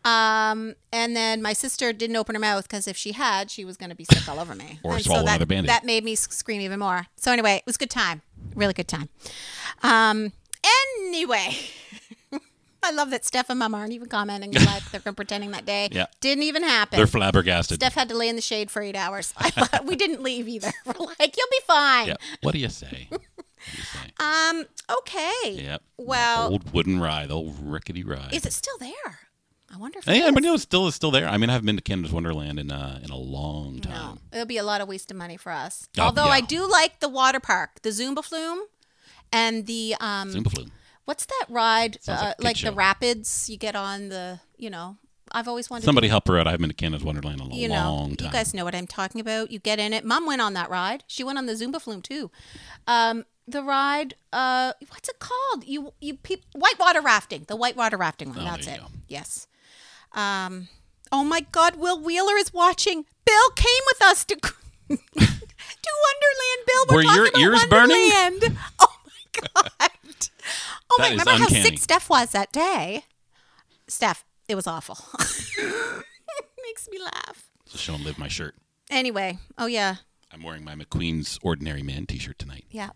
Um, 0.06 0.76
and 0.94 1.16
then 1.16 1.42
my 1.42 1.54
sister 1.54 1.92
didn't 1.92 2.16
open 2.16 2.36
her 2.36 2.40
mouth 2.40 2.66
because 2.70 2.88
if 2.88 2.96
she 2.96 3.14
had, 3.14 3.50
she 3.50 3.66
was 3.66 3.76
going 3.76 3.90
to 3.90 3.96
be 3.96 4.06
sick 4.06 4.30
all 4.30 4.40
over 4.40 4.54
me. 4.54 4.80
Or 4.84 4.94
and 4.94 5.04
swallow 5.04 5.22
so 5.22 5.26
that, 5.26 5.32
another 5.32 5.48
Band-Aid. 5.48 5.68
That 5.68 5.84
made 5.84 6.04
me 6.04 6.14
scream 6.14 6.62
even 6.62 6.78
more. 6.78 7.08
So 7.16 7.32
anyway, 7.32 7.56
it 7.56 7.64
was 7.66 7.78
a 7.78 7.80
good 7.80 7.90
time. 7.90 8.22
Really 8.54 8.74
good 8.74 8.88
time. 8.88 9.10
Um, 9.82 10.32
anyway, 10.64 11.58
I 12.84 12.92
love 12.92 13.10
that 13.10 13.26
Steph 13.26 13.50
and 13.50 13.58
Mom 13.58 13.74
aren't 13.74 13.94
even 13.94 14.08
commenting 14.08 14.52
like 14.54 14.84
they're 14.92 15.12
pretending 15.12 15.50
that 15.52 15.66
day. 15.66 15.90
Yeah. 15.92 16.06
Didn't 16.22 16.44
even 16.44 16.62
happen. 16.62 16.98
They're 16.98 17.08
flabbergasted. 17.08 17.78
Steph 17.78 17.96
had 17.96 18.08
to 18.10 18.16
lay 18.16 18.30
in 18.30 18.36
the 18.36 18.44
shade 18.44 18.70
for 18.70 18.84
eight 18.84 18.96
hours. 18.96 19.34
I 19.38 19.50
thought 19.50 19.86
we 19.88 19.96
didn't 19.96 20.22
leave 20.22 20.48
either. 20.48 20.72
We're 20.86 20.94
like, 21.20 21.36
you'll 21.36 21.48
be 21.50 21.62
fine. 21.66 22.10
yeah. 22.10 22.16
What 22.44 22.52
do 22.52 22.60
you 22.60 22.70
say? 22.70 23.10
What 23.66 23.72
do 23.72 23.78
you 23.78 23.84
say? 23.84 24.12
Um. 24.20 24.66
Okay. 25.00 25.64
Yep. 25.64 25.82
Well, 25.98 26.52
old 26.52 26.74
wooden 26.74 27.00
ride, 27.00 27.30
the 27.30 27.36
old 27.36 27.56
rickety 27.62 28.04
ride. 28.04 28.34
is 28.34 28.46
it 28.46 28.54
still 28.54 28.78
there? 28.80 29.20
I 29.74 29.78
wonder 29.78 30.00
if. 30.00 30.06
Hey, 30.06 30.20
it 30.20 30.24
I 30.26 30.28
is. 30.30 30.36
mean, 30.36 30.46
it's 30.54 30.64
still 30.64 30.88
it's 30.88 30.96
still 30.96 31.12
there. 31.12 31.28
I 31.28 31.38
mean, 31.38 31.50
I 31.50 31.54
haven't 31.54 31.66
been 31.66 31.76
to 31.76 31.82
Canada's 31.82 32.12
Wonderland 32.14 32.60
in 32.60 32.72
uh, 32.72 33.00
in 33.04 33.10
a 33.10 33.18
long 33.18 33.76
No, 33.76 33.82
time. 33.82 34.20
it'll 34.32 34.46
be 34.46 34.58
a 34.58 34.64
lot 34.64 34.80
of 34.82 34.88
waste 34.88 35.12
of 35.12 35.18
money 35.18 35.38
for 35.38 35.52
us. 35.52 35.90
Oh, 35.98 36.04
Although 36.04 36.26
I 36.26 36.42
do 36.42 36.70
like 36.70 37.00
the 37.00 37.10
water 37.10 37.40
park, 37.40 37.82
the 37.82 37.90
Zumba 37.90 38.24
Flume, 38.24 38.60
and 39.34 39.66
the 39.66 39.96
um, 40.00 40.30
Zumba 40.30 40.52
Flume. 40.52 40.72
what's 41.06 41.26
that 41.26 41.46
ride? 41.50 41.98
Like 42.08 42.20
Uh, 42.20 42.34
kid 42.36 42.44
like 42.44 42.58
the 42.62 42.72
rapids 42.72 43.50
you 43.50 43.58
get 43.58 43.76
on 43.76 44.10
the, 44.10 44.40
you 44.58 44.70
know. 44.70 44.98
I've 45.32 45.48
always 45.50 45.70
wanted. 45.70 45.84
Somebody 45.86 46.08
to, 46.08 46.12
help 46.12 46.28
her 46.28 46.38
out. 46.38 46.48
I 46.48 46.52
haven't 46.52 46.62
been 46.62 46.70
to 46.70 46.76
Canada's 46.76 47.04
Wonderland 47.04 47.42
in 47.42 47.52
a 47.52 47.56
you 47.56 47.68
know, 47.68 47.74
long 47.96 48.16
time. 48.16 48.28
you 48.28 48.32
guys 48.32 48.54
know 48.54 48.64
what 48.64 48.76
I'm 48.76 48.88
talking 48.88 49.20
about. 49.20 49.52
You 49.52 49.58
get 49.60 49.80
in 49.80 49.92
it. 49.92 50.06
Mom 50.06 50.26
went 50.28 50.40
on 50.40 50.54
that 50.54 50.70
ride. 50.70 51.04
She 51.08 51.24
went 51.24 51.38
on 51.40 51.48
the 51.48 51.54
Zumba 51.54 51.82
Flume 51.82 52.02
too. 52.04 52.30
Um, 52.88 53.26
the 53.48 53.62
ride, 53.64 54.16
uh, 54.34 54.74
what's 54.90 55.10
it 55.10 55.20
called? 55.20 55.66
You 55.66 55.94
you 56.02 56.16
peop 56.16 56.44
whitewater 56.54 57.02
rafting. 57.02 57.46
The 57.48 57.56
whitewater 57.56 57.98
rafting 57.98 58.30
one. 58.30 58.40
Oh, 58.40 58.44
That's 58.46 58.68
it. 58.68 58.80
go. 58.80 58.88
Yes. 59.08 59.48
Um. 60.14 60.68
Oh 61.12 61.24
my 61.24 61.42
God, 61.52 61.76
Will 61.76 62.00
Wheeler 62.02 62.36
is 62.38 62.52
watching. 62.54 63.06
Bill 63.26 63.50
came 63.56 63.84
with 63.88 64.02
us 64.04 64.26
to 64.26 64.36
to 64.38 64.50
Wonderland. 64.90 66.62
Bill, 66.68 66.86
we're 66.90 66.96
Were 66.96 67.04
your 67.04 67.30
ears 67.38 67.66
burning? 67.66 68.58
Oh 68.80 68.88
my 69.06 69.42
God. 69.54 69.90
Oh 70.92 70.96
That 71.00 71.04
my! 71.04 71.10
Remember 71.10 71.32
how 71.32 71.48
sick 71.48 71.78
Steph 71.78 72.10
was 72.10 72.32
that 72.32 72.52
day? 72.52 73.04
Steph, 73.88 74.24
it 74.48 74.56
was 74.56 74.66
awful. 74.68 74.98
Makes 76.66 76.88
me 76.90 77.00
laugh. 77.00 77.50
So 77.66 77.78
show 77.78 77.94
'em 77.96 78.04
live 78.04 78.18
my 78.18 78.28
shirt. 78.28 78.56
Anyway, 78.90 79.38
oh 79.58 79.66
yeah, 79.66 79.96
I'm 80.32 80.44
wearing 80.44 80.64
my 80.64 80.76
McQueen's 80.76 81.40
Ordinary 81.42 81.84
Man 81.84 82.06
T-shirt 82.06 82.38
tonight. 82.40 82.66
yeah. 82.70 82.90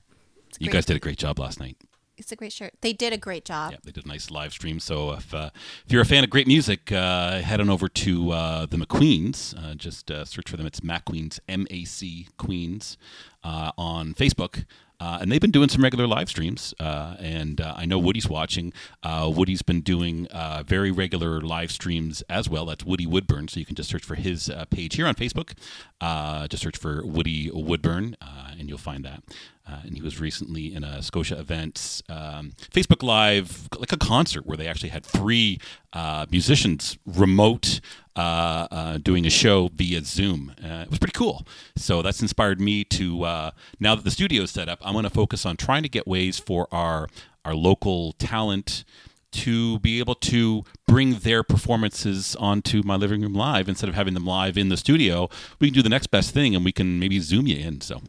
You 0.59 0.67
great- 0.67 0.73
guys 0.73 0.85
did 0.85 0.97
a 0.97 0.99
great 0.99 1.17
job 1.17 1.39
last 1.39 1.59
night. 1.59 1.77
It's 2.17 2.33
a 2.33 2.35
great 2.35 2.51
shirt. 2.51 2.73
They 2.81 2.91
did 2.91 3.13
a 3.13 3.17
great 3.17 3.45
job. 3.45 3.71
Yeah, 3.71 3.77
they 3.81 3.93
did 3.93 4.03
a 4.03 4.07
nice 4.09 4.29
live 4.29 4.51
stream. 4.51 4.81
So 4.81 5.13
if 5.13 5.33
uh, 5.33 5.51
if 5.85 5.93
you're 5.93 6.01
a 6.01 6.05
fan 6.05 6.25
of 6.25 6.29
great 6.29 6.47
music, 6.47 6.91
uh, 6.91 7.39
head 7.39 7.61
on 7.61 7.69
over 7.69 7.87
to 7.87 8.31
uh, 8.31 8.65
the 8.65 8.75
McQueens. 8.75 9.57
Uh, 9.57 9.73
just 9.73 10.11
uh, 10.11 10.25
search 10.25 10.49
for 10.49 10.57
them. 10.57 10.65
It's 10.65 10.83
Mac 10.83 11.05
Queens, 11.05 11.39
M 11.47 11.65
A 11.69 11.85
C 11.85 12.27
Queens, 12.37 12.97
uh, 13.41 13.71
on 13.77 14.13
Facebook. 14.13 14.65
Uh, 15.01 15.19
and 15.21 15.31
they've 15.31 15.39
been 15.39 15.49
doing 15.49 15.69
some 15.69 15.81
regular 15.81 16.05
live 16.05 16.27
streams. 16.27 16.73
Uh, 16.77 17.15
and 17.19 17.61
uh, 17.61 17.73
I 17.77 17.85
know 17.85 17.97
Woody's 17.97 18.27
watching. 18.27 18.73
Uh, 19.01 19.31
Woody's 19.33 19.61
been 19.61 19.79
doing 19.79 20.27
uh, 20.27 20.63
very 20.67 20.91
regular 20.91 21.39
live 21.39 21.71
streams 21.71 22.21
as 22.23 22.49
well. 22.49 22.65
That's 22.65 22.83
Woody 22.83 23.07
Woodburn. 23.07 23.47
So 23.47 23.61
you 23.61 23.65
can 23.65 23.75
just 23.75 23.89
search 23.89 24.03
for 24.03 24.15
his 24.15 24.49
uh, 24.49 24.65
page 24.69 24.97
here 24.97 25.07
on 25.07 25.15
Facebook. 25.15 25.53
Uh, 26.01 26.49
just 26.49 26.63
search 26.63 26.75
for 26.75 27.05
Woody 27.05 27.49
Woodburn, 27.49 28.17
uh, 28.21 28.51
and 28.59 28.67
you'll 28.67 28.77
find 28.77 29.05
that. 29.05 29.23
Uh, 29.69 29.81
and 29.85 29.95
he 29.95 30.01
was 30.01 30.19
recently 30.19 30.73
in 30.73 30.83
a 30.83 31.01
Scotia 31.03 31.37
Events 31.39 32.01
um, 32.09 32.53
Facebook 32.71 33.03
Live, 33.03 33.67
like 33.77 33.91
a 33.91 33.97
concert 33.97 34.45
where 34.45 34.57
they 34.57 34.67
actually 34.67 34.89
had 34.89 35.05
three 35.05 35.59
uh, 35.93 36.25
musicians 36.31 36.97
remote 37.05 37.79
uh, 38.15 38.67
uh, 38.71 38.97
doing 38.97 39.25
a 39.25 39.29
show 39.29 39.69
via 39.73 40.01
Zoom. 40.03 40.53
Uh, 40.63 40.83
it 40.83 40.89
was 40.89 40.99
pretty 40.99 41.17
cool. 41.17 41.45
So 41.75 42.01
that's 42.01 42.21
inspired 42.21 42.59
me 42.59 42.83
to 42.85 43.23
uh, 43.23 43.51
now 43.79 43.95
that 43.95 44.03
the 44.03 44.11
studio 44.11 44.43
is 44.43 44.51
set 44.51 44.69
up, 44.69 44.79
I'm 44.81 44.93
going 44.93 45.03
to 45.03 45.09
focus 45.09 45.45
on 45.45 45.57
trying 45.57 45.83
to 45.83 45.89
get 45.89 46.07
ways 46.07 46.39
for 46.39 46.67
our 46.71 47.07
our 47.45 47.53
local 47.55 48.13
talent 48.13 48.83
to 49.31 49.79
be 49.79 49.99
able 49.99 50.15
to 50.15 50.63
bring 50.87 51.19
their 51.19 51.43
performances 51.43 52.35
onto 52.37 52.81
my 52.83 52.95
living 52.95 53.21
room 53.21 53.33
live 53.33 53.69
instead 53.69 53.87
of 53.87 53.95
having 53.95 54.15
them 54.15 54.25
live 54.25 54.57
in 54.57 54.69
the 54.69 54.77
studio. 54.77 55.29
We 55.59 55.67
can 55.67 55.75
do 55.75 55.83
the 55.83 55.89
next 55.89 56.07
best 56.07 56.33
thing, 56.33 56.55
and 56.55 56.65
we 56.65 56.71
can 56.71 56.99
maybe 56.99 57.19
zoom 57.19 57.45
you 57.45 57.57
in. 57.57 57.81
So 57.81 58.01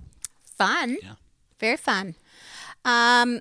Fun. 0.61 0.99
Yeah. 1.03 1.13
Very 1.61 1.77
fun. 1.77 2.15
Um, 2.85 3.41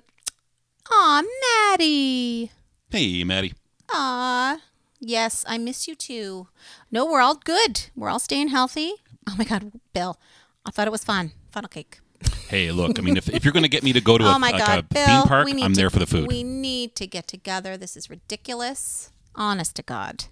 aw, 0.90 1.22
Maddie. 1.70 2.52
Hey, 2.90 3.24
Maddie. 3.24 3.54
Aw, 3.92 4.58
yes, 5.00 5.44
I 5.48 5.56
miss 5.58 5.88
you 5.88 5.94
too. 5.94 6.48
No, 6.90 7.06
we're 7.06 7.22
all 7.22 7.34
good. 7.34 7.86
We're 7.96 8.10
all 8.10 8.18
staying 8.18 8.48
healthy. 8.48 8.92
Oh 9.28 9.34
my 9.38 9.44
God, 9.44 9.72
Bill, 9.94 10.18
I 10.66 10.70
thought 10.70 10.86
it 10.86 10.90
was 10.92 11.02
fun. 11.02 11.32
Funnel 11.50 11.68
cake. 11.68 12.00
Hey, 12.48 12.70
look. 12.72 12.98
I 12.98 13.02
mean, 13.02 13.16
if, 13.16 13.28
if 13.28 13.44
you're 13.44 13.52
going 13.52 13.62
to 13.62 13.68
get 13.68 13.82
me 13.82 13.92
to 13.92 14.00
go 14.00 14.18
to 14.18 14.24
a, 14.26 14.34
oh 14.34 14.38
my 14.38 14.50
like 14.50 14.66
God, 14.66 14.78
a 14.80 14.82
Bill, 14.82 15.06
theme 15.06 15.22
park, 15.22 15.48
I'm 15.48 15.72
to, 15.72 15.80
there 15.80 15.90
for 15.90 15.98
the 15.98 16.06
food. 16.06 16.28
We 16.28 16.42
need 16.42 16.94
to 16.96 17.06
get 17.06 17.26
together. 17.26 17.76
This 17.76 17.96
is 17.96 18.10
ridiculous. 18.10 19.12
Honest 19.34 19.76
to 19.76 19.82
God. 19.82 20.24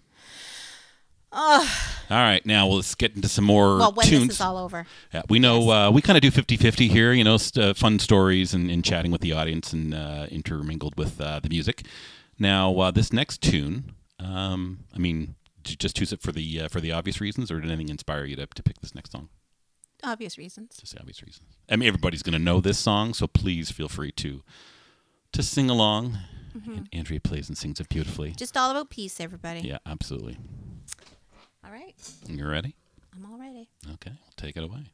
All 1.30 1.66
right, 2.10 2.44
now 2.46 2.66
let's 2.68 2.94
get 2.94 3.14
into 3.14 3.28
some 3.28 3.44
more 3.44 3.76
Well, 3.78 3.92
when 3.92 4.06
tunes. 4.06 4.26
this 4.28 4.36
is 4.36 4.40
all 4.40 4.56
over. 4.56 4.86
Yeah, 5.12 5.22
we 5.28 5.38
know 5.38 5.70
uh, 5.70 5.90
we 5.90 6.00
kind 6.00 6.16
of 6.16 6.22
do 6.22 6.30
50-50 6.30 6.88
here, 6.88 7.12
you 7.12 7.22
know, 7.24 7.36
st- 7.36 7.64
uh, 7.64 7.74
fun 7.74 7.98
stories 7.98 8.54
and, 8.54 8.70
and 8.70 8.82
chatting 8.84 9.10
with 9.12 9.20
the 9.20 9.32
audience 9.32 9.72
and 9.72 9.92
uh, 9.94 10.26
intermingled 10.30 10.96
with 10.96 11.20
uh, 11.20 11.40
the 11.40 11.48
music. 11.50 11.84
Now, 12.38 12.74
uh, 12.78 12.90
this 12.90 13.12
next 13.12 13.42
tune, 13.42 13.94
um, 14.18 14.84
I 14.94 14.98
mean, 14.98 15.34
did 15.62 15.72
you 15.72 15.76
just 15.76 15.96
choose 15.96 16.12
it 16.12 16.22
for 16.22 16.32
the 16.32 16.62
uh, 16.62 16.68
for 16.68 16.80
the 16.80 16.92
obvious 16.92 17.20
reasons, 17.20 17.50
or 17.50 17.60
did 17.60 17.70
anything 17.70 17.90
inspire 17.90 18.24
you 18.24 18.36
to, 18.36 18.46
to 18.46 18.62
pick 18.62 18.80
this 18.80 18.94
next 18.94 19.12
song? 19.12 19.28
Obvious 20.02 20.38
reasons. 20.38 20.76
Just 20.78 20.94
the 20.94 21.00
obvious 21.00 21.22
reasons. 21.22 21.46
I 21.68 21.76
mean, 21.76 21.88
everybody's 21.88 22.22
going 22.22 22.32
to 22.32 22.38
know 22.38 22.60
this 22.60 22.78
song, 22.78 23.12
so 23.12 23.26
please 23.26 23.70
feel 23.70 23.88
free 23.88 24.12
to 24.12 24.42
to 25.32 25.42
sing 25.42 25.68
along. 25.68 26.16
Mm-hmm. 26.56 26.72
And 26.72 26.88
Andrea 26.92 27.20
plays 27.20 27.48
and 27.48 27.58
sings 27.58 27.78
it 27.80 27.88
beautifully. 27.90 28.30
Just 28.32 28.56
all 28.56 28.70
about 28.70 28.88
peace, 28.88 29.20
everybody. 29.20 29.60
Yeah, 29.60 29.78
absolutely. 29.84 30.38
All 31.64 31.72
right. 31.72 31.94
You 32.28 32.48
ready? 32.48 32.74
I'm 33.14 33.26
all 33.30 33.38
ready. 33.38 33.68
Okay, 33.94 34.12
well, 34.12 34.32
take 34.36 34.56
it 34.56 34.62
away. 34.62 34.84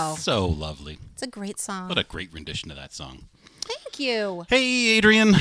Well, 0.00 0.08
there 0.08 0.12
we 0.12 0.16
go. 0.16 0.20
So 0.22 0.46
lovely. 0.46 0.98
It's 1.14 1.22
a 1.22 1.26
great 1.26 1.58
song. 1.60 1.88
What 1.88 1.98
a 1.98 2.04
great 2.04 2.32
rendition 2.32 2.70
of 2.70 2.76
that 2.76 2.92
song. 2.92 3.26
Thank 3.62 3.98
you. 4.00 4.44
Hey, 4.48 4.96
Adrian. 4.96 5.34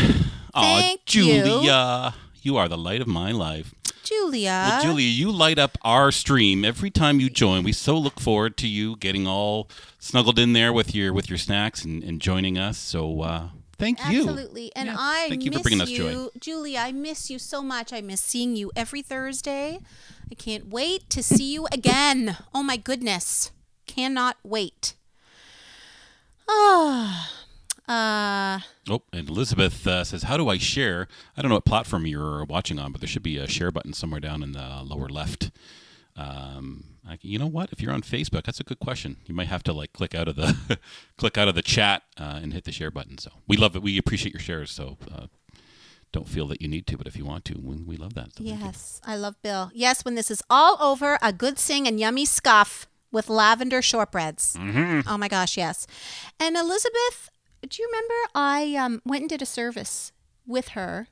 Aw, 0.54 0.80
Thank 0.82 1.16
you. 1.16 1.24
Julia. 1.44 2.14
You 2.42 2.58
are 2.58 2.68
the 2.68 2.78
light 2.78 3.02
of 3.02 3.08
my 3.08 3.32
life. 3.32 3.74
Julia. 4.04 4.66
Well, 4.70 4.82
Julia, 4.84 5.08
you 5.08 5.32
light 5.32 5.60
up 5.60 5.78
our 5.84 6.12
stream 6.12 6.66
every 6.66 6.90
time 6.90 7.20
you 7.20 7.30
join. 7.30 7.64
We 7.64 7.74
so 7.74 7.98
look 7.98 8.20
forward 8.20 8.58
to 8.58 8.68
you 8.68 8.96
getting 8.96 9.28
all 9.28 9.70
snuggled 10.00 10.40
in 10.40 10.54
there 10.54 10.74
with 10.74 10.96
your 10.96 11.14
with 11.14 11.30
your 11.30 11.38
snacks 11.38 11.84
and, 11.84 12.04
and 12.04 12.20
joining 12.20 12.58
us. 12.58 12.78
So 12.78 13.22
uh, 13.22 13.50
thank 13.78 14.00
you. 14.10 14.22
Absolutely. 14.22 14.72
And 14.76 14.88
Yeah, 14.88 14.96
I 14.98 15.28
thank 15.30 15.44
you 15.44 15.52
miss 15.52 15.60
for 15.60 15.64
bringing 15.64 15.82
us 15.82 15.90
you. 15.90 15.98
joy. 15.98 16.28
Julie, 16.40 16.78
I 16.78 16.92
miss 16.92 17.30
you 17.30 17.38
so 17.40 17.62
much. 17.62 17.94
I 17.94 18.02
miss 18.02 18.22
seeing 18.22 18.56
you 18.56 18.72
every 18.76 19.02
Thursday. 19.02 19.80
I 20.32 20.36
can't 20.36 20.70
wait 20.70 21.10
to 21.12 21.22
see 21.22 21.54
you 21.54 21.68
again. 21.72 22.38
Oh 22.54 22.64
my 22.64 22.78
goodness. 22.78 23.52
Cannot 23.90 24.38
wait. 24.44 24.94
Ah. 26.48 27.32
uh 27.88 28.60
Oh, 28.90 29.02
and 29.12 29.30
Elizabeth 29.30 29.86
uh, 29.88 30.04
says, 30.04 30.24
"How 30.24 30.38
do 30.38 30.48
I 30.50 30.58
share? 30.58 31.08
I 31.36 31.42
don't 31.42 31.50
know 31.50 31.56
what 31.56 31.66
platform 31.66 32.06
you're 32.06 32.44
watching 32.46 32.78
on, 32.80 32.92
but 32.92 33.02
there 33.02 33.08
should 33.08 33.24
be 33.24 33.38
a 33.38 33.48
share 33.48 33.72
button 33.72 33.94
somewhere 33.94 34.20
down 34.20 34.44
in 34.44 34.52
the 34.54 34.82
lower 34.84 35.08
left 35.10 35.52
Um, 36.16 36.84
I, 37.08 37.18
you 37.22 37.40
know 37.40 37.48
what? 37.48 37.72
If 37.72 37.82
you're 37.82 37.94
on 37.94 38.02
Facebook, 38.02 38.44
that's 38.44 38.60
a 38.60 38.64
good 38.64 38.80
question. 38.80 39.18
You 39.26 39.34
might 39.34 39.48
have 39.48 39.64
to 39.64 39.74
like 39.74 39.94
click 39.94 40.14
out 40.14 40.28
of 40.28 40.36
the 40.36 40.78
click 41.18 41.38
out 41.38 41.48
of 41.48 41.56
the 41.56 41.62
chat 41.62 42.04
uh, 42.20 42.40
and 42.42 42.54
hit 42.54 42.66
the 42.66 42.72
share 42.72 42.92
button. 42.92 43.18
So 43.18 43.32
we 43.48 43.58
love 43.58 43.76
it. 43.76 43.82
We 43.82 43.98
appreciate 43.98 44.34
your 44.34 44.42
shares. 44.42 44.70
So 44.72 44.98
uh, 45.12 45.28
don't 46.12 46.28
feel 46.28 46.48
that 46.48 46.62
you 46.62 46.68
need 46.68 46.86
to, 46.88 46.98
but 46.98 47.08
if 47.08 47.16
you 47.16 47.26
want 47.26 47.46
to, 47.46 47.56
we, 47.60 47.78
we 47.78 47.98
love 47.98 48.14
that. 48.16 48.36
So. 48.36 48.44
Yes, 48.44 49.00
I 49.06 49.16
love 49.16 49.36
Bill. 49.42 49.72
Yes, 49.74 50.04
when 50.04 50.16
this 50.16 50.30
is 50.30 50.42
all 50.50 50.78
over, 50.82 51.18
a 51.22 51.32
good 51.32 51.58
sing 51.60 51.88
and 51.88 52.00
yummy 52.00 52.26
scuff 52.26 52.88
with 53.12 53.30
lavender 53.30 53.82
shortbreads. 53.82 54.56
Mm-hmm. 54.56 55.08
Oh 55.08 55.18
my 55.18 55.28
gosh, 55.28 55.58
yes. 55.58 55.88
And 56.40 56.56
Elizabeth, 56.56 57.30
do 57.68 57.82
you 57.82 57.88
remember 57.88 58.14
I 58.36 58.76
um, 58.76 59.02
went 59.06 59.22
and 59.24 59.30
did 59.30 59.42
a 59.42 59.46
service 59.46 60.12
with 60.46 60.70
her? 60.70 61.08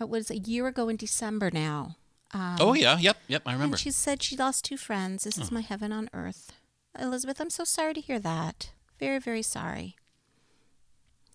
It 0.00 0.08
was 0.08 0.30
a 0.30 0.38
year 0.38 0.66
ago 0.66 0.88
in 0.88 0.96
December 0.96 1.50
now. 1.52 1.96
Um, 2.32 2.56
Oh 2.60 2.74
yeah, 2.74 2.96
yep, 2.98 3.18
yep. 3.28 3.42
I 3.44 3.52
remember. 3.52 3.74
And 3.74 3.80
she 3.80 3.90
said 3.90 4.22
she 4.22 4.36
lost 4.36 4.64
two 4.64 4.76
friends. 4.76 5.24
This 5.24 5.36
is 5.36 5.50
my 5.50 5.60
heaven 5.60 5.92
on 5.92 6.08
earth. 6.14 6.52
Elizabeth, 6.98 7.40
I'm 7.40 7.50
so 7.50 7.64
sorry 7.64 7.94
to 7.94 8.00
hear 8.00 8.18
that. 8.20 8.70
Very, 8.98 9.18
very 9.18 9.42
sorry. 9.42 9.96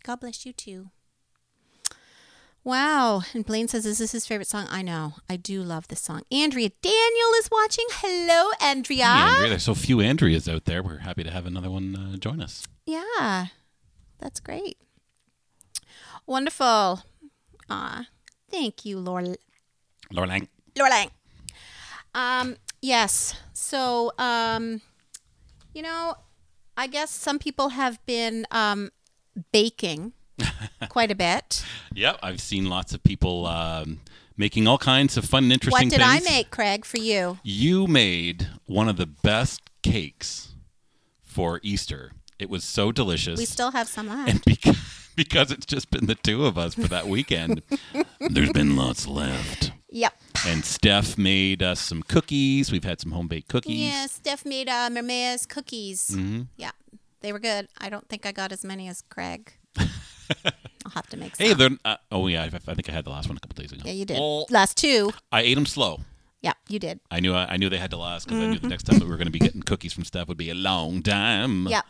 God 0.03 0.19
bless 0.21 0.45
you 0.45 0.53
too. 0.53 0.89
Wow. 2.65 3.21
And 3.35 3.45
Blaine 3.45 3.67
says, 3.67 3.85
Is 3.85 3.99
this 3.99 4.11
his 4.11 4.25
favorite 4.25 4.47
song? 4.47 4.67
I 4.71 4.81
know. 4.81 5.13
I 5.29 5.37
do 5.37 5.61
love 5.61 5.87
this 5.87 6.01
song. 6.01 6.23
Andrea 6.31 6.71
Daniel 6.81 7.29
is 7.37 7.49
watching. 7.51 7.85
Hello, 7.91 8.49
Andrea. 8.59 9.05
Hey, 9.05 9.11
Andrea, 9.11 9.49
there's 9.49 9.63
so 9.63 9.75
few 9.75 10.01
Andreas 10.01 10.49
out 10.49 10.65
there. 10.65 10.81
We're 10.81 10.97
happy 10.97 11.23
to 11.23 11.29
have 11.29 11.45
another 11.45 11.69
one 11.69 11.95
uh, 11.95 12.17
join 12.17 12.41
us. 12.41 12.67
Yeah. 12.87 13.45
That's 14.17 14.39
great. 14.39 14.79
Wonderful. 16.25 17.03
Ah, 17.69 18.07
thank 18.49 18.83
you, 18.83 18.97
Laura. 18.97 19.35
Laura 20.11 20.27
Lang. 20.27 20.47
Laura 20.75 20.89
Lang. 20.89 21.11
Um, 22.15 22.55
yes. 22.81 23.35
So, 23.53 24.11
um, 24.17 24.81
you 25.73 25.83
know, 25.83 26.15
I 26.75 26.87
guess 26.87 27.11
some 27.11 27.37
people 27.37 27.69
have 27.69 28.03
been 28.07 28.47
um, 28.49 28.89
baking 29.51 30.13
quite 30.89 31.11
a 31.11 31.15
bit. 31.15 31.63
Yep, 31.93 32.19
I've 32.21 32.41
seen 32.41 32.65
lots 32.69 32.93
of 32.93 33.03
people 33.03 33.45
um, 33.45 34.01
making 34.37 34.67
all 34.67 34.77
kinds 34.77 35.17
of 35.17 35.25
fun 35.25 35.43
and 35.43 35.53
interesting 35.53 35.87
What 35.87 35.91
did 35.91 36.01
I 36.01 36.19
make, 36.21 36.51
Craig, 36.51 36.85
for 36.85 36.97
you? 36.97 37.39
You 37.43 37.87
made 37.87 38.47
one 38.65 38.89
of 38.89 38.97
the 38.97 39.05
best 39.05 39.61
cakes 39.81 40.53
for 41.23 41.59
Easter. 41.63 42.11
It 42.39 42.49
was 42.49 42.63
so 42.63 42.91
delicious. 42.91 43.37
We 43.37 43.45
still 43.45 43.71
have 43.71 43.87
some 43.87 44.09
left. 44.09 44.29
and 44.29 44.41
because, 44.45 45.11
because 45.15 45.51
it's 45.51 45.65
just 45.65 45.89
been 45.89 46.05
the 46.05 46.15
two 46.15 46.45
of 46.45 46.57
us 46.57 46.73
for 46.73 46.87
that 46.87 47.07
weekend, 47.07 47.61
there's 48.19 48.51
been 48.51 48.75
lots 48.75 49.07
left. 49.07 49.71
Yep. 49.89 50.13
And 50.45 50.65
Steph 50.65 51.17
made 51.17 51.63
us 51.63 51.79
some 51.79 52.03
cookies. 52.03 52.71
We've 52.71 52.83
had 52.83 52.99
some 52.99 53.11
home 53.11 53.27
baked 53.27 53.47
cookies. 53.47 53.79
Yeah, 53.79 54.07
Steph 54.07 54.45
made 54.45 54.67
uh, 54.67 54.89
Mermea's 54.89 55.45
cookies. 55.45 56.09
Mm-hmm. 56.09 56.41
Yeah, 56.57 56.71
they 57.21 57.31
were 57.31 57.39
good. 57.39 57.69
I 57.77 57.89
don't 57.89 58.07
think 58.09 58.25
I 58.25 58.33
got 58.33 58.51
as 58.51 58.65
many 58.65 58.89
as 58.89 59.01
Craig. 59.01 59.53
I'll 60.85 60.91
have 60.93 61.07
to 61.07 61.17
make 61.17 61.35
some. 61.35 61.47
Hey, 61.47 61.53
they're 61.53 61.69
uh, 61.83 61.97
oh 62.11 62.27
yeah, 62.27 62.43
I, 62.43 62.45
I 62.45 62.73
think 62.73 62.89
I 62.89 62.91
had 62.93 63.05
the 63.05 63.09
last 63.09 63.27
one 63.27 63.37
a 63.37 63.39
couple 63.39 63.61
days 63.61 63.71
ago. 63.71 63.81
yeah, 63.85 63.93
you 63.93 64.05
did. 64.05 64.17
Well, 64.19 64.45
Last 64.49 64.77
two. 64.77 65.11
I 65.31 65.41
ate 65.41 65.55
them 65.55 65.65
slow. 65.65 66.01
Yeah, 66.41 66.53
you 66.69 66.77
did. 66.77 66.99
I 67.09 67.19
knew 67.21 67.33
I, 67.33 67.57
knew 67.57 67.69
they 67.69 67.77
had 67.79 67.89
to 67.91 67.97
last 67.97 68.27
because 68.27 68.43
I 68.43 68.47
knew 68.47 68.59
the 68.59 68.67
next 68.67 68.83
time 68.83 68.99
that 68.99 69.05
we 69.05 69.09
were 69.09 69.17
going 69.17 69.25
to 69.27 69.31
be 69.31 69.39
getting 69.39 69.63
cookies 69.63 69.93
from 69.93 70.03
Steph 70.03 70.27
would 70.27 70.37
be 70.37 70.51
a 70.51 70.55
long 70.55 71.01
time. 71.01 71.65
Yeah. 71.67 71.81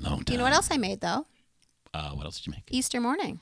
long 0.00 0.24
time. 0.24 0.32
You 0.32 0.38
know 0.38 0.44
what 0.44 0.54
else 0.54 0.70
I 0.70 0.78
made 0.78 1.02
though? 1.02 1.26
Uh, 1.92 2.10
what 2.12 2.24
else 2.24 2.38
did 2.38 2.46
you 2.46 2.52
make? 2.52 2.64
Easter 2.70 3.00
morning. 3.00 3.40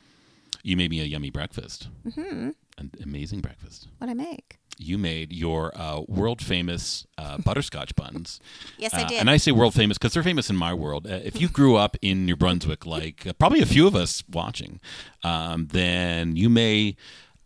You 0.64 0.76
made 0.76 0.90
me 0.90 1.00
a 1.00 1.04
yummy 1.04 1.30
breakfast. 1.30 1.88
Mm-hmm. 2.04 2.50
An 2.78 2.90
amazing 3.02 3.40
breakfast. 3.42 3.86
What 3.98 4.10
I 4.10 4.14
make? 4.14 4.58
You 4.78 4.98
made 4.98 5.32
your 5.32 5.72
uh, 5.78 6.00
world 6.08 6.42
famous 6.42 7.06
uh, 7.16 7.38
butterscotch 7.38 7.94
buns. 7.94 8.40
Yes, 8.78 8.92
I 8.94 9.02
Uh, 9.02 9.08
did. 9.08 9.20
and 9.20 9.30
I 9.30 9.36
say 9.36 9.52
world 9.52 9.74
famous 9.74 9.98
because 9.98 10.12
they're 10.14 10.22
famous 10.22 10.50
in 10.50 10.56
my 10.56 10.74
world. 10.74 11.06
Uh, 11.06 11.20
if 11.24 11.40
you 11.40 11.48
grew 11.48 11.76
up 11.76 11.96
in 12.02 12.26
New 12.26 12.36
Brunswick, 12.36 12.84
like 12.86 13.26
uh, 13.26 13.32
probably 13.34 13.60
a 13.60 13.66
few 13.66 13.86
of 13.86 13.94
us 13.94 14.22
watching, 14.30 14.80
um, 15.22 15.68
then 15.72 16.36
you 16.36 16.48
may 16.50 16.96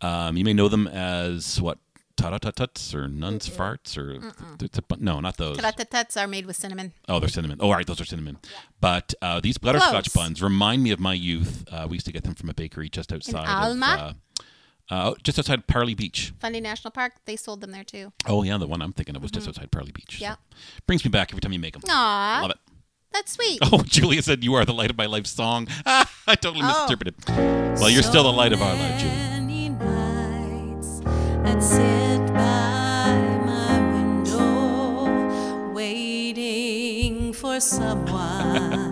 um, 0.01 0.37
you 0.37 0.43
may 0.45 0.53
know 0.53 0.67
them 0.69 0.87
as 0.87 1.61
what 1.61 1.77
taratatuts 2.17 2.93
or 2.93 3.07
nuns 3.07 3.49
farts 3.49 3.97
or 3.97 4.19
no, 4.99 5.19
not 5.21 5.37
those. 5.37 5.57
Taratatuts 5.57 6.21
are 6.21 6.27
made 6.27 6.45
with 6.45 6.55
cinnamon. 6.57 6.91
Oh, 7.07 7.19
they're 7.19 7.29
cinnamon. 7.29 7.59
Oh, 7.61 7.67
all 7.67 7.73
right, 7.75 7.87
those 7.87 8.01
are 8.01 8.05
cinnamon. 8.05 8.37
But 8.81 9.13
uh, 9.21 9.39
these 9.39 9.57
butterscotch 9.57 10.11
Close. 10.11 10.23
buns 10.25 10.41
remind 10.41 10.83
me 10.83 10.91
of 10.91 10.99
my 10.99 11.13
youth. 11.13 11.63
Uh, 11.71 11.87
we 11.89 11.95
used 11.95 12.05
to 12.07 12.11
get 12.11 12.23
them 12.23 12.35
from 12.35 12.49
a 12.49 12.53
bakery 12.53 12.89
just 12.89 13.13
outside 13.13 13.47
Alma? 13.47 13.85
of 13.85 13.99
uh, 13.99 14.13
uh, 14.89 15.13
just 15.23 15.37
outside 15.39 15.67
Parlee 15.67 15.95
Beach. 15.95 16.33
Fundy 16.39 16.59
National 16.61 16.91
Park. 16.91 17.13
They 17.25 17.35
sold 17.35 17.61
them 17.61 17.71
there 17.71 17.83
too. 17.83 18.11
Oh 18.27 18.43
yeah, 18.43 18.57
the 18.57 18.67
one 18.67 18.81
I'm 18.81 18.93
thinking 18.93 19.15
of 19.15 19.21
was 19.21 19.31
just 19.31 19.47
outside 19.47 19.71
Parlee 19.71 19.93
Beach. 19.93 20.15
Mm-hmm. 20.15 20.23
Yeah. 20.23 20.35
brings 20.87 21.03
me 21.05 21.09
back 21.09 21.31
every 21.31 21.41
time 21.41 21.53
you 21.53 21.59
make 21.59 21.73
them. 21.73 21.83
Aw, 21.89 22.39
Love 22.41 22.51
it. 22.51 22.57
that's 23.13 23.33
sweet. 23.33 23.59
Oh, 23.61 23.83
Julia 23.85 24.21
said 24.21 24.43
you 24.43 24.53
are 24.55 24.65
the 24.65 24.73
light 24.73 24.89
of 24.89 24.97
my 24.97 25.05
life 25.05 25.27
song. 25.27 25.67
Ah, 25.85 26.09
I 26.27 26.35
totally 26.35 26.63
Oh. 26.63 26.67
misinterpreted. 26.67 27.15
Well, 27.79 27.89
you're 27.89 28.03
still 28.03 28.23
the 28.23 28.31
light 28.33 28.53
of 28.53 28.61
our 28.61 28.73
life, 28.75 28.99
Julia. 28.99 29.15
Many 29.15 29.69
nights 29.69 31.01
I'd 31.45 31.63
sit 31.63 32.33
by 32.33 33.15
my 33.45 33.79
window, 33.93 35.71
waiting 35.73 37.33
for 37.33 37.59
someone 37.59 38.88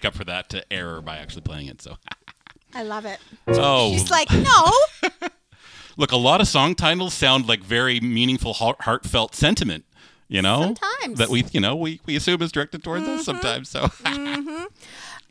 make 0.00 0.08
up 0.08 0.14
for 0.16 0.24
that 0.24 0.48
to 0.50 0.72
error 0.72 1.02
by 1.02 1.16
actually 1.18 1.42
playing 1.42 1.66
it. 1.66 1.82
So, 1.82 1.96
I 2.74 2.82
love 2.82 3.04
it. 3.04 3.18
oh, 3.48 3.92
She's 3.92 4.10
like, 4.10 4.30
no. 4.30 4.72
look, 5.96 6.12
a 6.12 6.16
lot 6.16 6.40
of 6.40 6.48
song 6.48 6.74
titles 6.74 7.12
sound 7.14 7.46
like 7.48 7.62
very 7.62 8.00
meaningful, 8.00 8.54
heart- 8.54 8.82
heartfelt 8.82 9.34
sentiment. 9.34 9.84
You 10.28 10.42
know, 10.42 10.60
Sometimes. 10.76 11.18
that 11.18 11.28
we, 11.28 11.44
you 11.50 11.58
know, 11.60 11.74
we, 11.74 12.00
we 12.06 12.14
assume 12.14 12.40
is 12.40 12.52
directed 12.52 12.84
towards 12.84 13.04
us 13.08 13.24
sometimes. 13.24 13.68
So, 13.68 13.88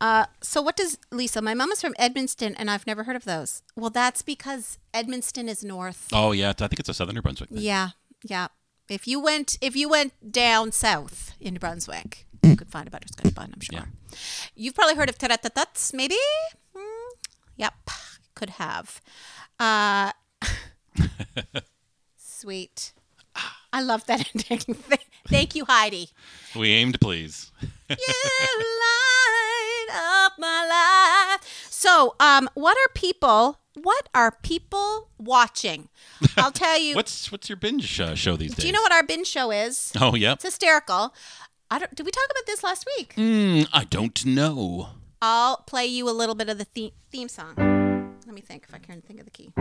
Uh, 0.01 0.25
so 0.41 0.61
what 0.61 0.77
does 0.77 0.97
Lisa? 1.11 1.41
My 1.41 1.53
mom 1.53 1.71
is 1.73 1.81
from 1.81 1.93
Edmundston, 1.95 2.55
and 2.57 2.71
I've 2.71 2.87
never 2.87 3.03
heard 3.03 3.17
of 3.17 3.25
those. 3.25 3.63
Well, 3.75 3.89
that's 3.89 4.21
because 4.21 4.77
Edmundston 4.93 5.49
is 5.49 5.61
north. 5.61 6.07
oh 6.13 6.31
yeah, 6.31 6.49
I 6.51 6.53
think 6.53 6.79
it's 6.79 6.87
a 6.87 6.93
Southern 6.93 7.15
New 7.15 7.21
Brunswick. 7.21 7.49
Thing. 7.49 7.57
Yeah, 7.59 7.89
yeah. 8.23 8.47
If 8.89 9.07
you 9.09 9.19
went, 9.21 9.57
if 9.61 9.75
you 9.75 9.89
went 9.89 10.13
down 10.31 10.71
south 10.71 11.33
in 11.41 11.55
New 11.55 11.59
Brunswick, 11.59 12.25
you 12.43 12.55
could 12.55 12.69
find 12.69 12.87
a 12.87 12.91
butterscotch 12.91 13.33
bun. 13.33 13.51
I'm 13.53 13.59
sure. 13.59 13.79
Yeah. 13.79 14.17
You've 14.55 14.75
probably 14.75 14.95
heard 14.95 15.09
of 15.09 15.17
taratatuts, 15.17 15.93
maybe. 15.93 16.17
Mm, 16.75 17.09
yep, 17.57 17.73
could 18.35 18.51
have. 18.51 19.01
Uh, 19.59 20.11
sweet. 22.17 22.93
I 23.71 23.81
love 23.81 24.05
that 24.07 24.29
ending. 24.49 24.75
Thank 25.27 25.55
you, 25.55 25.65
Heidi. 25.65 26.09
We 26.55 26.71
aim 26.71 26.91
to 26.91 26.99
please. 26.99 27.51
you 27.61 27.97
light 27.97 29.87
up 29.91 30.33
my 30.39 31.35
life. 31.37 31.67
So, 31.69 32.15
um, 32.19 32.49
what 32.55 32.77
are 32.77 32.91
people? 32.93 33.59
What 33.75 34.09
are 34.13 34.35
people 34.41 35.09
watching? 35.17 35.89
I'll 36.35 36.51
tell 36.51 36.77
you. 36.79 36.95
What's 36.95 37.31
what's 37.31 37.47
your 37.47 37.55
binge 37.55 37.99
uh, 38.01 38.15
show 38.15 38.35
these 38.35 38.51
days? 38.51 38.63
do 38.63 38.67
you 38.67 38.73
know 38.73 38.81
what 38.81 38.91
our 38.91 39.03
binge 39.03 39.27
show 39.27 39.51
is? 39.51 39.93
Oh 39.99 40.15
yeah. 40.15 40.33
It's 40.33 40.43
hysterical. 40.43 41.13
I 41.71 41.79
don't. 41.79 41.93
Did 41.93 42.05
we 42.05 42.11
talk 42.11 42.25
about 42.31 42.45
this 42.45 42.63
last 42.63 42.85
week? 42.97 43.13
Mm, 43.15 43.67
I 43.71 43.83
don't 43.83 44.25
know. 44.25 44.89
I'll 45.21 45.57
play 45.57 45.85
you 45.85 46.09
a 46.09 46.11
little 46.11 46.35
bit 46.35 46.49
of 46.49 46.57
the 46.57 46.65
theme, 46.65 46.91
theme 47.11 47.29
song. 47.29 47.55
Let 48.25 48.33
me 48.33 48.41
think 48.41 48.65
if 48.67 48.73
I 48.73 48.79
can 48.79 49.01
think 49.01 49.19
of 49.19 49.25
the 49.25 49.31
key. 49.31 49.53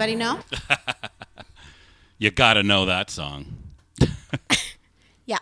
Anybody 0.00 0.14
know? 0.14 0.38
You 2.20 2.32
gotta 2.32 2.64
know 2.64 2.84
that 2.86 3.10
song. 3.10 3.46
Yeah. 5.26 5.38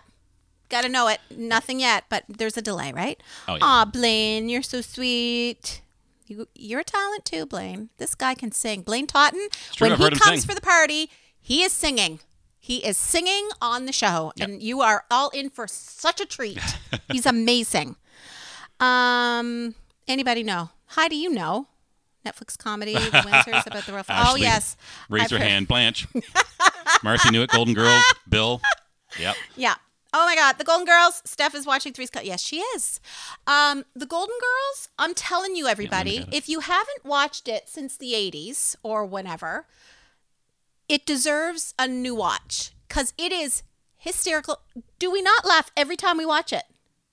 Got 0.68 0.82
to 0.82 0.88
know 0.90 1.08
it. 1.08 1.20
Nothing 1.30 1.78
yet, 1.80 2.04
but 2.10 2.24
there's 2.28 2.56
a 2.56 2.62
delay, 2.62 2.92
right? 2.92 3.22
Oh, 3.48 3.54
yeah. 3.54 3.60
Aw, 3.62 3.84
Blaine, 3.86 4.48
you're 4.50 4.62
so 4.62 4.80
sweet. 4.82 5.80
You, 6.26 6.48
you're 6.54 6.80
a 6.80 6.84
talent 6.84 7.24
too, 7.24 7.46
Blaine. 7.46 7.88
This 7.98 8.14
guy 8.16 8.34
can 8.34 8.50
sing. 8.52 8.82
Blaine 8.82 9.06
Totten, 9.06 9.48
when 9.78 9.92
I've 9.92 9.98
he 10.00 10.10
comes 10.18 10.44
for 10.44 10.54
the 10.54 10.60
party, 10.60 11.08
he 11.40 11.62
is 11.62 11.72
singing. 11.72 12.18
He 12.58 12.84
is 12.84 12.98
singing 12.98 13.48
on 13.62 13.86
the 13.86 13.92
show, 13.92 14.32
Yep. 14.36 14.48
and 14.48 14.62
you 14.62 14.80
are 14.82 15.04
all 15.10 15.30
in 15.30 15.48
for 15.50 15.66
such 15.68 16.20
a 16.20 16.26
treat. 16.26 16.58
He's 17.12 17.24
amazing. 17.26 17.94
Um, 18.80 19.76
anybody 20.08 20.42
know? 20.42 20.70
Hi, 20.88 21.06
do 21.08 21.16
you 21.16 21.30
know? 21.30 21.68
Netflix 22.26 22.58
comedy, 22.58 22.94
The 22.94 22.98
Windsors 23.10 23.66
about 23.66 23.84
the 23.86 23.92
rough. 23.92 24.06
oh 24.10 24.12
Ashley, 24.12 24.40
yes, 24.42 24.76
Raise 25.08 25.24
I've 25.24 25.30
your 25.32 25.40
heard- 25.40 25.48
hand. 25.48 25.68
Blanche. 25.68 26.06
Marcy 27.02 27.30
knew 27.30 27.42
it. 27.42 27.50
Golden 27.50 27.74
Girls. 27.74 28.02
Bill. 28.28 28.60
Yep. 29.18 29.36
Yeah. 29.56 29.74
Oh 30.12 30.24
my 30.24 30.34
God, 30.34 30.56
the 30.56 30.64
Golden 30.64 30.86
Girls. 30.86 31.20
Steph 31.24 31.54
is 31.54 31.66
watching 31.66 31.92
Three's 31.92 32.08
Cut. 32.10 32.24
Yes, 32.24 32.40
she 32.42 32.58
is. 32.60 33.00
Um, 33.46 33.84
the 33.94 34.06
Golden 34.06 34.34
Girls. 34.40 34.88
I'm 34.98 35.14
telling 35.14 35.56
you, 35.56 35.66
everybody, 35.66 36.18
get 36.20 36.28
it. 36.28 36.34
if 36.34 36.48
you 36.48 36.60
haven't 36.60 37.04
watched 37.04 37.48
it 37.48 37.68
since 37.68 37.96
the 37.96 38.12
'80s 38.12 38.76
or 38.82 39.04
whenever, 39.04 39.66
it 40.88 41.04
deserves 41.04 41.74
a 41.78 41.86
new 41.88 42.14
watch 42.14 42.72
because 42.88 43.12
it 43.18 43.32
is 43.32 43.62
hysterical. 43.98 44.60
Do 44.98 45.10
we 45.10 45.20
not 45.20 45.44
laugh 45.44 45.70
every 45.76 45.96
time 45.96 46.16
we 46.16 46.24
watch 46.24 46.52
it? 46.52 46.64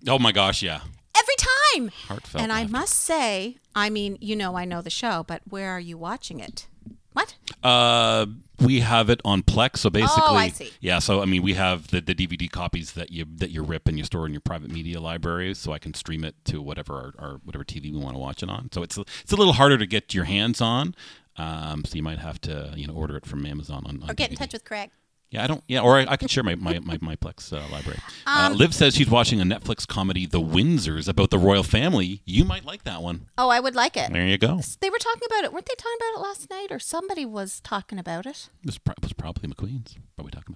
Oh 0.08 0.20
my 0.20 0.32
gosh, 0.32 0.62
yeah. 0.62 0.82
Every 1.18 1.36
time. 1.38 1.92
Heartfelt. 2.08 2.42
and 2.42 2.52
I 2.54 2.66
must 2.68 2.94
say, 2.96 3.58
I 3.76 3.90
mean, 3.90 4.18
you 4.22 4.36
know, 4.36 4.56
I 4.56 4.66
know 4.66 4.82
the 4.82 4.90
show, 4.90 5.24
but 5.28 5.42
where 5.50 5.70
are 5.72 5.80
you 5.80 5.98
watching 5.98 6.40
it? 6.40 6.68
What? 7.14 7.36
Uh, 7.62 8.26
we 8.60 8.80
have 8.80 9.10
it 9.10 9.22
on 9.24 9.44
Plex. 9.44 9.78
So 9.78 9.90
basically, 9.92 10.24
Oh, 10.26 10.36
I 10.36 10.50
see. 10.50 10.72
yeah. 10.82 10.98
So 11.00 11.22
I 11.22 11.26
mean, 11.26 11.44
we 11.44 11.54
have 11.54 11.88
the, 11.90 12.02
the 12.02 12.16
DVD 12.16 12.50
copies 12.50 12.94
that 12.94 13.12
you 13.12 13.26
that 13.38 13.52
you 13.52 13.62
rip 13.64 13.88
and 13.88 13.98
you 14.00 14.04
store 14.04 14.26
in 14.26 14.32
your 14.34 14.42
private 14.42 14.72
media 14.72 15.00
library, 15.00 15.54
so 15.54 15.72
I 15.74 15.80
can 15.80 15.94
stream 15.94 16.24
it 16.24 16.36
to 16.46 16.60
whatever 16.62 17.14
our, 17.20 17.26
our 17.28 17.34
whatever 17.44 17.64
TV 17.64 17.92
we 17.92 18.00
want 18.00 18.16
to 18.16 18.20
watch 18.20 18.42
it 18.42 18.50
on. 18.50 18.70
So 18.72 18.82
it's 18.82 18.98
a, 18.98 19.02
it's 19.22 19.32
a 19.32 19.36
little 19.36 19.54
harder 19.54 19.78
to 19.78 19.86
get 19.86 20.14
your 20.14 20.24
hands 20.26 20.60
on. 20.60 20.96
Um, 21.38 21.84
so 21.86 21.96
you 21.96 22.04
might 22.04 22.20
have 22.20 22.42
to 22.42 22.74
you 22.76 22.88
know 22.88 22.94
order 22.94 23.16
it 23.18 23.26
from 23.28 23.46
Amazon 23.46 23.84
on. 23.86 24.02
on 24.04 24.10
Or 24.10 24.14
get 24.16 24.32
in 24.32 24.36
touch 24.38 24.54
with 24.54 24.66
Craig. 24.66 24.90
Yeah, 25.34 25.44
I 25.44 25.48
don't. 25.48 25.64
Yeah, 25.68 25.80
or 25.80 25.98
I, 25.98 26.06
I 26.10 26.16
can 26.16 26.28
share 26.28 26.44
my 26.44 26.54
my, 26.54 26.78
my, 26.78 27.00
my 27.02 27.16
Plex 27.16 27.52
uh, 27.52 27.68
library. 27.72 28.00
Um, 28.28 28.54
uh, 28.54 28.56
Liv 28.56 28.76
says 28.76 28.94
she's 28.96 29.10
watching 29.10 29.42
a 29.42 29.44
Netflix 29.44 29.88
comedy, 29.88 30.28
The 30.28 30.40
Windsors, 30.40 31.08
about 31.08 31.32
the 31.32 31.40
royal 31.40 31.64
family. 31.64 32.22
You 32.24 32.46
might 32.46 32.66
like 32.66 32.84
that 32.84 33.02
one. 33.02 33.26
Oh, 33.36 33.50
I 33.50 33.60
would 33.60 33.74
like 33.74 33.98
it. 33.98 34.14
There 34.14 34.28
you 34.28 34.38
go. 34.38 34.62
They 34.80 34.92
were 34.92 35.00
talking 35.00 35.24
about 35.26 35.44
it. 35.44 35.52
Weren't 35.52 35.66
they 35.66 35.74
talking 35.76 35.98
about 35.98 36.20
it 36.20 36.24
last 36.24 36.50
night? 36.52 36.68
Or 36.70 36.78
somebody 36.78 37.26
was 37.26 37.62
talking 37.62 37.98
about 37.98 38.28
it. 38.28 38.50
It 38.62 38.68
was, 38.68 38.78
pro- 38.78 38.92
it 38.92 39.02
was 39.02 39.14
probably 39.14 39.50
McQueen's. 39.50 39.98
What 40.16 40.22
are 40.22 40.26
we 40.26 40.32
talking 40.32 40.56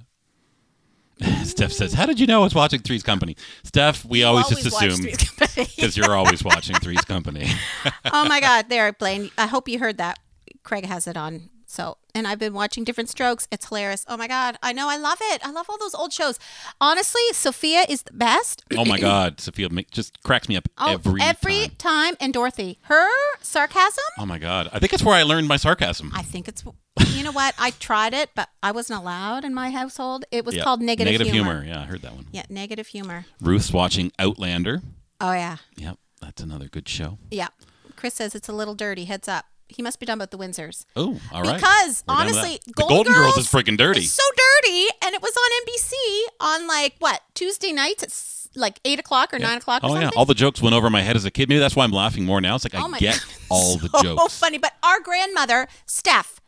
about? 1.19 1.45
Steph 1.47 1.71
says, 1.71 1.93
"How 1.93 2.05
did 2.05 2.19
you 2.19 2.27
know 2.27 2.41
I 2.41 2.43
was 2.43 2.53
watching 2.53 2.79
Three's 2.79 3.01
Company?" 3.01 3.35
Steph, 3.63 4.05
we 4.05 4.21
always, 4.23 4.47
just 4.47 4.67
assume 4.67 5.03
because 5.55 5.97
you're 5.97 6.15
always 6.15 6.43
watching 6.43 6.75
Three's 6.75 7.01
Company. 7.01 7.47
oh 8.13 8.27
my 8.29 8.39
God, 8.41 8.69
there, 8.69 8.93
Blaine. 8.93 9.31
I 9.39 9.47
hope 9.47 9.67
you 9.67 9.79
heard 9.79 9.97
that. 9.97 10.19
Craig 10.61 10.85
has 10.85 11.07
it 11.07 11.17
on. 11.17 11.49
So, 11.69 11.97
and 12.15 12.25
I've 12.25 12.39
been 12.39 12.53
watching 12.53 12.85
Diff'rent 12.85 13.09
Strokes. 13.09 13.45
It's 13.51 13.67
hilarious. 13.67 14.05
Oh 14.07 14.15
my 14.15 14.27
God, 14.29 14.57
I 14.63 14.71
know. 14.71 14.87
I 14.89 14.95
love 14.95 15.17
it. 15.21 15.45
I 15.45 15.51
love 15.51 15.65
all 15.69 15.77
those 15.77 15.93
old 15.93 16.13
shows. 16.13 16.39
Honestly, 16.79 17.21
Sophia 17.33 17.83
is 17.89 18.03
the 18.03 18.13
best. 18.13 18.63
oh 18.77 18.85
my 18.85 18.97
God, 19.01 19.41
Sophia 19.41 19.69
make, 19.69 19.91
just 19.91 20.23
cracks 20.23 20.47
me 20.47 20.55
up 20.55 20.69
Oh, 20.77 20.93
every, 20.93 21.19
time. 21.19 21.69
time. 21.77 22.15
And 22.21 22.33
Dorothy, 22.33 22.79
her 22.83 23.09
sarcasm. 23.41 24.03
Oh 24.17 24.25
my 24.25 24.39
God, 24.39 24.69
I 24.71 24.79
think 24.79 24.93
it's 24.93 25.03
where 25.03 25.13
I 25.15 25.23
learned 25.23 25.49
my 25.49 25.57
sarcasm. 25.57 26.11
I 26.15 26.21
think 26.21 26.47
it's. 26.47 26.63
You 27.09 27.23
know 27.23 27.31
what? 27.33 27.53
I 27.59 27.71
tried 27.71 28.13
it, 28.13 28.29
but 28.33 28.47
I 28.63 28.71
wasn't 28.71 28.99
allowed 29.01 29.43
in 29.43 29.53
my 29.53 29.69
household. 29.69 30.23
It 30.31 30.45
was 30.45 30.55
Yeah. 30.55 30.63
called 30.63 30.81
negative, 30.81 31.11
negative 31.11 31.33
humor. 31.33 31.63
Yeah, 31.67 31.81
I 31.81 31.85
heard 31.85 32.01
that 32.03 32.13
one. 32.15 32.27
Yeah, 32.31 32.43
negative 32.49 32.87
humor. 32.87 33.25
Ruth's 33.41 33.71
watching 33.73 34.11
Outlander. 34.17 34.81
Oh 35.19 35.33
yeah, 35.33 35.57
Yep, 35.75 35.97
that's 36.21 36.41
another 36.41 36.67
good 36.69 36.87
show. 36.87 37.17
yeah. 37.29 37.49
Chris 37.97 38.13
says 38.13 38.35
it's 38.35 38.47
a 38.47 38.53
little 38.53 38.75
dirty. 38.75 39.05
Heads 39.05 39.27
up. 39.27 39.45
He 39.69 39.81
must 39.81 39.99
be 39.99 40.05
done 40.05 40.17
about 40.17 40.31
the 40.31 40.37
Windsors. 40.37 40.85
Oh, 40.95 41.19
all 41.31 41.43
right. 41.43 41.55
Because 41.55 42.03
We're 42.07 42.15
honestly, 42.15 42.59
Golden, 42.73 42.95
Golden 42.95 43.13
Girls, 43.13 43.37
is 43.37 43.47
freaking 43.47 43.77
dirty. 43.77 44.03
So 44.03 44.23
dirty, 44.63 44.87
and 45.03 45.13
it 45.13 45.21
was 45.21 45.33
on 45.35 45.65
NBC 45.65 45.91
on 46.61 46.67
like 46.67 46.95
what 46.99 47.21
Tuesday 47.33 47.71
nights 47.73 48.03
at 48.03 48.57
like 48.57 48.79
eight 48.85 48.99
o'clock 48.99 49.33
or 49.33 49.39
nine 49.39 49.57
o'clock. 49.57 49.83
Or 49.83 49.91
oh 49.91 49.99
yeah, 49.99 50.09
all 50.15 50.25
the 50.25 50.33
jokes 50.33 50.61
went 50.61 50.75
over 50.75 50.89
my 50.89 51.01
head 51.01 51.15
as 51.15 51.25
a 51.25 51.31
kid. 51.31 51.49
Maybe 51.49 51.59
that's 51.59 51.75
why 51.75 51.83
I'm 51.83 51.91
laughing 51.91 52.25
more 52.25 52.39
now. 52.41 52.55
It's 52.55 52.65
like 52.65 52.81
Oh 52.81 52.91
I 52.93 52.99
get 52.99 53.15
God. 53.19 53.35
all 53.49 53.77
the 53.77 53.89
jokes. 54.01 54.21
so 54.21 54.27
funny. 54.29 54.57
But 54.57 54.73
our 54.83 54.99
grandmother, 55.01 55.67
Steph, 55.85 56.39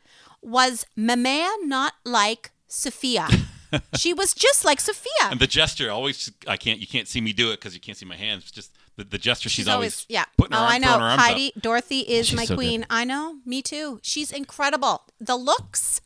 was 0.41 0.85
Mamea, 0.97 1.49
not 1.63 1.93
like 2.05 2.51
Sophia. 2.67 3.27
she 3.95 4.13
was 4.13 4.33
just 4.33 4.65
like 4.65 4.79
Sophia. 4.79 5.11
And 5.29 5.39
the 5.39 5.47
gesture 5.47 5.91
always 5.91 6.31
I 6.47 6.57
can't 6.57 6.79
you 6.79 6.87
can't 6.87 7.07
see 7.07 7.21
me 7.21 7.33
do 7.33 7.51
it 7.51 7.59
because 7.59 7.73
you 7.73 7.81
can't 7.81 7.97
see 7.97 8.05
my 8.05 8.15
hands. 8.15 8.49
Just 8.51 8.73
the, 8.99 9.05
the 9.05 9.17
gesture 9.17 9.49
she's, 9.49 9.65
She's 9.65 9.67
always, 9.67 10.05
yeah. 10.09 10.25
putting 10.37 10.53
her 10.55 10.59
oh, 10.59 10.63
arm, 10.65 10.71
I 10.73 10.77
know. 10.77 10.97
her 10.97 11.03
arms 11.03 11.21
Heidi, 11.21 11.53
up. 11.55 11.61
Dorothy 11.61 11.99
is 12.01 12.27
She's 12.27 12.35
my 12.35 12.45
so 12.45 12.55
good. 12.55 12.57
queen. 12.59 12.85
I 12.89 13.03
know. 13.05 13.37
Me 13.45 13.61
too. 13.61 13.99
She's 14.03 14.31
incredible. 14.31 15.03
The 15.19 15.35
looks. 15.35 16.01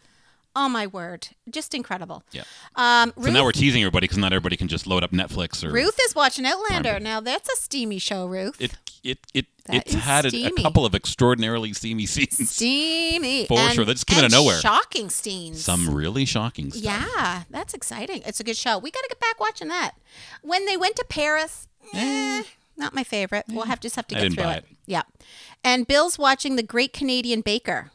Oh 0.55 0.69
my 0.69 0.85
word, 0.85 1.29
just 1.49 1.73
incredible. 1.73 2.23
Yeah. 2.31 2.43
Um, 2.75 3.11
So 3.19 3.31
now 3.31 3.43
we're 3.43 3.53
teasing 3.53 3.81
everybody 3.81 4.03
because 4.05 4.19
not 4.19 4.33
everybody 4.33 4.55
can 4.55 4.67
just 4.67 4.85
load 4.85 5.03
up 5.03 5.09
Netflix 5.09 5.63
or 5.63 5.71
Ruth 5.71 5.97
is 6.05 6.13
watching 6.13 6.45
Outlander. 6.45 6.99
Now 6.99 7.19
that's 7.21 7.49
a 7.51 7.55
steamy 7.55 7.97
show, 7.97 8.27
Ruth. 8.27 8.61
it 8.61 8.75
it 9.03 9.17
it 9.33 9.47
That 9.65 9.75
it's 9.77 9.95
had 9.95 10.25
a, 10.25 10.45
a 10.45 10.51
couple 10.61 10.85
of 10.85 10.93
extraordinarily 10.93 11.73
steamy 11.73 12.05
scenes. 12.05 12.51
steamy. 12.51 13.45
For 13.47 13.57
and, 13.57 13.73
sure. 13.73 13.83
That 13.83 13.93
just 13.93 14.05
came 14.05 14.19
out 14.19 14.25
of 14.25 14.31
nowhere. 14.31 14.59
Shocking 14.59 15.09
scenes. 15.09 15.65
Some 15.65 15.89
really 15.91 16.25
shocking 16.25 16.71
stuff. 16.71 16.83
Yeah, 16.83 17.43
that's 17.49 17.73
exciting. 17.73 18.21
It's 18.23 18.39
a 18.39 18.43
good 18.43 18.55
show. 18.57 18.77
We 18.77 18.91
got 18.91 19.01
to 19.01 19.09
get 19.09 19.19
back 19.19 19.39
watching 19.39 19.69
that. 19.69 19.93
When 20.43 20.67
they 20.67 20.77
went 20.77 20.95
to 20.97 21.05
Paris, 21.09 21.67
eh, 21.95 22.43
not 22.77 22.93
my 22.93 23.03
favorite. 23.03 23.45
We'll 23.49 23.65
have 23.65 23.79
just 23.79 23.95
have 23.95 24.07
to 24.07 24.15
I 24.15 24.19
get 24.19 24.23
didn't 24.23 24.35
through 24.35 24.43
buy 24.43 24.53
it. 24.55 24.65
it. 24.69 24.77
Yeah. 24.85 25.01
And 25.63 25.87
Bill's 25.87 26.17
watching 26.17 26.55
The 26.55 26.63
Great 26.63 26.93
Canadian 26.93 27.41
Baker. 27.41 27.91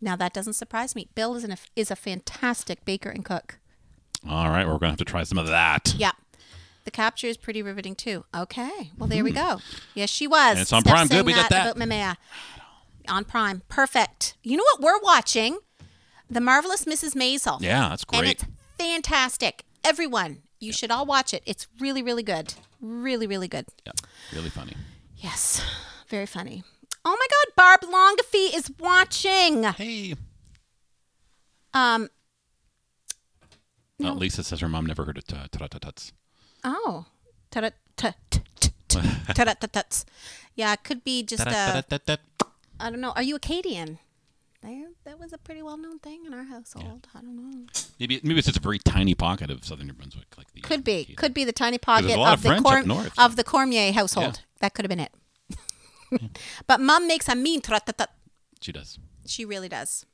Now 0.00 0.16
that 0.16 0.32
doesn't 0.32 0.54
surprise 0.54 0.94
me. 0.94 1.08
Bill 1.14 1.34
is 1.34 1.44
an, 1.44 1.56
is 1.74 1.90
a 1.90 1.96
fantastic 1.96 2.84
baker 2.84 3.08
and 3.08 3.24
cook. 3.24 3.58
All 4.28 4.48
right, 4.48 4.66
we're 4.66 4.78
gonna 4.78 4.90
have 4.90 4.98
to 4.98 5.04
try 5.04 5.22
some 5.22 5.38
of 5.38 5.46
that. 5.48 5.94
Yeah. 5.96 6.12
The 6.84 6.90
capture 6.90 7.26
is 7.26 7.36
pretty 7.36 7.62
riveting 7.62 7.94
too. 7.96 8.24
Okay. 8.34 8.90
Well, 8.96 9.08
there 9.08 9.24
we 9.24 9.32
go. 9.32 9.60
Yes, 9.94 10.08
she 10.10 10.26
was. 10.26 10.38
Hmm. 10.44 10.50
And 10.52 10.58
it's 10.60 10.72
on 10.72 10.82
Prime. 10.82 11.08
Good, 11.08 11.26
we 11.26 11.32
got 11.34 11.50
that. 11.50 11.66
About 11.76 11.82
Mamea. 11.88 12.16
On 13.08 13.24
Prime. 13.24 13.62
Perfect. 13.68 14.34
You 14.42 14.56
know 14.56 14.64
what 14.74 14.80
we're 14.80 15.00
watching? 15.02 15.58
The 16.30 16.40
Marvelous 16.40 16.84
Mrs. 16.84 17.14
Maisel. 17.14 17.60
Yeah, 17.60 17.88
that's 17.88 18.04
And 18.12 18.20
great. 18.22 18.30
it's 18.32 18.44
fantastic. 18.78 19.64
Everyone, 19.84 20.42
you 20.58 20.72
should 20.72 20.90
all 20.90 21.06
watch 21.06 21.32
it. 21.34 21.42
It's 21.46 21.66
really, 21.80 22.02
really 22.02 22.22
good. 22.22 22.54
Really, 22.80 23.26
really 23.26 23.48
good. 23.48 23.66
Yeah, 23.86 23.92
really 24.34 24.50
funny. 24.50 24.74
Yes. 25.16 25.62
Very 26.08 26.26
funny. 26.26 26.62
Oh 27.04 27.16
my 27.18 27.26
God, 27.30 27.54
Barb 27.56 27.80
Longafee 27.92 28.54
is 28.56 28.70
watching. 28.78 29.62
Hey. 29.64 30.14
Um. 31.74 32.08
Uh, 34.02 34.12
Lisa 34.12 34.44
says 34.44 34.60
her 34.60 34.68
mom 34.68 34.84
never 34.86 35.04
heard 35.04 35.16
it. 35.18 35.32
Uh, 35.32 35.46
ta-ta-ta-tuts. 35.50 36.12
Oh. 36.64 37.06
Ta-da- 37.50 37.70
ta- 37.96 38.12
ta- 38.30 38.40
ta- 38.60 38.70
ta- 38.88 39.32
ta-da-ta-tuts. 39.32 40.04
Yeah, 40.54 40.72
it 40.74 40.84
could 40.84 41.02
be 41.02 41.22
just 41.22 41.42
Ta-ta-ta-ta-tat. 41.42 42.20
I 42.78 42.90
don't 42.90 43.00
know. 43.00 43.12
Are 43.12 43.22
you 43.22 43.36
Acadian? 43.36 43.98
There, 44.66 44.88
that 45.04 45.18
was 45.20 45.32
a 45.32 45.38
pretty 45.38 45.62
well-known 45.62 46.00
thing 46.00 46.24
in 46.26 46.34
our 46.34 46.42
household. 46.42 47.06
I 47.14 47.20
don't 47.20 47.36
know. 47.36 47.66
Maybe 48.00 48.18
maybe 48.24 48.38
it's 48.38 48.46
just 48.46 48.58
a 48.58 48.60
very 48.60 48.80
tiny 48.80 49.14
pocket 49.14 49.48
of 49.48 49.64
southern 49.64 49.86
New 49.86 49.92
Brunswick, 49.92 50.26
like 50.36 50.52
the 50.52 50.60
Could 50.60 50.82
be. 50.82 51.04
the- 51.04 51.14
Could 51.14 51.32
be 51.32 51.44
the 51.44 51.52
tiny 51.52 51.78
pocket 51.78 52.06
there's 52.08 52.16
a 52.16 52.20
lot 52.20 52.32
of 52.32 52.40
of 52.40 52.42
the 52.64 52.68
up 52.70 52.86
north. 52.86 53.16
of 53.18 53.36
the 53.36 53.44
Cormier 53.44 53.92
household. 53.92 54.40
That 54.60 54.74
could 54.74 54.84
have 54.84 54.88
been 54.90 54.98
it. 55.00 55.12
but 56.66 56.80
mom 56.80 57.06
makes 57.06 57.28
a 57.28 57.36
mean 57.36 57.60
tra-ta-ta. 57.60 58.06
She 58.60 58.72
does. 58.72 58.98
She 59.26 59.44
really 59.44 59.68
does. 59.68 60.04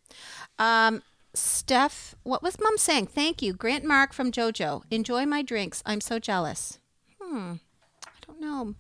Um, 0.59 1.03
Steph, 1.33 2.15
what 2.23 2.43
was 2.43 2.61
mom 2.61 2.77
saying? 2.77 3.07
Thank 3.07 3.41
you. 3.41 3.55
Grant 3.55 3.85
Mark 3.85 4.13
from 4.13 4.31
JoJo. 4.31 4.83
Enjoy 4.91 5.25
my 5.25 5.41
drinks. 5.43 5.83
I'm 5.87 6.03
so 6.03 6.19
jealous. 6.19 6.79
Hmm. 7.21 7.55
I 8.05 8.11
don't 8.27 8.41
know. 8.41 8.75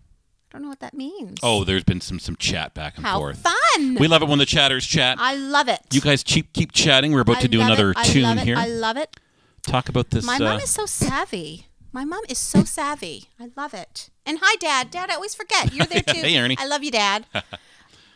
I 0.52 0.58
don't 0.58 0.62
know 0.64 0.68
what 0.68 0.80
that 0.80 0.92
means. 0.92 1.38
Oh, 1.42 1.64
there's 1.64 1.82
been 1.84 2.02
some 2.02 2.18
some 2.18 2.36
chat 2.36 2.74
back 2.74 2.96
and 2.96 3.06
How 3.06 3.18
forth. 3.18 3.38
fun. 3.38 3.94
We 3.94 4.06
love 4.06 4.20
it 4.22 4.28
when 4.28 4.38
the 4.38 4.44
chatters 4.46 4.86
chat. 4.86 5.16
I 5.18 5.34
love 5.34 5.68
it. 5.68 5.80
you 5.92 6.02
guys 6.02 6.22
keep 6.22 6.52
keep 6.52 6.72
chatting. 6.72 7.12
We're 7.12 7.20
about 7.20 7.38
I 7.38 7.40
to 7.42 7.48
do 7.48 7.58
love 7.58 7.68
another 7.68 7.90
it. 7.92 7.96
I 7.96 8.04
tune 8.04 8.22
love 8.24 8.38
it. 8.38 8.44
here. 8.44 8.56
I 8.56 8.66
love 8.66 8.96
it. 8.98 9.16
Talk 9.62 9.88
about 9.88 10.10
this. 10.10 10.26
My 10.26 10.36
uh, 10.36 10.40
mom 10.40 10.60
is 10.60 10.68
so 10.70 10.84
savvy. 10.84 11.68
My 11.90 12.04
mom 12.04 12.20
is 12.28 12.36
so 12.38 12.64
savvy. 12.64 13.26
I 13.40 13.50
love 13.56 13.72
it. 13.72 14.10
And 14.26 14.38
hi, 14.42 14.56
Dad. 14.56 14.90
Dad, 14.90 15.08
I 15.10 15.14
always 15.14 15.34
forget. 15.34 15.72
You're 15.72 15.86
there 15.86 16.00
too. 16.06 16.20
Hey, 16.20 16.36
Ernie. 16.38 16.56
I 16.58 16.66
love 16.66 16.82
you, 16.82 16.90
Dad. 16.90 17.26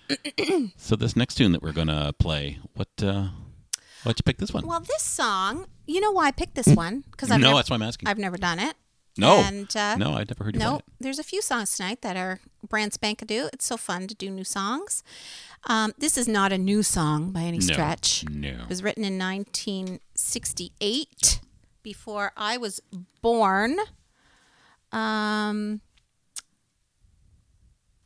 so 0.77 0.95
this 0.97 1.17
next 1.17 1.37
tune 1.37 1.53
that 1.53 1.63
we're 1.63 1.73
gonna 1.73 2.13
play, 2.19 2.59
what 2.75 2.89
uh, 3.03 3.29
why'd 4.05 4.19
you 4.19 4.23
pick 4.25 4.39
this 4.39 4.53
one? 4.53 4.67
Well, 4.67 4.81
this 4.81 5.03
song, 5.03 5.67
you 5.87 6.01
know 6.01 6.13
why 6.13 6.27
I 6.27 6.31
picked 6.33 6.55
this 6.55 6.69
one? 6.77 7.05
Because 7.11 7.31
I've 7.31 7.41
no, 7.41 7.49
never, 7.49 7.57
that's 7.59 7.71
why 7.71 7.77
I'm 7.77 7.83
asking. 7.83 8.09
I've 8.09 8.19
never 8.19 8.37
done 8.37 8.59
it. 8.59 8.77
No, 9.19 9.39
And 9.39 9.75
uh, 9.77 9.97
no, 9.97 10.15
I'd 10.15 10.31
never 10.31 10.45
heard 10.45 10.55
you 10.55 10.61
no, 10.61 10.81
there's 11.01 11.19
a 11.19 11.25
few 11.25 11.43
songs 11.43 11.77
tonight 11.77 12.03
that 12.03 12.17
are 12.17 12.41
brand 12.69 12.93
spank-a-doo. 12.93 13.49
It's 13.53 13.65
so 13.65 13.77
fun 13.77 14.07
to 14.09 14.15
do 14.15 14.31
new 14.31 14.45
songs. 14.45 15.03
Um, 15.69 15.93
this 15.99 16.17
is 16.19 16.29
not 16.29 16.53
a 16.53 16.59
new 16.59 16.83
song 16.83 17.31
by 17.33 17.41
any 17.43 17.59
No, 17.59 17.73
stretch. 17.73 18.25
no. 18.31 18.49
It 18.63 18.69
was 18.69 18.83
written 18.83 19.05
in 19.05 19.19
1968, 19.19 21.41
before 21.83 22.33
I 22.37 22.57
was 22.57 22.81
born. 23.23 23.77
Um, 24.93 25.81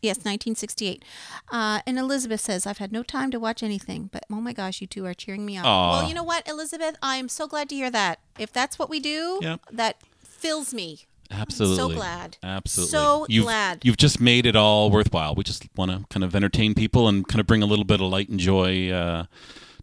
yes, 0.02 0.16
1968. 0.18 1.04
Uh, 1.52 1.80
and 1.86 1.98
Elizabeth 1.98 2.40
says, 2.40 2.66
I've 2.66 2.78
had 2.78 2.92
no 2.92 3.02
time 3.02 3.30
to 3.30 3.40
watch 3.40 3.62
anything, 3.62 4.08
but 4.12 4.24
oh 4.30 4.40
my 4.40 4.52
gosh, 4.52 4.80
you 4.80 4.86
two 4.86 5.04
are 5.06 5.14
cheering 5.14 5.44
me 5.44 5.56
on. 5.58 5.64
Well, 5.64 6.08
you 6.08 6.14
know 6.14 6.24
what, 6.24 6.48
Elizabeth? 6.48 6.96
I'm 7.02 7.28
so 7.28 7.46
glad 7.46 7.68
to 7.70 7.74
hear 7.74 7.90
that. 7.90 8.20
If 8.38 8.52
that's 8.52 8.78
what 8.78 8.88
we 8.88 9.00
do, 9.00 9.38
Yep. 9.42 9.60
that 9.72 9.96
fills 10.40 10.74
me. 10.74 11.06
Absolutely. 11.30 11.76
So 11.76 11.88
glad. 11.88 12.38
Absolutely. 12.42 12.90
So 12.90 13.26
you've, 13.28 13.44
glad. 13.44 13.84
You've 13.84 13.96
just 13.96 14.20
made 14.20 14.46
it 14.46 14.56
all 14.56 14.90
worthwhile. 14.90 15.34
We 15.34 15.44
just 15.44 15.64
want 15.76 15.92
to 15.92 16.04
kind 16.08 16.24
of 16.24 16.34
entertain 16.34 16.74
people 16.74 17.06
and 17.06 17.26
kind 17.26 17.40
of 17.40 17.46
bring 17.46 17.62
a 17.62 17.66
little 17.66 17.84
bit 17.84 18.00
of 18.00 18.08
light 18.08 18.28
and 18.28 18.40
joy 18.40 18.90
uh, 18.90 19.26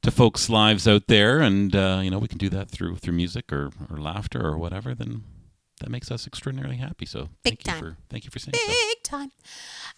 to 0.01 0.11
folks' 0.11 0.49
lives 0.49 0.87
out 0.87 1.07
there, 1.07 1.39
and 1.39 1.75
uh, 1.75 2.01
you 2.03 2.11
know 2.11 2.19
we 2.19 2.27
can 2.27 2.37
do 2.37 2.49
that 2.49 2.69
through 2.69 2.97
through 2.97 3.13
music 3.13 3.51
or, 3.53 3.71
or 3.89 3.97
laughter 3.97 4.45
or 4.45 4.57
whatever. 4.57 4.93
Then 4.93 5.23
that 5.79 5.89
makes 5.89 6.11
us 6.11 6.27
extraordinarily 6.27 6.77
happy. 6.77 7.05
So 7.05 7.29
Big 7.43 7.61
thank 7.61 7.65
you 7.65 7.71
time. 7.71 7.79
for 7.79 7.97
thank 8.09 8.25
you 8.25 8.31
for 8.31 8.39
saying 8.39 8.53
so. 8.55 8.67
Big 8.67 9.03
time. 9.03 9.31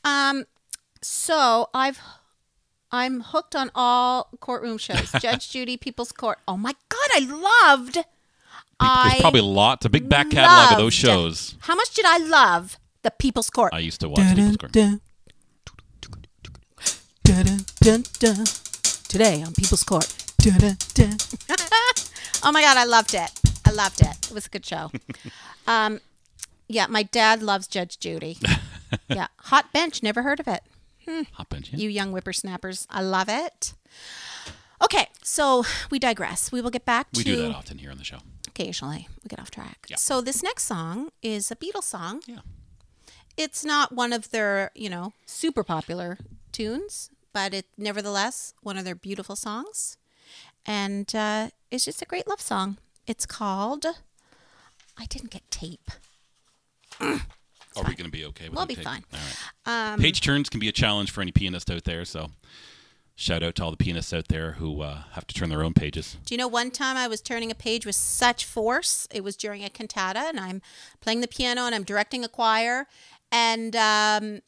Um, 0.04 0.46
so 1.02 1.70
I've 1.74 2.00
I'm 2.92 3.22
hooked 3.22 3.56
on 3.56 3.72
all 3.74 4.30
courtroom 4.40 4.78
shows. 4.78 5.12
Judge 5.20 5.50
Judy, 5.50 5.78
People's 5.78 6.12
Court. 6.12 6.40
Oh 6.48 6.58
my 6.58 6.76
God, 6.90 7.10
I 7.16 7.74
loved. 7.76 8.00
I 8.80 9.10
There's 9.10 9.22
probably 9.22 9.40
a 9.42 9.44
lots, 9.44 9.86
a 9.86 9.90
big 9.90 10.08
back 10.10 10.30
catalog 10.30 10.74
of 10.74 10.78
those 10.78 10.94
shows. 10.94 11.56
How 11.62 11.76
much 11.76 11.94
did 11.94 12.06
I 12.06 12.18
love 12.18 12.78
the 13.04 13.12
People's 13.12 13.50
Court? 13.50 13.74
I 13.74 13.80
used 13.80 14.02
to 14.02 14.10
watch 14.10 14.20
People's 14.36 14.58
Court. 14.58 14.74
Today 19.08 19.44
on 19.44 19.54
People's 19.54 19.84
Court. 19.84 20.14
oh 22.44 22.52
my 22.52 22.62
God, 22.62 22.78
I 22.78 22.86
loved 22.86 23.14
it. 23.14 23.32
I 23.66 23.72
loved 23.72 24.02
it. 24.02 24.28
It 24.30 24.32
was 24.32 24.46
a 24.46 24.50
good 24.50 24.66
show. 24.66 24.92
um, 25.68 26.00
yeah, 26.68 26.88
my 26.88 27.04
dad 27.04 27.44
loves 27.44 27.68
Judge 27.68 28.00
Judy. 28.00 28.38
yeah, 29.10 29.28
Hot 29.38 29.72
Bench. 29.74 30.02
Never 30.02 30.22
heard 30.24 30.40
of 30.40 30.48
it. 30.48 30.62
Hot 31.34 31.50
bench, 31.50 31.72
yeah. 31.72 31.80
You 31.80 31.90
young 31.90 32.12
whippersnappers. 32.12 32.86
I 32.90 33.02
love 33.02 33.30
it. 33.30 33.74
Okay, 34.82 35.08
so 35.24 35.64
we 35.92 36.00
digress. 36.00 36.52
We 36.52 36.62
will 36.62 36.70
get 36.70 36.86
back 36.86 37.12
to. 37.12 37.20
we 37.20 37.24
do 37.24 37.36
that 37.38 37.52
often 37.56 37.78
here 37.78 37.92
on 37.92 37.98
the 37.98 38.04
show. 38.04 38.20
occasionally. 38.48 39.08
We 39.24 39.28
get 39.28 39.40
off 39.40 39.52
track. 39.52 39.86
Yeah. 39.90 39.98
So 39.98 40.22
this 40.22 40.42
next 40.44 40.64
song 40.64 41.10
is 41.22 41.52
a 41.52 41.56
Beatles 41.56 41.84
song. 41.84 42.22
Yeah. 42.26 42.40
It's 43.38 43.64
not 43.64 43.92
one 43.94 44.12
of 44.14 44.32
their, 44.32 44.72
you 44.76 44.90
know, 44.90 45.14
super 45.26 45.64
popular 45.64 46.18
tunes, 46.52 47.10
but 47.34 47.54
it 47.54 47.66
nevertheless 47.78 48.54
one 48.62 48.78
of 48.78 48.84
their 48.86 48.96
beautiful 48.96 49.36
songs, 49.36 49.98
and 50.66 51.14
uh, 51.16 51.50
it's 51.72 51.86
just 51.86 52.02
a 52.02 52.06
great 52.06 52.28
love 52.28 52.42
song. 52.42 52.78
It's 53.08 53.26
called. 53.26 53.86
I 54.98 55.06
didn't 55.06 55.32
get 55.32 55.50
tape. 55.50 55.90
Are 57.00 57.84
we 57.88 57.96
going 57.96 58.06
to 58.06 58.12
be 58.12 58.26
okay 58.26 58.50
with 58.50 58.54
that? 58.54 58.58
We'll 58.58 58.66
be 58.66 58.76
tape? 58.76 58.84
fine. 58.84 59.04
All 59.66 59.74
right. 59.96 60.00
Page 60.00 60.20
turns 60.20 60.50
can 60.50 60.60
be 60.60 60.68
a 60.68 60.74
challenge 60.74 61.12
for 61.12 61.22
any 61.22 61.32
pianist 61.32 61.72
out 61.72 61.86
there, 61.86 62.04
so 62.04 62.32
shout 63.20 63.44
out 63.44 63.54
to 63.56 63.64
all 63.64 63.72
the 63.72 63.78
pianists 63.78 64.14
out 64.14 64.30
there 64.30 64.54
who 64.54 64.82
uh, 64.82 65.04
have 65.12 65.28
to 65.28 65.36
turn 65.36 65.50
their 65.50 65.62
own 65.62 65.74
pages. 65.74 66.18
Do 66.26 66.34
you 66.34 66.38
know 66.38 66.48
one 66.48 66.72
time 66.72 66.96
I 66.96 67.08
was 67.08 67.22
turning 67.22 67.52
a 67.52 67.56
page 67.56 67.86
with 67.86 67.96
such 67.96 68.46
force? 68.46 69.08
It 69.12 69.24
was 69.24 69.36
during 69.36 69.64
a 69.64 69.70
cantata, 69.70 70.20
and 70.20 70.40
I'm 70.40 70.62
playing 71.02 71.20
the 71.20 71.28
piano 71.28 71.66
and 71.66 71.76
I'm 71.76 71.84
directing 71.84 72.24
a 72.24 72.30
choir, 72.30 72.88
and 73.32 73.76
um, 73.76 74.40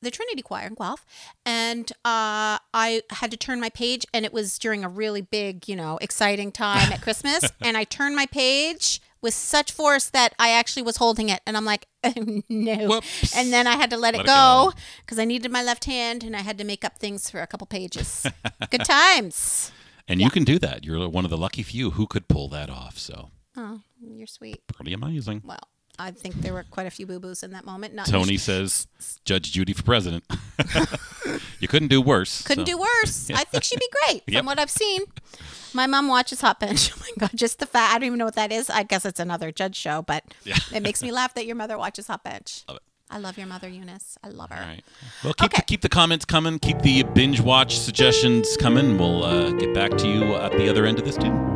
the 0.00 0.10
Trinity 0.10 0.40
Choir 0.42 0.66
in 0.66 0.74
Guelph, 0.74 1.04
and 1.44 1.92
uh, 2.04 2.58
I 2.72 3.02
had 3.10 3.30
to 3.32 3.36
turn 3.36 3.60
my 3.60 3.68
page, 3.68 4.06
and 4.14 4.24
it 4.24 4.32
was 4.32 4.58
during 4.58 4.82
a 4.82 4.88
really 4.88 5.20
big, 5.20 5.68
you 5.68 5.76
know, 5.76 5.98
exciting 6.00 6.52
time 6.52 6.92
at 6.92 7.02
Christmas, 7.02 7.44
and 7.60 7.76
I 7.76 7.84
turned 7.84 8.16
my 8.16 8.26
page 8.26 9.00
with 9.26 9.34
such 9.34 9.72
force 9.72 10.06
that 10.10 10.34
I 10.38 10.50
actually 10.50 10.84
was 10.84 10.96
holding 10.98 11.28
it, 11.28 11.40
and 11.46 11.56
I'm 11.56 11.64
like, 11.64 11.86
no, 12.48 12.86
Whoops. 12.88 13.36
and 13.36 13.52
then 13.52 13.66
I 13.66 13.74
had 13.76 13.90
to 13.90 13.96
let 13.96 14.14
it 14.14 14.18
Let 14.18 14.26
it 14.26 14.28
go 14.28 14.72
because 15.00 15.18
I 15.18 15.24
needed 15.24 15.50
my 15.50 15.62
left 15.62 15.84
hand, 15.84 16.22
and 16.24 16.36
I 16.36 16.42
had 16.42 16.56
to 16.58 16.64
make 16.64 16.84
up 16.84 16.98
things 16.98 17.28
for 17.28 17.40
a 17.42 17.46
couple 17.46 17.66
pages. 17.66 18.24
Good 18.70 18.84
times. 18.84 19.72
And 20.08 20.20
you 20.20 20.30
can 20.30 20.44
do 20.44 20.58
that. 20.60 20.84
You're 20.84 21.08
one 21.08 21.24
of 21.24 21.30
the 21.30 21.36
lucky 21.36 21.64
few 21.64 21.90
who 21.90 22.06
could 22.06 22.28
pull 22.28 22.48
that 22.50 22.70
off. 22.70 22.96
So 22.98 23.30
Oh, 23.56 23.80
you're 24.00 24.28
sweet. 24.28 24.60
pretty 24.68 24.92
amazing. 24.92 25.42
Well, 25.44 25.58
I 25.98 26.10
think 26.10 26.34
there 26.36 26.52
were 26.52 26.64
quite 26.70 26.86
a 26.86 26.90
few 26.90 27.06
boo 27.06 27.18
boos 27.20 27.42
in 27.42 27.52
that 27.52 27.64
moment. 27.64 27.94
Not 27.94 28.06
Tony 28.06 28.36
says, 28.36 28.86
Judge 29.24 29.52
Judy 29.52 29.72
for 29.72 29.82
president. 29.82 30.24
you 31.60 31.68
couldn't 31.68 31.88
do 31.88 32.00
worse. 32.00 32.42
couldn't 32.42 32.66
so- 32.66 32.72
do 32.72 32.78
worse. 32.78 33.30
I 33.34 33.44
think 33.44 33.64
she'd 33.64 33.80
be 33.80 33.88
great 34.06 34.22
Yep. 34.26 34.38
from 34.40 34.46
what 34.46 34.58
I've 34.58 34.70
seen. 34.70 35.02
My 35.72 35.86
mom 35.86 36.08
watches 36.08 36.40
Hot 36.40 36.60
Bench. 36.60 36.90
Oh 36.94 36.98
my 37.00 37.10
god, 37.18 37.30
just 37.34 37.58
the 37.58 37.66
fact 37.66 37.92
I 37.94 37.98
don't 37.98 38.06
even 38.06 38.18
know 38.18 38.24
what 38.24 38.34
that 38.36 38.52
is. 38.52 38.70
I 38.70 38.82
guess 38.82 39.04
it's 39.04 39.20
another 39.20 39.52
judge 39.52 39.76
show, 39.76 40.02
but 40.02 40.24
Yeah. 40.44 40.56
it 40.74 40.82
makes 40.82 41.02
me 41.02 41.10
laugh 41.12 41.34
that 41.34 41.46
your 41.46 41.56
mother 41.56 41.76
watches 41.78 42.06
Hot 42.06 42.22
Bench. 42.24 42.64
Love 42.68 42.76
it. 42.78 42.82
I 43.08 43.18
love 43.18 43.38
your 43.38 43.46
mother, 43.46 43.68
Eunice. 43.68 44.18
I 44.24 44.28
love 44.30 44.50
her. 44.50 44.56
All 44.60 44.66
right. 44.68 44.82
Well, 45.22 45.32
keep, 45.34 45.44
Okay. 45.52 45.56
the, 45.58 45.62
keep 45.64 45.80
the 45.82 45.88
comments 45.88 46.24
coming. 46.24 46.58
Keep 46.58 46.80
the 46.82 47.04
binge 47.04 47.40
watch 47.40 47.78
suggestions 47.78 48.56
coming. 48.56 48.98
We'll 48.98 49.22
uh, 49.24 49.52
get 49.52 49.72
back 49.72 49.96
to 49.98 50.08
you 50.08 50.34
at 50.34 50.50
the 50.52 50.68
other 50.68 50.84
end 50.86 50.98
of 50.98 51.04
this, 51.04 51.16
too. 51.16 51.55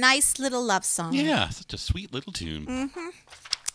Nice 0.00 0.38
little 0.38 0.62
love 0.64 0.84
song. 0.84 1.12
Yeah, 1.14 1.48
such 1.50 1.72
a 1.74 1.78
sweet 1.78 2.12
little 2.12 2.32
tune. 2.32 2.66
Mm-hmm. 2.66 3.08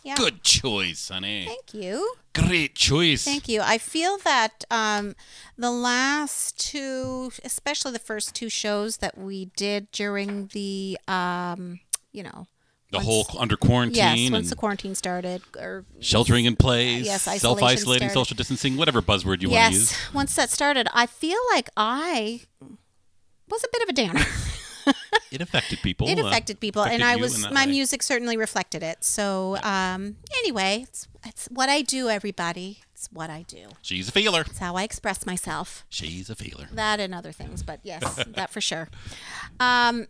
Yeah. 0.04 0.14
Good 0.16 0.42
choice, 0.44 1.08
honey. 1.08 1.46
Thank 1.46 1.74
you. 1.74 2.14
Great 2.32 2.76
choice. 2.76 3.24
Thank 3.24 3.48
you. 3.48 3.60
I 3.60 3.78
feel 3.78 4.18
that 4.18 4.64
um, 4.70 5.16
the 5.58 5.70
last 5.72 6.58
two, 6.60 7.32
especially 7.44 7.90
the 7.90 7.98
first 7.98 8.32
two 8.34 8.48
shows 8.48 8.98
that 8.98 9.18
we 9.18 9.46
did 9.56 9.90
during 9.90 10.46
the, 10.52 10.96
um, 11.08 11.80
you 12.12 12.22
know, 12.22 12.46
The 12.92 12.98
once- 12.98 13.06
whole 13.06 13.26
under 13.40 13.56
quarantine 13.56 13.96
yes, 14.26 14.30
once 14.30 14.48
the 14.50 14.54
quarantine 14.54 14.94
started, 14.94 15.42
or 15.58 15.84
sheltering 15.98 16.44
in 16.44 16.54
place, 16.54 17.04
Yes, 17.04 17.22
self-isolating, 17.40 18.10
social 18.10 18.36
distancing, 18.36 18.76
whatever 18.76 19.02
buzzword 19.02 19.42
you 19.42 19.50
want 19.50 19.72
to 19.72 19.78
use. 19.80 19.90
yes, 19.90 20.14
once 20.14 20.36
that 20.36 20.50
started, 20.50 20.86
I 20.94 21.06
feel 21.06 21.40
like 21.52 21.68
I 21.76 22.42
was 23.48 23.64
a 23.64 23.68
bit 23.72 23.82
of 23.82 23.88
a 23.88 23.92
downer. 23.92 24.24
It 25.32 25.40
affected 25.40 25.80
people. 25.82 26.08
it 26.08 26.18
uh, 26.18 26.26
affected 26.26 26.60
people, 26.60 26.82
affected 26.82 27.02
and 27.02 27.04
I 27.04 27.16
was 27.16 27.50
my 27.50 27.66
way. 27.66 27.72
music 27.72 28.02
certainly 28.02 28.36
reflected 28.36 28.82
it. 28.82 29.02
So 29.04 29.56
um, 29.62 30.16
anyway, 30.38 30.84
it's, 30.84 31.08
it's 31.24 31.46
what 31.46 31.68
I 31.68 31.82
do. 31.82 32.08
Everybody, 32.08 32.78
it's 32.92 33.08
what 33.12 33.28
I 33.28 33.42
do. 33.42 33.68
She's 33.82 34.08
a 34.08 34.12
feeler. 34.12 34.42
It's 34.42 34.58
how 34.58 34.76
I 34.76 34.84
express 34.84 35.26
myself. 35.26 35.84
She's 35.88 36.30
a 36.30 36.34
feeler. 36.36 36.68
That 36.72 37.00
and 37.00 37.14
other 37.14 37.32
things, 37.32 37.62
but 37.62 37.80
yes, 37.82 38.24
that 38.28 38.50
for 38.50 38.60
sure. 38.60 38.88
Um, 39.60 40.06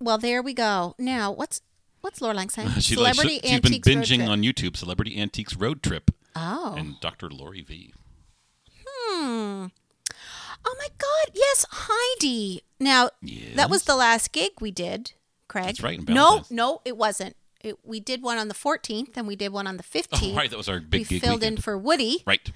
well, 0.00 0.18
there 0.18 0.42
we 0.42 0.52
go. 0.54 0.94
Now, 0.98 1.32
what's 1.32 1.62
what's 2.02 2.20
Laura 2.20 2.34
Lang 2.34 2.50
saying? 2.50 2.68
She, 2.80 2.94
Celebrity 2.94 3.40
she, 3.42 3.48
has 3.48 3.60
been 3.60 3.80
binging 3.80 4.28
on 4.28 4.42
YouTube 4.42 4.76
Celebrity 4.76 5.18
Antiques 5.20 5.56
Road 5.56 5.82
Trip 5.82 6.10
Oh, 6.36 6.74
and 6.76 7.00
Dr. 7.00 7.30
Lori 7.30 7.62
V. 7.62 7.94
oh 10.64 10.74
my 10.78 10.88
God! 10.98 11.34
Yes, 11.34 11.66
Heidi. 11.70 12.62
Now 12.80 13.10
that 13.54 13.70
was 13.70 13.84
the 13.84 13.96
last 13.96 14.32
gig 14.32 14.52
we 14.60 14.70
did, 14.70 15.12
Craig. 15.48 15.66
That's 15.66 15.82
right, 15.82 15.98
in 15.98 16.04
No, 16.12 16.44
no, 16.50 16.80
it 16.84 16.96
wasn't. 16.96 17.36
It, 17.62 17.78
we 17.82 17.98
did 17.98 18.22
one 18.22 18.36
on 18.36 18.48
the 18.48 18.54
14th, 18.54 19.16
and 19.16 19.26
we 19.26 19.36
did 19.36 19.50
one 19.50 19.66
on 19.66 19.78
the 19.78 19.82
15th. 19.82 20.32
Oh, 20.32 20.36
right, 20.36 20.50
that 20.50 20.56
was 20.56 20.68
our 20.68 20.80
big 20.80 21.00
we 21.00 21.04
gig 21.06 21.22
filled 21.22 21.40
weekend. 21.40 21.56
in 21.58 21.62
for 21.62 21.78
Woody. 21.78 22.22
Right. 22.26 22.46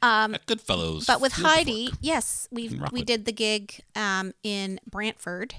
Um, 0.00 0.34
At 0.34 0.46
Goodfellows. 0.46 1.06
But 1.06 1.20
with 1.20 1.32
Heidi, 1.32 1.88
yes, 2.00 2.46
we 2.52 2.78
we 2.92 3.02
did 3.02 3.24
the 3.24 3.32
gig 3.32 3.80
um, 3.96 4.32
in 4.44 4.78
Brantford. 4.88 5.56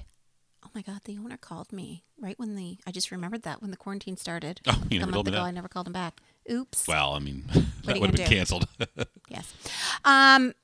Oh 0.64 0.70
my 0.74 0.80
God, 0.82 1.00
the 1.04 1.18
owner 1.18 1.36
called 1.36 1.72
me 1.74 2.04
right 2.18 2.38
when 2.38 2.54
the 2.56 2.78
I 2.86 2.90
just 2.90 3.10
remembered 3.10 3.42
that 3.42 3.60
when 3.60 3.70
the 3.70 3.76
quarantine 3.76 4.16
started. 4.16 4.60
Oh, 4.66 4.82
you 4.90 4.96
a 4.96 5.00
never 5.00 5.06
month 5.10 5.14
told 5.14 5.26
me 5.26 5.32
ago, 5.32 5.42
that. 5.42 5.48
I 5.48 5.50
never 5.50 5.68
called 5.68 5.88
him 5.88 5.92
back. 5.92 6.20
Oops. 6.50 6.88
Well, 6.88 7.12
I 7.12 7.18
mean, 7.18 7.44
that 7.84 8.00
would 8.00 8.10
have 8.10 8.16
been 8.16 8.28
do? 8.28 8.34
canceled. 8.34 8.66
Yes. 9.28 9.52
Um. 10.04 10.54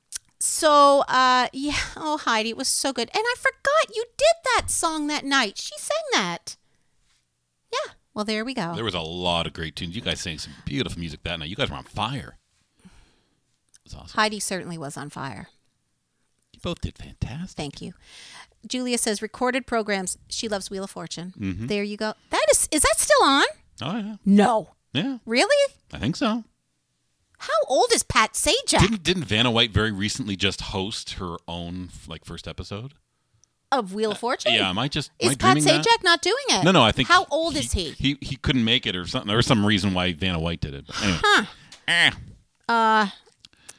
So, 0.43 1.05
uh, 1.07 1.47
yeah. 1.53 1.77
Oh, 1.95 2.17
Heidi, 2.17 2.49
it 2.49 2.57
was 2.57 2.67
so 2.67 2.91
good, 2.91 3.09
and 3.13 3.23
I 3.25 3.35
forgot 3.37 3.95
you 3.95 4.03
did 4.17 4.35
that 4.55 4.69
song 4.69 5.07
that 5.07 5.23
night. 5.23 5.57
She 5.57 5.73
sang 5.77 6.03
that. 6.11 6.57
Yeah. 7.71 7.93
Well, 8.13 8.25
there 8.25 8.43
we 8.43 8.53
go. 8.53 8.75
there 8.75 8.83
was 8.83 8.93
a 8.93 8.99
lot 8.99 9.47
of 9.47 9.53
great 9.53 9.75
tunes. 9.77 9.95
You 9.95 10.01
guys 10.01 10.19
sang 10.19 10.37
some 10.39 10.53
beautiful 10.65 10.99
music 10.99 11.23
that 11.23 11.39
night. 11.39 11.47
You 11.49 11.55
guys 11.55 11.69
were 11.69 11.77
on 11.77 11.85
fire. 11.85 12.37
It 12.83 12.89
was 13.85 13.93
awesome. 13.93 14.15
Heidi 14.15 14.41
certainly 14.41 14.77
was 14.77 14.97
on 14.97 15.09
fire. 15.09 15.47
You 16.51 16.59
both 16.61 16.81
did 16.81 16.97
fantastic. 16.97 17.55
Thank 17.55 17.81
you. 17.81 17.93
Julia 18.67 18.97
says 18.97 19.21
recorded 19.21 19.65
programs. 19.65 20.17
She 20.27 20.49
loves 20.49 20.69
Wheel 20.69 20.83
of 20.83 20.89
Fortune. 20.91 21.33
Mm-hmm. 21.39 21.67
There 21.67 21.83
you 21.83 21.95
go. 21.95 22.13
That 22.31 22.45
is 22.51 22.67
is 22.69 22.81
that 22.81 22.99
still 22.99 23.23
on? 23.23 23.45
Oh, 23.81 23.97
yeah. 23.97 24.15
No. 24.25 24.69
Yeah, 24.91 25.17
Really? 25.25 25.73
I 25.93 25.97
think 25.99 26.15
so. 26.17 26.43
How 27.43 27.65
old 27.67 27.91
is 27.93 28.03
Pat 28.03 28.33
Sajak 28.33 28.79
Didn't 28.79 29.03
didn't 29.03 29.23
Vanna 29.25 29.51
White 29.51 29.71
very 29.71 29.91
recently 29.91 30.35
just 30.35 30.61
host 30.61 31.13
her 31.13 31.35
own 31.47 31.89
like 32.07 32.25
first 32.25 32.47
episode? 32.47 32.93
of 33.71 33.93
Wheel 33.93 34.11
of 34.11 34.19
Fortune? 34.19 34.53
Yeah, 34.53 34.69
am 34.69 34.77
I 34.77 34.87
just 34.87 35.09
am 35.19 35.29
Is 35.29 35.33
I 35.33 35.35
Pat 35.37 35.53
dreaming 35.57 35.73
Sajak 35.81 35.83
that? 35.83 36.03
not 36.03 36.21
doing 36.21 36.35
it? 36.49 36.63
No, 36.63 36.71
no, 36.71 36.83
I 36.83 36.91
think 36.91 37.07
How 37.09 37.25
old 37.31 37.55
is 37.55 37.71
he? 37.71 37.91
He 37.91 38.17
he 38.21 38.35
couldn't 38.35 38.63
make 38.63 38.85
it 38.85 38.95
or 38.95 39.05
something. 39.07 39.27
There 39.27 39.37
was 39.37 39.47
some 39.47 39.65
reason 39.65 39.93
why 39.93 40.13
Vanna 40.13 40.39
White 40.39 40.61
did 40.61 40.73
it. 40.73 40.85
But 40.87 41.03
anyway. 41.03 41.47
Eh. 41.87 42.11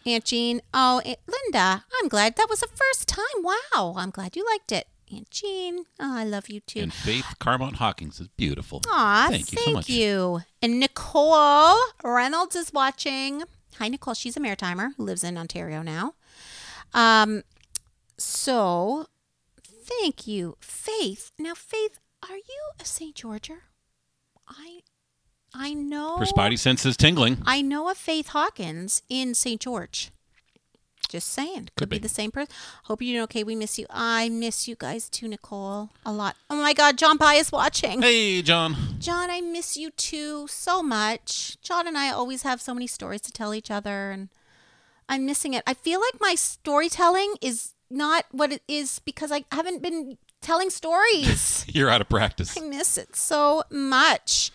Aunt 0.06 0.24
Jean. 0.24 0.60
Oh, 0.74 1.00
Aunt 1.04 1.18
Linda. 1.26 1.84
I'm 2.02 2.08
glad 2.08 2.36
that 2.36 2.48
was 2.50 2.60
the 2.60 2.68
first 2.68 3.08
time. 3.08 3.24
Wow. 3.42 3.94
I'm 3.96 4.10
glad 4.10 4.36
you 4.36 4.44
liked 4.44 4.72
it. 4.72 4.86
Aunt 5.12 5.30
Jean. 5.30 5.84
Oh, 6.00 6.16
I 6.16 6.24
love 6.24 6.48
you 6.48 6.60
too. 6.60 6.80
And 6.80 6.92
Faith 6.92 7.34
Carmont 7.40 7.74
Hawkins 7.74 8.20
is 8.20 8.28
beautiful. 8.28 8.80
Aw, 8.88 9.26
thank 9.30 9.52
you 9.52 9.58
so 9.58 9.72
much. 9.72 9.88
you. 9.88 10.40
And 10.62 10.80
Nicole 10.80 11.76
Reynolds 12.02 12.56
is 12.56 12.72
watching. 12.72 13.42
Hi, 13.78 13.88
Nicole. 13.88 14.14
She's 14.14 14.36
a 14.36 14.40
maritimer 14.40 14.90
who 14.96 15.04
lives 15.04 15.24
in 15.24 15.36
Ontario 15.36 15.82
now. 15.82 16.14
Um, 16.92 17.42
so 18.16 19.06
thank 19.62 20.26
you, 20.26 20.56
Faith. 20.60 21.32
Now, 21.38 21.54
Faith, 21.54 21.98
are 22.28 22.36
you 22.36 22.62
a 22.80 22.84
St. 22.84 23.14
Georger? 23.14 23.58
I, 24.48 24.80
I 25.52 25.74
know. 25.74 26.18
Her 26.18 26.24
spidey 26.24 26.58
senses 26.58 26.96
tingling. 26.96 27.38
I 27.44 27.62
know 27.62 27.88
a 27.90 27.94
Faith 27.94 28.28
Hawkins 28.28 29.02
in 29.08 29.34
St. 29.34 29.60
George. 29.60 30.10
Just 31.14 31.28
saying. 31.28 31.66
Could, 31.66 31.76
Could 31.76 31.88
be. 31.90 31.98
be. 31.98 32.02
the 32.02 32.08
same 32.08 32.32
person. 32.32 32.52
Hope 32.86 33.00
you're 33.00 33.12
doing 33.14 33.22
okay. 33.22 33.44
We 33.44 33.54
miss 33.54 33.78
you. 33.78 33.86
I 33.88 34.28
miss 34.28 34.66
you 34.66 34.74
guys 34.76 35.08
too, 35.08 35.28
Nicole. 35.28 35.90
A 36.04 36.12
lot. 36.12 36.34
Oh 36.50 36.56
my 36.60 36.72
God, 36.72 36.98
John 36.98 37.18
Pye 37.18 37.36
is 37.36 37.52
watching. 37.52 38.02
Hey, 38.02 38.42
John. 38.42 38.74
John, 38.98 39.30
I 39.30 39.40
miss 39.40 39.76
you 39.76 39.90
too 39.90 40.48
so 40.48 40.82
much. 40.82 41.56
John 41.62 41.86
and 41.86 41.96
I 41.96 42.10
always 42.10 42.42
have 42.42 42.60
so 42.60 42.74
many 42.74 42.88
stories 42.88 43.20
to 43.20 43.30
tell 43.30 43.54
each 43.54 43.70
other, 43.70 44.10
and 44.10 44.28
I'm 45.08 45.24
missing 45.24 45.54
it. 45.54 45.62
I 45.68 45.74
feel 45.74 46.00
like 46.00 46.20
my 46.20 46.34
storytelling 46.34 47.34
is 47.40 47.74
not 47.88 48.24
what 48.32 48.50
it 48.50 48.62
is 48.66 48.98
because 48.98 49.30
I 49.30 49.44
haven't 49.52 49.82
been 49.82 50.18
telling 50.40 50.68
stories. 50.68 51.64
You're 51.72 51.90
out 51.90 52.00
of 52.00 52.08
practice. 52.08 52.58
I 52.58 52.60
miss 52.66 52.98
it 52.98 53.14
so 53.14 53.62
much. 53.70 54.50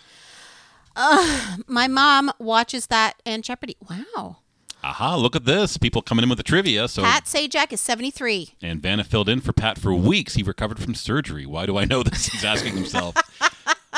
Uh, 0.93 1.55
my 1.68 1.88
mom 1.88 2.34
watches 2.38 2.88
that 2.88 3.14
and 3.26 3.45
Jeopardy. 3.45 3.78
Wow. 3.89 4.39
Aha! 4.84 5.15
Look 5.15 5.36
at 5.36 5.45
this. 5.45 5.77
People 5.77 6.01
coming 6.01 6.23
in 6.23 6.30
with 6.30 6.38
the 6.38 6.43
trivia. 6.43 6.88
So 6.88 7.03
Pat 7.03 7.25
Sajak 7.25 7.73
is 7.73 7.82
73. 7.82 8.55
and 8.61 8.82
Vanna 8.82 9.03
filled 9.03 9.27
in 9.30 9.41
for 9.41 9.51
Pat 9.53 9.77
for 9.77 9.93
weeks. 9.93 10.36
He 10.36 10.43
recovered 10.43 10.80
from 10.80 10.95
surgery. 10.95 11.45
Why 11.45 11.65
do 11.65 11.77
I 11.77 11.86
know 11.86 12.03
this? 12.03 12.27
He's 12.27 12.43
asking 12.45 12.75
himself. 12.75 13.15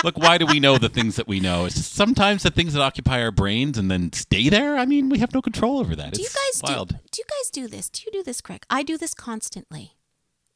Look, 0.03 0.17
why 0.17 0.39
do 0.39 0.47
we 0.47 0.59
know 0.59 0.79
the 0.79 0.89
things 0.89 1.17
that 1.17 1.27
we 1.27 1.39
know? 1.39 1.65
It's 1.65 1.75
just 1.75 1.93
sometimes 1.93 2.41
the 2.41 2.49
things 2.49 2.73
that 2.73 2.82
occupy 2.82 3.21
our 3.21 3.29
brains 3.32 3.77
and 3.77 3.91
then 3.91 4.11
stay 4.13 4.49
there. 4.49 4.75
I 4.77 4.86
mean, 4.86 5.09
we 5.09 5.19
have 5.19 5.34
no 5.34 5.41
control 5.43 5.77
over 5.79 5.95
that. 5.95 6.13
Do 6.13 6.21
you 6.21 6.27
guys 6.27 6.61
wild. 6.63 6.89
do? 6.89 6.95
Do 7.11 7.19
you 7.21 7.25
guys 7.29 7.49
do 7.51 7.67
this? 7.67 7.89
Do 7.89 8.01
you 8.07 8.11
do 8.11 8.23
this, 8.23 8.41
Craig? 8.41 8.63
I 8.69 8.82
do 8.82 8.97
this 8.97 9.13
constantly. 9.13 9.97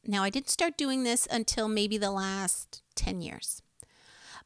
Now 0.04 0.24
I 0.24 0.30
didn't 0.30 0.50
start 0.50 0.76
doing 0.76 1.04
this 1.04 1.28
until 1.30 1.68
maybe 1.68 1.98
the 1.98 2.10
last 2.12 2.82
ten 2.94 3.20
years, 3.20 3.62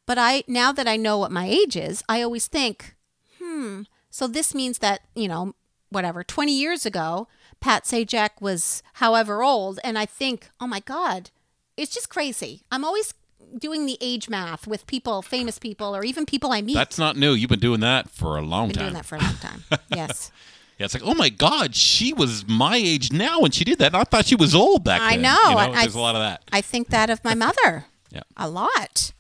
but 0.06 0.16
I 0.18 0.42
now 0.48 0.72
that 0.72 0.88
I 0.88 0.96
know 0.96 1.18
what 1.18 1.30
my 1.30 1.46
age 1.46 1.76
is, 1.76 2.02
I 2.08 2.22
always 2.22 2.46
think, 2.46 2.94
hmm. 3.38 3.82
So 4.10 4.26
this 4.26 4.54
means 4.54 4.78
that 4.78 5.00
you 5.14 5.28
know, 5.28 5.54
whatever, 5.90 6.24
twenty 6.24 6.58
years 6.58 6.86
ago, 6.86 7.28
Pat 7.60 7.84
Sajak 7.84 8.40
was 8.40 8.82
however 8.94 9.42
old, 9.42 9.78
and 9.84 9.98
I 9.98 10.06
think, 10.06 10.48
oh 10.60 10.66
my 10.66 10.80
God, 10.80 11.30
it's 11.76 11.92
just 11.94 12.08
crazy. 12.08 12.62
I'm 12.72 12.84
always 12.84 13.12
doing 13.58 13.84
the 13.86 13.98
age 14.00 14.28
math 14.28 14.66
with 14.66 14.86
people, 14.86 15.22
famous 15.22 15.58
people, 15.58 15.94
or 15.96 16.04
even 16.04 16.24
people 16.24 16.52
I 16.52 16.62
meet. 16.62 16.74
That's 16.74 16.98
not 16.98 17.16
new. 17.16 17.32
You've 17.32 17.50
been 17.50 17.58
doing 17.58 17.80
that 17.80 18.08
for 18.10 18.36
a 18.36 18.42
long 18.42 18.68
time. 18.68 18.68
been 18.68 18.74
time. 18.76 18.84
doing 18.84 18.94
that 18.94 19.04
for 19.06 19.16
a 19.16 19.20
long 19.20 19.34
time. 19.36 19.62
yes. 19.94 20.30
Yeah, 20.78 20.84
it's 20.86 20.94
like, 20.94 21.02
oh 21.04 21.14
my 21.14 21.28
God, 21.28 21.74
she 21.74 22.12
was 22.14 22.46
my 22.48 22.76
age 22.76 23.12
now 23.12 23.40
when 23.40 23.50
she 23.50 23.64
did 23.64 23.78
that. 23.80 23.88
And 23.88 23.96
I 23.96 24.04
thought 24.04 24.24
she 24.26 24.36
was 24.36 24.54
old 24.54 24.82
back 24.84 25.00
then. 25.00 25.08
I 25.08 25.12
then. 25.16 25.22
know, 25.22 25.50
You 25.50 25.56
I- 25.56 25.68
I- 25.70 25.80
There's 25.82 25.94
a 25.94 26.00
lot 26.00 26.14
of 26.14 26.22
that. 26.22 26.42
I 26.52 26.60
think 26.62 26.88
that 26.88 27.10
of 27.10 27.22
my 27.24 27.34
mother. 27.34 27.84
Yeah. 28.12 28.22
A 28.36 28.48
lot. 28.48 29.12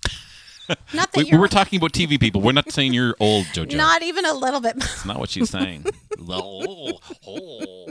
Not 0.94 1.12
that 1.12 1.16
We, 1.16 1.24
you're 1.26 1.38
we 1.38 1.40
were 1.40 1.48
talking 1.48 1.76
about 1.78 1.92
TV 1.92 2.18
people. 2.18 2.40
We're 2.40 2.52
not 2.52 2.70
saying 2.70 2.92
you're 2.94 3.14
old, 3.20 3.44
JoJo. 3.54 3.76
not 3.76 4.02
even 4.02 4.24
a 4.24 4.34
little 4.34 4.60
bit. 4.60 4.76
That's 4.78 5.04
not 5.04 5.18
what 5.18 5.30
she's 5.30 5.50
saying. 5.58 5.86
oh, 6.28 6.98
oh. 7.26 7.86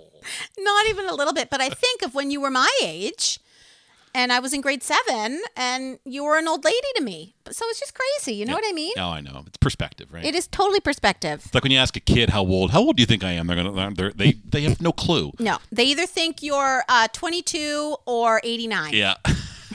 not 0.57 0.85
even 0.89 1.07
a 1.07 1.13
little 1.13 1.33
bit. 1.33 1.49
But 1.49 1.61
I 1.61 1.69
think 1.69 2.01
of 2.03 2.13
when 2.15 2.31
you 2.31 2.41
were 2.41 2.51
my 2.51 2.69
age 2.83 3.39
and 4.15 4.31
I 4.33 4.39
was 4.39 4.53
in 4.53 4.61
grade 4.61 4.81
seven 4.83 5.41
and 5.55 5.99
you 6.03 6.23
were 6.23 6.37
an 6.37 6.47
old 6.47 6.63
lady 6.65 6.77
to 6.97 7.03
me. 7.03 7.35
So 7.51 7.65
it's 7.69 7.79
just 7.79 7.93
crazy. 7.93 8.35
You 8.37 8.45
know 8.45 8.53
what 8.53 8.63
I 8.67 8.71
mean? 8.73 8.93
Oh, 8.97 9.09
I 9.09 9.21
know. 9.21 9.43
It's 9.45 9.57
perspective, 9.57 10.11
right? 10.11 10.25
It 10.25 10.35
is 10.35 10.47
totally 10.47 10.79
perspective. 10.79 11.41
It's 11.45 11.53
like 11.53 11.63
when 11.63 11.71
you 11.71 11.77
ask 11.79 11.95
a 11.95 11.99
kid 11.99 12.29
how 12.31 12.41
old, 12.41 12.71
how 12.71 12.79
old 12.81 12.97
do 12.97 13.01
you 13.01 13.07
think 13.07 13.23
I 13.23 13.33
am? 13.33 13.47
They're 13.47 13.55
gonna, 13.55 13.93
they're, 13.95 14.11
they, 14.11 14.33
they 14.47 14.61
have 14.63 14.81
no 14.81 14.91
clue. 14.91 15.31
No, 15.39 15.57
they 15.71 15.83
either 15.85 16.05
think 16.05 16.41
you're 16.43 16.83
uh, 16.89 17.07
22 17.13 17.97
or 18.05 18.41
89. 18.43 18.93
Yeah, 18.93 19.15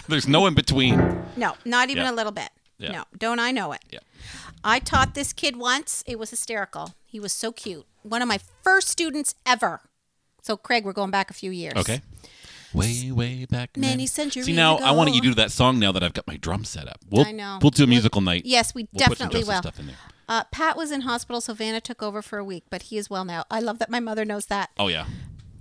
there's 0.08 0.26
no 0.28 0.46
in 0.46 0.54
between. 0.54 0.98
No, 1.36 1.54
not 1.64 1.90
even 1.90 2.04
Yeah. 2.04 2.10
a 2.10 2.14
little 2.14 2.32
bit. 2.32 2.48
Yeah. 2.84 2.92
No, 2.92 3.04
don't 3.16 3.40
I 3.40 3.50
know 3.50 3.72
it? 3.72 3.82
Yeah. 3.90 4.00
I 4.62 4.78
taught 4.78 5.14
this 5.14 5.32
kid 5.32 5.56
once. 5.56 6.02
It 6.06 6.18
was 6.18 6.30
hysterical. 6.30 6.94
He 7.04 7.20
was 7.20 7.32
so 7.32 7.52
cute. 7.52 7.86
One 8.02 8.22
of 8.22 8.28
my 8.28 8.38
first 8.62 8.88
students 8.88 9.34
ever. 9.44 9.80
So, 10.42 10.56
Craig, 10.56 10.84
we're 10.84 10.92
going 10.92 11.10
back 11.10 11.30
a 11.30 11.34
few 11.34 11.50
years. 11.50 11.74
Okay. 11.76 12.02
Way, 12.74 13.12
way 13.12 13.44
back. 13.44 13.76
Many 13.76 13.96
then. 13.98 14.06
centuries 14.08 14.46
See 14.46 14.52
now, 14.52 14.76
I 14.78 14.90
want 14.90 15.14
you 15.14 15.20
to 15.20 15.28
do 15.28 15.34
that 15.34 15.52
song 15.52 15.78
now 15.78 15.92
that 15.92 16.02
I've 16.02 16.12
got 16.12 16.26
my 16.26 16.36
drum 16.36 16.64
set 16.64 16.88
up. 16.88 16.98
We'll, 17.08 17.26
I 17.26 17.30
know. 17.30 17.58
We'll 17.62 17.70
do 17.70 17.84
a 17.84 17.86
musical 17.86 18.20
night. 18.20 18.42
Yes, 18.44 18.74
we 18.74 18.88
We'll 18.92 19.06
put 19.08 19.18
some 19.18 19.28
definitely 19.28 19.52
will. 19.54 19.60
stuff 19.60 19.78
in 19.78 19.86
there. 19.86 19.96
Uh, 20.28 20.44
Pat 20.50 20.76
was 20.76 20.90
in 20.90 21.02
hospital, 21.02 21.40
so 21.40 21.54
Vanna 21.54 21.80
took 21.80 22.02
over 22.02 22.20
for 22.20 22.38
a 22.38 22.44
week, 22.44 22.64
but 22.70 22.82
he 22.84 22.96
is 22.96 23.08
well 23.08 23.24
now. 23.24 23.44
I 23.50 23.60
love 23.60 23.78
that 23.78 23.90
my 23.90 24.00
mother 24.00 24.24
knows 24.24 24.46
that. 24.46 24.70
Oh 24.78 24.88
yeah. 24.88 25.06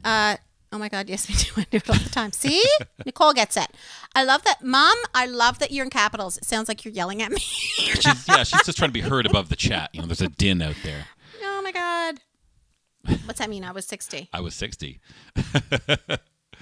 Uh, 0.03 0.38
oh 0.74 0.78
my 0.78 0.89
God, 0.89 1.07
yes, 1.07 1.28
we 1.30 1.36
do. 1.36 1.51
I 1.61 1.63
do 1.71 1.78
it 1.78 1.89
all 1.89 1.95
the 1.95 2.09
time. 2.09 2.32
See? 2.34 2.61
Nicole 3.05 3.32
gets 3.34 3.55
it. 3.55 3.67
I 4.15 4.24
love 4.24 4.43
that. 4.43 4.63
Mom, 4.63 4.95
I 5.13 5.26
love 5.26 5.59
that 5.59 5.71
you're 5.71 5.86
in 5.86 5.89
capitals. 5.91 6.38
It 6.38 6.43
sounds 6.45 6.67
like 6.67 6.84
you're 6.84 6.93
yelling 6.93 7.21
at 7.21 7.32
me. 7.32 7.38
She's, 7.39 8.28
yeah, 8.28 8.43
she's 8.43 8.63
just 8.65 8.78
trying 8.78 8.89
to 8.89 8.93
be 8.93 9.01
heard 9.01 9.26
above 9.26 9.49
the 9.49 9.55
chat. 9.55 9.89
You 9.93 10.01
know, 10.01 10.07
there's 10.07 10.21
a 10.21 10.28
din 10.30 10.61
out 10.61 10.76
there. 10.84 11.05
oh 11.43 11.61
my 11.63 11.71
God. 11.71 12.19
What's 13.26 13.39
that 13.39 13.49
mean? 13.49 13.63
I 13.63 13.71
was 13.71 13.86
60. 13.86 14.30
I 14.34 14.39
was 14.41 14.55
60. 14.55 14.99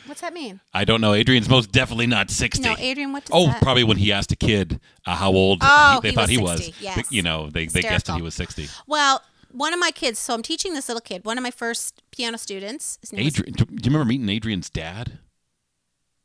What's 0.07 0.21
that 0.21 0.33
mean? 0.33 0.59
I 0.73 0.83
don't 0.85 0.99
know. 1.01 1.13
Adrian's 1.13 1.47
most 1.47 1.71
definitely 1.71 2.07
not 2.07 2.31
60. 2.31 2.63
No, 2.63 2.75
Adrian, 2.79 3.13
what 3.13 3.25
does 3.25 3.31
Oh, 3.33 3.45
that 3.47 3.61
probably 3.61 3.83
when 3.83 3.97
he 3.97 4.11
asked 4.11 4.31
a 4.31 4.35
kid 4.35 4.79
uh, 5.05 5.15
how 5.15 5.31
old 5.31 5.59
Oh, 5.61 5.99
they 6.01 6.09
he 6.09 6.15
thought 6.15 6.21
was 6.23 6.29
he 6.31 6.37
60, 6.37 6.71
was. 6.71 6.81
yes. 6.81 7.11
You 7.11 7.21
know, 7.21 7.49
they, 7.51 7.67
they 7.67 7.81
guessed 7.81 8.07
that 8.07 8.15
he 8.15 8.21
was 8.23 8.33
60. 8.33 8.67
Well, 8.87 9.21
one 9.53 9.73
of 9.73 9.79
my 9.79 9.91
kids, 9.91 10.19
so 10.19 10.33
I'm 10.33 10.41
teaching 10.43 10.73
this 10.73 10.87
little 10.87 11.01
kid, 11.01 11.25
one 11.25 11.37
of 11.37 11.43
my 11.43 11.51
first 11.51 12.01
piano 12.11 12.37
students. 12.37 12.97
Name 13.11 13.25
was- 13.25 13.33
Adrian, 13.39 13.53
do 13.53 13.63
you 13.65 13.77
remember 13.85 14.05
meeting 14.05 14.29
Adrian's 14.29 14.69
dad? 14.69 15.19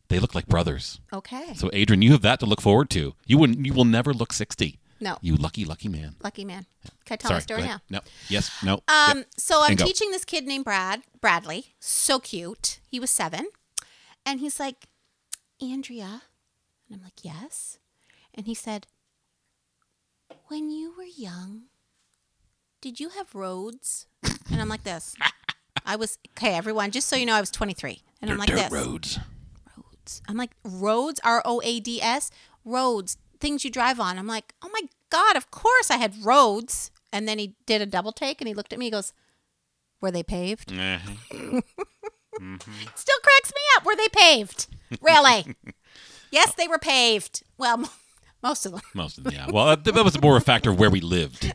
They 0.09 0.19
look 0.21 0.35
like 0.35 0.47
brothers. 0.47 1.01
okay. 1.13 1.55
So 1.55 1.69
Adrian, 1.73 2.01
you 2.03 2.13
have 2.13 2.23
that 2.23 2.39
to 2.41 2.47
look 2.47 2.61
forward 2.61 2.91
to. 2.91 3.15
You 3.27 3.39
wouldn't. 3.39 3.67
You 3.67 3.75
will 3.75 3.85
never 3.85 4.15
look 4.15 4.33
60. 4.33 4.79
No, 5.01 5.19
You 5.21 5.37
lucky, 5.37 5.65
lucky 5.67 5.89
man. 5.89 6.15
lucky 6.25 6.45
man. 6.45 6.65
Can 7.05 7.15
I 7.15 7.17
tell 7.17 7.29
Sorry. 7.29 7.37
my 7.37 7.41
story 7.43 7.63
now? 7.63 7.81
No. 7.91 8.01
Yes. 8.31 8.51
No. 8.63 8.75
Um, 8.89 9.19
Yep. 9.19 9.27
so 9.37 9.63
I'm 9.63 9.77
teaching 9.77 10.11
this 10.11 10.25
kid 10.25 10.47
named 10.47 10.65
Brad, 10.65 11.03
Bradley, 11.21 11.75
so 11.81 12.19
cute. 12.19 12.79
He 12.87 12.99
was 12.99 13.11
seven. 13.11 13.49
And 14.25 14.41
he's 14.41 14.59
like, 14.59 14.87
Andrea. 15.61 16.23
And 16.89 16.97
I'm 16.99 17.03
like, 17.03 17.23
yes. 17.25 17.79
And 18.33 18.47
he 18.47 18.55
said, 18.55 18.87
when 20.49 20.71
you 20.71 20.95
were 20.97 21.05
young, 21.05 21.65
did 22.87 23.01
you 23.01 23.09
have 23.09 23.35
roads? 23.35 24.07
And 24.49 24.63
I'm 24.63 24.69
like 24.69 24.85
this. 24.85 25.17
I 25.85 25.97
was, 25.97 26.19
okay, 26.39 26.55
everyone, 26.55 26.93
just 26.93 27.09
so 27.09 27.17
you 27.17 27.27
know, 27.27 27.35
I 27.35 27.41
was 27.41 27.51
23. 27.51 28.01
And 28.23 28.31
I'm 28.31 28.39
like 28.39 28.49
dirt 28.49 28.57
this. 28.57 28.71
roads. 28.71 29.19
Roads. 29.77 30.23
I'm 30.29 30.37
like, 30.37 30.53
roads, 30.63 31.19
R 31.25 31.43
O 31.45 31.61
A 31.65 31.81
D 31.81 32.01
S, 32.01 32.31
roads, 32.65 33.17
things 33.41 33.65
you 33.65 33.73
drive 33.73 33.99
on. 33.99 34.21
I'm 34.21 34.29
like, 34.29 34.55
oh 34.63 34.71
my 34.73 34.83
God, 35.11 35.35
of 35.35 35.51
course 35.51 35.91
I 35.91 35.97
had 35.97 36.25
roads. 36.25 36.93
And 37.13 37.27
then 37.27 37.41
he 37.41 37.57
did 37.67 37.83
a 37.83 37.87
double 37.87 38.13
take 38.13 38.41
and 38.41 38.47
he 38.47 38.55
looked 38.55 38.73
at 38.73 38.79
me, 38.79 38.85
he 38.85 38.91
goes, 38.93 39.13
were 40.01 40.13
they 40.13 40.23
paved? 40.23 40.71
Eh. 40.71 40.99
Still 41.33 41.61
cracks 42.39 43.53
me 43.53 43.63
up. 43.77 43.85
Were 43.85 43.97
they 43.97 44.09
paved? 44.13 44.69
Really? 45.01 45.57
yes, 46.31 46.55
they 46.55 46.69
were 46.69 46.79
paved. 46.79 47.43
Well, 47.59 47.91
most 48.45 48.65
of 48.65 48.71
them. 48.71 48.83
Most 48.95 49.19
of 49.19 49.25
them, 49.25 49.33
yeah. 49.35 49.51
Well, 49.51 49.75
that, 49.75 49.83
that 49.93 50.05
was 50.05 50.23
more 50.23 50.37
a 50.37 50.41
factor 50.41 50.71
of 50.71 50.79
where 50.79 50.91
we 50.91 51.01
lived. 51.01 51.53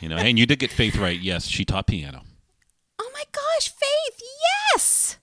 You 0.00 0.08
know, 0.08 0.16
and 0.16 0.38
you 0.38 0.46
did 0.46 0.58
get 0.58 0.70
Faith 0.70 0.96
right. 0.96 1.18
Yes, 1.18 1.46
she 1.46 1.64
taught 1.64 1.86
piano. 1.86 2.22
Oh 3.00 3.10
my 3.12 3.24
gosh, 3.32 3.68
Faith, 3.68 4.22
yes. 4.74 5.18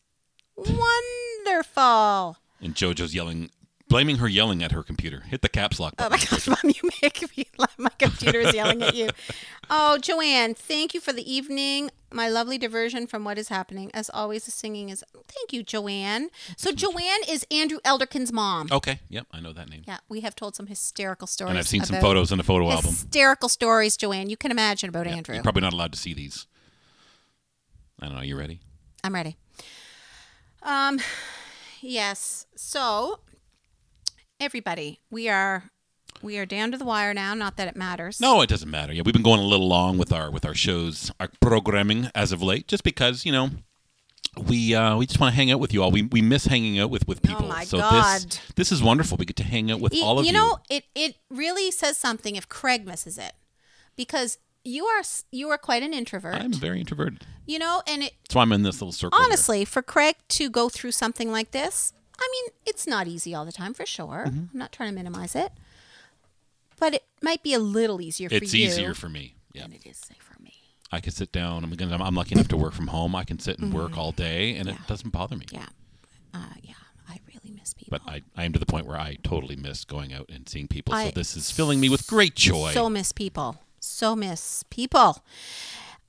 Wonderful. 0.55 2.37
And 2.61 2.75
JoJo's 2.75 3.13
yelling, 3.15 3.49
blaming 3.87 4.17
her 4.17 4.27
yelling 4.27 4.63
at 4.63 4.71
her 4.71 4.83
computer. 4.83 5.21
Hit 5.21 5.41
the 5.41 5.49
caps 5.49 5.79
lock 5.79 5.95
Button. 5.95 6.13
Oh 6.13 6.17
my 6.17 6.23
gosh, 6.29 6.47
Mom, 6.63 6.73
you 6.81 6.89
make 7.01 7.37
me 7.37 7.45
laugh. 7.57 7.75
My 7.77 7.89
computer 7.97 8.39
is 8.39 8.53
yelling 8.53 8.81
at 8.83 8.95
you. 8.95 9.09
Oh, 9.67 9.97
Joanne, 9.97 10.53
thank 10.53 10.93
you 10.93 10.99
for 10.99 11.11
the 11.11 11.27
evening. 11.33 11.89
My 12.15 12.29
lovely 12.29 12.57
diversion 12.57 13.07
from 13.07 13.25
what 13.25 13.37
is 13.37 13.49
happening. 13.49 13.91
As 13.93 14.09
always, 14.09 14.45
the 14.45 14.51
singing 14.51 14.87
is. 14.87 15.03
Thank 15.27 15.51
you, 15.51 15.63
Joanne. 15.63 16.29
So, 16.55 16.71
Joanne 16.71 17.23
is 17.27 17.45
Andrew 17.51 17.79
Elderkin's 17.83 18.31
mom. 18.31 18.69
Okay. 18.71 19.01
Yep, 19.09 19.27
I 19.33 19.41
know 19.41 19.51
that 19.51 19.69
name. 19.69 19.83
Yeah, 19.85 19.97
we 20.07 20.21
have 20.21 20.33
told 20.33 20.55
some 20.55 20.67
hysterical 20.67 21.27
stories. 21.27 21.49
And 21.49 21.59
I've 21.59 21.67
seen 21.67 21.83
some 21.83 21.95
about- 21.97 22.07
photos 22.07 22.31
in 22.31 22.39
a 22.39 22.43
photo 22.43 22.71
album. 22.71 22.91
Hysterical 22.91 23.49
stories, 23.49 23.97
Joanne. 23.97 24.29
You 24.29 24.37
can 24.37 24.49
imagine 24.49 24.87
about 24.87 25.07
Yeah, 25.07 25.15
Andrew. 25.15 25.35
You're 25.35 25.43
probably 25.43 25.61
not 25.63 25.73
allowed 25.73 25.91
to 25.91 25.99
see 25.99 26.13
these. 26.13 26.47
I 27.99 28.05
don't 28.05 28.15
know. 28.15 28.21
You 28.21 28.37
ready? 28.37 28.61
I'm 29.03 29.13
ready. 29.13 29.35
Um, 30.63 31.01
yes. 31.81 32.45
So, 32.55 33.19
everybody, 34.39 35.01
we 35.11 35.27
are 35.27 35.65
we 36.25 36.37
are 36.37 36.45
down 36.45 36.71
to 36.71 36.77
the 36.77 36.83
wire 36.85 37.13
now. 37.13 37.33
Not 37.33 37.55
that 37.57 37.67
it 37.69 37.75
matters. 37.77 38.19
No, 38.19 38.41
it 38.41 38.49
doesn't 38.49 38.69
matter. 38.69 38.91
Yeah, 38.93 39.03
we've 39.05 39.13
been 39.13 39.23
going 39.23 39.39
a 39.39 39.43
little 39.45 39.67
long 39.67 39.97
with 39.97 40.11
our 40.11 40.29
with 40.29 40.43
our 40.45 40.53
shows, 40.55 41.11
our 41.19 41.29
programming 41.39 42.09
as 42.13 42.31
of 42.33 42.41
late, 42.41 42.67
just 42.67 42.83
because 42.83 43.25
you 43.25 43.31
know 43.31 43.51
we 44.47 44.75
uh, 44.75 44.97
we 44.97 45.05
just 45.05 45.19
want 45.19 45.31
to 45.31 45.35
hang 45.35 45.51
out 45.51 45.59
with 45.61 45.73
you 45.73 45.81
all. 45.81 45.91
We, 45.91 46.01
we 46.03 46.21
miss 46.21 46.45
hanging 46.47 46.77
out 46.79 46.89
with 46.89 47.07
with 47.07 47.21
people. 47.21 47.45
Oh 47.45 47.49
my 47.49 47.63
so 47.63 47.77
God. 47.77 48.21
this 48.21 48.39
this 48.55 48.71
is 48.71 48.83
wonderful. 48.83 49.17
We 49.17 49.25
get 49.25 49.37
to 49.37 49.43
hang 49.43 49.71
out 49.71 49.79
with 49.79 49.93
Y- 49.93 50.01
all 50.03 50.19
of 50.19 50.25
you. 50.25 50.31
you 50.31 50.37
know, 50.37 50.57
it 50.69 50.83
it 50.93 51.15
really 51.29 51.71
says 51.71 51.97
something 51.97 52.35
if 52.35 52.49
Craig 52.49 52.85
misses 52.85 53.17
it, 53.17 53.33
because 53.95 54.37
you 54.65 54.85
are 54.85 55.03
you 55.31 55.49
are 55.49 55.57
quite 55.57 55.83
an 55.83 55.93
introvert. 55.93 56.35
I'm 56.35 56.51
very 56.51 56.79
introverted. 56.81 57.21
you 57.45 57.59
know, 57.59 57.81
and 57.87 58.03
it 58.03 58.13
That's 58.23 58.35
why 58.35 58.41
I'm 58.41 58.51
in 58.51 58.63
this 58.63 58.81
little 58.81 58.91
circle. 58.91 59.17
here. 59.17 59.25
honestly 59.25 59.63
for 59.63 59.81
Craig 59.81 60.15
to 60.29 60.49
go 60.49 60.67
through 60.69 60.91
something 60.91 61.31
like 61.31 61.51
this, 61.51 61.93
I 62.19 62.27
mean, 62.31 62.53
it's 62.65 62.87
not 62.87 63.07
easy 63.07 63.33
all 63.35 63.45
the 63.45 63.51
time 63.51 63.73
for 63.73 63.85
sure. 63.85 64.25
Mm-hmm. 64.27 64.39
I'm 64.53 64.59
not 64.59 64.71
trying 64.71 64.89
to 64.89 64.95
minimize 64.95 65.35
it, 65.35 65.51
but 66.79 66.93
it 66.93 67.03
might 67.21 67.43
be 67.43 67.53
a 67.53 67.59
little 67.59 68.01
easier 68.01 68.29
for 68.29 68.35
it's 68.35 68.53
you. 68.53 68.65
easier 68.67 68.93
for 68.93 69.09
me. 69.09 69.35
Yeah, 69.53 69.63
than 69.63 69.73
it 69.73 69.85
is 69.85 69.97
say 69.97 70.15
for 70.19 70.41
me. 70.41 70.53
I 70.91 70.99
can 70.99 71.11
sit 71.13 71.31
down. 71.31 71.63
I'm, 71.63 71.71
gonna- 71.71 72.03
I'm 72.03 72.15
lucky 72.15 72.33
enough 72.35 72.47
to 72.49 72.57
work 72.57 72.73
from 72.73 72.87
home. 72.87 73.15
I 73.15 73.23
can 73.23 73.39
sit 73.39 73.59
and 73.59 73.73
work 73.73 73.97
all 73.97 74.11
day, 74.11 74.55
and 74.55 74.67
Mm-hmm. 74.67 74.81
It 74.83 74.87
doesn't 74.87 75.09
bother 75.11 75.35
me. 75.35 75.45
Yeah, 75.51 75.65
uh, 76.33 76.39
yeah, 76.61 76.73
I 77.09 77.19
really 77.27 77.55
miss 77.57 77.73
people. 77.73 77.97
But 77.97 78.11
I, 78.11 78.21
I 78.35 78.45
am 78.45 78.53
to 78.53 78.59
the 78.59 78.65
point 78.65 78.85
where 78.85 78.97
I 78.99 79.17
totally 79.23 79.55
miss 79.55 79.85
going 79.85 80.13
out 80.13 80.29
and 80.29 80.47
seeing 80.47 80.67
people. 80.67 80.93
I 80.93 81.05
so 81.05 81.11
this 81.11 81.35
is 81.35 81.51
filling 81.51 81.79
me 81.79 81.89
with 81.89 82.05
great 82.07 82.35
joy. 82.35 82.71
So 82.73 82.89
miss 82.89 83.11
people. 83.11 83.57
So 83.79 84.15
miss 84.15 84.63
people. 84.69 85.23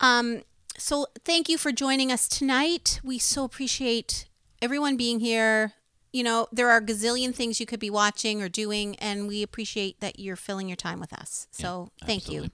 Um, 0.00 0.42
so 0.78 1.06
thank 1.24 1.48
you 1.48 1.56
for 1.58 1.72
joining 1.72 2.12
us 2.12 2.28
tonight. 2.28 3.00
We 3.02 3.18
so 3.18 3.44
appreciate 3.44 4.26
everyone 4.60 4.96
being 4.96 5.20
here. 5.20 5.72
You 6.16 6.22
know, 6.22 6.48
there 6.50 6.70
are 6.70 6.78
a 6.78 6.82
gazillion 6.82 7.34
things 7.34 7.60
you 7.60 7.66
could 7.66 7.78
be 7.78 7.90
watching 7.90 8.40
or 8.40 8.48
doing, 8.48 8.96
and 8.96 9.28
we 9.28 9.42
appreciate 9.42 10.00
that 10.00 10.18
you're 10.18 10.34
filling 10.34 10.66
your 10.66 10.76
time 10.76 10.98
with 10.98 11.12
us. 11.12 11.46
So 11.50 11.90
thank 12.06 12.30
you. 12.30 12.48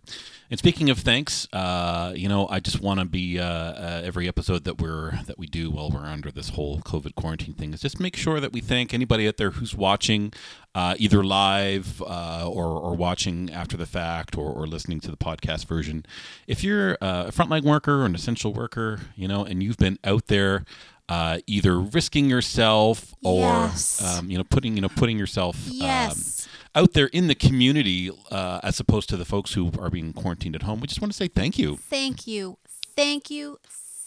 And 0.51 0.59
speaking 0.59 0.91
of 0.91 0.99
thanks, 0.99 1.47
uh, 1.53 2.13
you 2.17 2.29
know, 2.29 2.49
I 2.49 2.59
just 2.59 2.81
want 2.81 2.99
to 2.99 3.07
be 3.07 3.39
uh, 3.39 3.45
uh, 3.45 4.03
every 4.05 4.27
episode 4.27 4.65
that 4.65 4.81
we're 4.81 5.13
that 5.27 5.39
we 5.39 5.47
do 5.47 5.71
while 5.71 5.91
we're 5.91 6.01
under 6.01 6.33
this 6.33 6.49
whole 6.49 6.81
COVID 6.81 7.15
quarantine 7.15 7.55
thing 7.55 7.73
is 7.73 7.81
just 7.81 8.01
make 8.01 8.17
sure 8.17 8.41
that 8.41 8.53
we 8.53 8.61
thank 8.61 8.93
anybody 8.93 9.29
out 9.29 9.37
there 9.37 9.53
who's 9.53 9.77
watching, 9.77 10.33
uh, 10.75 10.97
either 10.99 11.23
live 11.23 12.03
uh, 12.03 12.45
or 12.45 12.67
or 12.67 12.97
watching 12.97 13.49
after 13.53 13.77
the 13.77 13.87
fact 13.87 14.37
or, 14.37 14.53
or 14.53 14.67
listening 14.67 14.99
to 14.99 15.11
the 15.13 15.17
podcast 15.17 15.67
version. 15.67 16.05
If 16.49 16.65
you're 16.65 16.99
uh, 17.01 17.27
a 17.29 17.31
frontline 17.31 17.63
worker 17.63 18.03
or 18.03 18.07
an 18.07 18.17
essential 18.17 18.53
worker, 18.53 18.99
you 19.15 19.29
know, 19.29 19.45
and 19.45 19.63
you've 19.63 19.79
been 19.79 20.01
out 20.03 20.27
there. 20.27 20.65
Uh, 21.09 21.39
either 21.47 21.79
risking 21.79 22.31
yourself 22.31 23.13
or 23.23 23.41
Yes. 23.41 24.01
um, 24.19 24.31
you 24.31 24.39
know 24.39 24.45
putting 24.45 24.77
you 24.77 24.81
know 24.81 24.89
putting 24.89 25.19
yourself 25.19 25.57
um, 25.69 25.73
Yes. 25.77 26.49
out 26.75 26.93
there 26.95 27.07
in 27.09 27.27
the 27.27 27.35
community 27.35 28.11
uh, 28.31 28.61
as 28.63 28.81
opposed 28.81 29.09
to 29.11 29.17
the 29.17 29.25
folks 29.25 29.53
who 29.53 29.71
are 29.79 29.91
being 29.91 30.13
quarantined 30.13 30.55
at 30.55 30.63
home. 30.63 30.81
We 30.81 30.87
just 30.87 31.01
want 31.03 31.13
to 31.13 31.17
say 31.17 31.29
thank 31.29 31.59
you. 31.59 31.77
Thank 31.77 32.27
you. 32.27 32.57
Thank 32.97 33.31
you. 33.31 33.59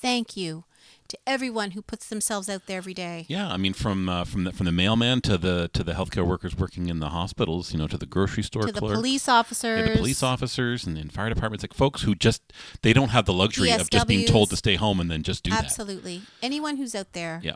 Thank 0.01 0.35
you 0.37 0.63
to 1.07 1.17
everyone 1.27 1.71
who 1.71 1.81
puts 1.81 2.07
themselves 2.09 2.49
out 2.49 2.65
there 2.65 2.77
every 2.77 2.93
day. 2.93 3.25
Yeah, 3.27 3.47
I 3.49 3.57
mean 3.57 3.73
from 3.73 4.09
uh, 4.09 4.23
from 4.25 4.43
the 4.45 4.51
from 4.51 4.65
the 4.65 4.71
mailman 4.71 5.21
to 5.21 5.37
the 5.37 5.69
to 5.73 5.83
the 5.83 5.93
healthcare 5.93 6.25
workers 6.25 6.55
working 6.57 6.87
in 6.89 6.99
the 6.99 7.09
hospitals, 7.09 7.71
you 7.73 7.77
know, 7.79 7.87
to 7.87 7.97
the 7.97 8.05
grocery 8.05 8.43
store 8.43 8.63
To 8.63 8.71
the 8.71 8.79
police 8.81 9.27
officers. 9.29 9.85
to 9.87 9.91
the 9.93 9.97
police 9.97 10.23
officers 10.23 10.85
and 10.85 10.97
then 10.97 11.09
fire 11.09 11.29
departments, 11.29 11.63
like 11.63 11.73
folks 11.73 12.01
who 12.03 12.15
just 12.15 12.41
they 12.81 12.93
don't 12.93 13.09
have 13.09 13.25
the 13.25 13.33
luxury 13.33 13.71
of 13.71 13.89
just 13.89 14.07
being 14.07 14.25
told 14.25 14.49
to 14.49 14.55
stay 14.57 14.75
home 14.75 14.99
and 14.99 15.09
then 15.11 15.23
just 15.23 15.43
do 15.43 15.51
that. 15.51 15.63
Absolutely. 15.65 16.23
Anyone 16.41 16.77
who's 16.77 16.95
out 16.95 17.13
there. 17.13 17.39
Yeah. 17.43 17.55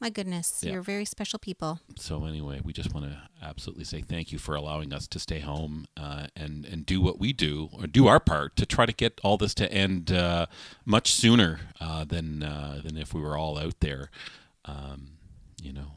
My 0.00 0.08
goodness, 0.08 0.60
Yeah. 0.62 0.72
you're 0.72 0.82
very 0.82 1.04
special 1.04 1.38
people. 1.38 1.80
So 1.96 2.24
anyway, 2.24 2.60
we 2.64 2.72
just 2.72 2.94
want 2.94 3.06
to 3.06 3.20
absolutely 3.42 3.84
say 3.84 4.00
thank 4.00 4.32
you 4.32 4.38
for 4.38 4.54
allowing 4.54 4.94
us 4.94 5.06
to 5.08 5.18
stay 5.18 5.40
home 5.40 5.86
uh, 5.96 6.28
and 6.34 6.64
and 6.64 6.86
do 6.86 7.02
what 7.02 7.18
we 7.20 7.34
do 7.34 7.68
or 7.72 7.86
do 7.86 8.06
our 8.06 8.18
part 8.18 8.56
to 8.56 8.64
try 8.66 8.86
to 8.86 8.92
get 8.94 9.20
all 9.22 9.36
this 9.36 9.52
to 9.54 9.70
end 9.70 10.10
uh, 10.10 10.46
much 10.86 11.12
sooner 11.12 11.60
uh, 11.80 12.04
than 12.04 12.42
uh, 12.42 12.80
than 12.82 12.96
if 12.96 13.12
we 13.12 13.20
were 13.20 13.36
all 13.36 13.58
out 13.58 13.80
there. 13.80 14.10
Um, 14.64 15.18
you 15.62 15.72
know. 15.74 15.92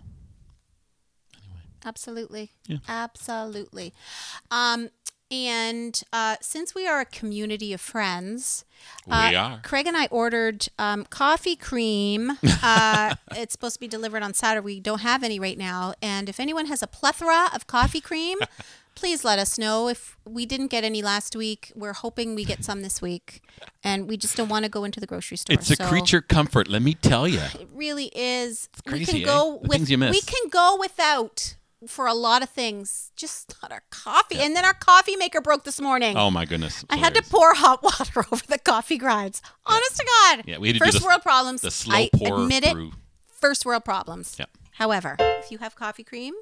Anyway. 1.38 1.62
Absolutely. 1.86 2.52
Yeah. 2.68 2.78
Absolutely. 2.88 3.94
Um, 4.52 4.90
and 5.34 6.00
uh, 6.14 6.36
since 6.42 6.76
we 6.76 6.88
are 6.88 7.00
a 7.02 7.06
community 7.06 7.74
of 7.74 7.82
friends, 7.82 8.66
uh, 9.10 9.30
We 9.32 9.36
are. 9.36 9.62
Craig 9.64 9.88
and 9.88 9.98
I 9.98 10.08
ordered 10.12 10.68
um, 10.78 11.06
coffee 11.06 11.56
cream. 11.56 12.38
Uh, 12.62 13.16
it's 13.36 13.54
supposed 13.54 13.76
to 13.76 13.80
be 13.80 13.88
delivered 13.88 14.22
on 14.22 14.34
Saturday. 14.36 14.64
We 14.64 14.80
don't 14.80 15.02
have 15.02 15.24
any 15.24 15.40
right 15.40 15.58
now. 15.58 15.96
And 16.04 16.30
if 16.30 16.40
anyone 16.40 16.68
has 16.68 16.84
a 16.84 16.88
plethora 16.88 17.50
of 17.54 17.66
coffee 17.66 18.00
cream, 18.02 18.38
please 18.96 19.24
let 19.26 19.40
us 19.40 19.58
know. 19.58 19.88
If 19.88 20.18
we 20.24 20.46
didn't 20.46 20.68
get 20.68 20.84
any 20.84 21.02
last 21.02 21.36
week, 21.36 21.72
we're 21.76 21.94
hoping 21.94 22.36
we 22.36 22.46
get 22.46 22.64
some 22.64 22.82
this 22.84 23.02
week. 23.02 23.42
And 23.84 24.08
we 24.08 24.18
just 24.18 24.38
don't 24.38 24.50
want 24.50 24.66
to 24.66 24.70
go 24.70 24.84
into 24.84 25.00
the 25.00 25.08
grocery 25.08 25.38
store. 25.38 25.56
It's 25.56 25.72
a 25.72 25.76
so- 25.76 25.88
creature 25.88 26.22
comfort, 26.22 26.68
let 26.70 26.84
me 26.84 26.94
tell 26.94 27.28
you. 27.28 27.40
it 27.40 27.70
really 27.74 28.12
is. 28.14 28.70
we 28.86 28.92
crazy, 28.92 29.20
can 29.20 29.26
go 29.26 29.56
eh? 29.56 29.60
The 29.64 29.68
with 29.68 29.78
things 29.78 29.92
you 29.92 29.98
miss. 29.98 30.12
we 30.12 30.22
can 30.22 30.50
go 30.50 30.78
without 30.80 31.56
for 31.88 32.08
a 32.08 32.14
lot 32.14 32.42
of 32.44 32.50
things, 32.50 33.12
just 33.16 33.56
not 33.62 33.72
our 33.72 33.84
coffee. 33.90 34.38
And 34.40 34.56
then 34.56 34.66
our 34.66 34.74
coffee 34.74 35.16
maker 35.16 35.42
broke 35.42 35.64
this 35.64 35.80
morning. 35.82 36.18
Oh 36.18 36.30
my 36.32 36.46
goodness. 36.46 36.84
I 36.90 36.98
had 36.98 37.14
to 37.16 37.22
pour 37.24 37.54
hot 37.54 37.82
water 37.84 38.26
over 38.32 38.44
the 38.48 38.58
coffee 38.60 38.98
grinds. 38.98 39.42
Honest 39.66 39.98
to 39.98 40.06
God. 40.06 40.44
Yeah, 40.46 40.58
we 40.58 40.68
had 40.70 40.74
to 40.76 40.80
do 40.80 40.86
First 40.86 41.00
the- 41.00 41.06
world 41.06 41.22
problems. 41.22 41.62
the 41.62 41.72
slow 41.72 41.96
I 41.96 42.10
pour 42.14 42.42
admit 42.44 42.66
through. 42.66 42.88
it. 42.90 42.94
First 43.28 43.66
world 43.66 43.84
problems. 43.86 44.36
Yeah. 44.40 44.46
However, 44.74 45.16
if 45.20 45.52
you 45.52 45.60
have 45.60 45.76
coffee 45.76 46.04
cream, 46.04 46.34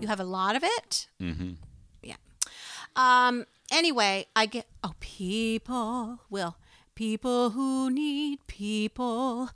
you 0.00 0.06
have 0.08 0.20
a 0.20 0.24
lot 0.24 0.56
of 0.56 0.62
it. 0.64 1.08
Mm-hmm. 1.20 1.52
Yeah. 2.02 2.14
Um. 2.94 3.46
Anyway, 3.70 4.26
I 4.36 4.46
get. 4.46 4.66
Oh, 4.84 4.94
people 5.00 6.20
will. 6.30 6.56
People 6.94 7.50
who 7.50 7.90
need 7.90 8.38
people 8.46 9.50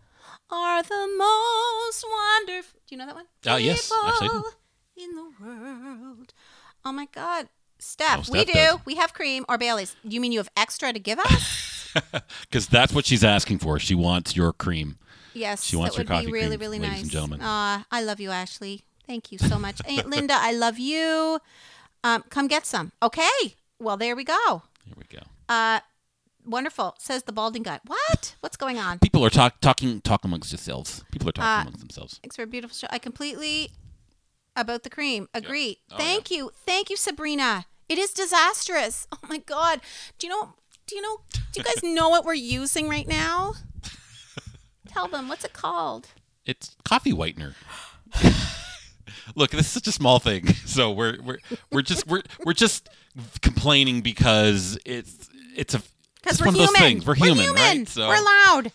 are 0.50 0.82
the 0.82 1.08
most 1.16 2.04
wonderful. 2.10 2.80
Do 2.86 2.94
you 2.94 2.98
know 2.98 3.06
that 3.06 3.14
one? 3.14 3.24
Yes, 3.44 3.90
actually 4.04 4.28
I 4.28 4.28
do. 4.28 4.28
People 4.28 4.50
In 5.02 5.14
the 5.14 5.30
world. 5.40 6.34
Oh 6.84 6.92
my 6.92 7.06
God. 7.12 7.48
Steph, 7.78 8.28
Oh, 8.28 8.32
we 8.32 8.44
do. 8.44 8.52
does. 8.52 8.78
We 8.84 8.96
have 8.96 9.14
cream 9.14 9.44
or 9.48 9.56
Bailey's. 9.56 9.96
You 10.04 10.20
mean 10.20 10.32
you 10.32 10.38
have 10.40 10.50
extra 10.56 10.92
to 10.92 10.98
give 10.98 11.18
us? 11.18 11.66
Because 12.42 12.68
that's 12.68 12.92
what 12.94 13.04
she's 13.04 13.24
asking 13.24 13.58
for. 13.58 13.80
She 13.80 13.96
wants 13.96 14.36
your 14.36 14.52
cream. 14.52 14.96
yes. 15.34 15.64
She 15.64 15.74
wants 15.74 15.96
that 15.96 16.02
your 16.02 16.04
would 16.04 16.08
be 16.08 16.26
coffee 16.26 16.32
really, 16.32 16.48
cream, 16.56 16.60
really 16.60 16.78
ladies 16.78 16.92
nice. 16.92 17.02
and 17.02 17.10
gentlemen. 17.10 17.40
Aw, 17.42 17.84
I 17.90 18.02
love 18.02 18.20
you, 18.20 18.30
Ashley. 18.30 18.84
Thank 19.08 19.32
you 19.32 19.38
so 19.38 19.58
much. 19.58 19.80
Aunt 19.88 20.08
Linda, 20.08 20.34
I 20.38 20.52
love 20.52 20.78
you. 20.78 21.40
Um, 22.04 22.22
come 22.30 22.46
get 22.46 22.64
some. 22.64 22.92
Okay. 23.02 23.56
Well, 23.80 23.96
there 23.96 24.14
we 24.14 24.22
go. 24.22 24.62
Here 24.84 24.94
we 24.96 25.02
go. 25.10 25.24
Uh, 25.48 25.80
wonderful. 26.46 26.94
Says 27.00 27.24
the 27.24 27.32
balding 27.32 27.64
guy. 27.64 27.80
What? 27.84 28.36
What's 28.38 28.56
going 28.56 28.78
on? 28.78 29.00
People 29.00 29.24
are 29.24 29.30
talk, 29.30 29.60
talking 29.60 30.00
talk 30.00 30.24
amongst 30.24 30.52
yourselves. 30.52 31.02
People 31.10 31.28
are 31.28 31.32
talking 31.32 31.48
Uh, 31.48 31.60
amongst 31.62 31.80
themselves. 31.80 32.20
Thanks 32.22 32.36
for 32.36 32.42
a 32.42 32.46
beautiful 32.46 32.76
show. 32.76 32.86
I 32.90 33.00
completely 33.00 33.70
about 34.60 34.82
the 34.82 34.90
cream. 34.90 35.28
Agree. 35.34 35.78
Oh, 35.90 35.96
Thank 35.96 36.30
you. 36.30 36.50
Thank 36.66 36.90
you, 36.90 36.96
Sabrina. 36.96 37.66
It 37.88 37.98
is 37.98 38.12
disastrous. 38.12 39.06
Oh 39.12 39.18
my 39.28 39.38
god. 39.38 39.80
Do 40.18 40.26
you 40.26 40.32
know 40.32 40.54
do 40.86 40.94
you 40.96 41.02
know 41.02 41.18
do 41.52 41.60
you 41.60 41.64
guys 41.64 41.82
know 41.82 42.08
what 42.08 42.24
we're 42.24 42.34
using 42.34 42.88
right 42.88 43.06
now? 43.08 43.54
Tell 44.88 45.08
them 45.08 45.28
what's 45.28 45.44
it 45.44 45.52
called? 45.52 46.08
It's 46.44 46.76
coffee 46.84 47.12
whitener. 47.12 47.54
Look, 49.36 49.52
this 49.52 49.60
is 49.66 49.68
such 49.68 49.86
a 49.86 49.92
small 49.92 50.18
thing, 50.18 50.46
so 50.66 50.90
we're 50.90 51.18
we're 51.22 51.38
we're 51.70 51.82
just 51.82 52.06
we're 52.06 52.22
we're 52.44 52.52
just 52.52 52.88
complaining 53.42 54.00
because 54.00 54.78
it's 54.84 55.28
it's 55.56 55.74
a 55.74 55.82
Because 56.16 56.38
it's 56.38 56.40
we're 56.40 56.46
one 56.46 56.54
of 56.54 56.60
human. 56.60 56.72
those 56.72 56.80
things. 56.80 57.06
We're 57.06 57.14
human, 57.14 57.50
right? 57.54 57.68
human. 57.70 57.86
So 57.86 58.08
We're 58.08 58.24
loud. 58.24 58.72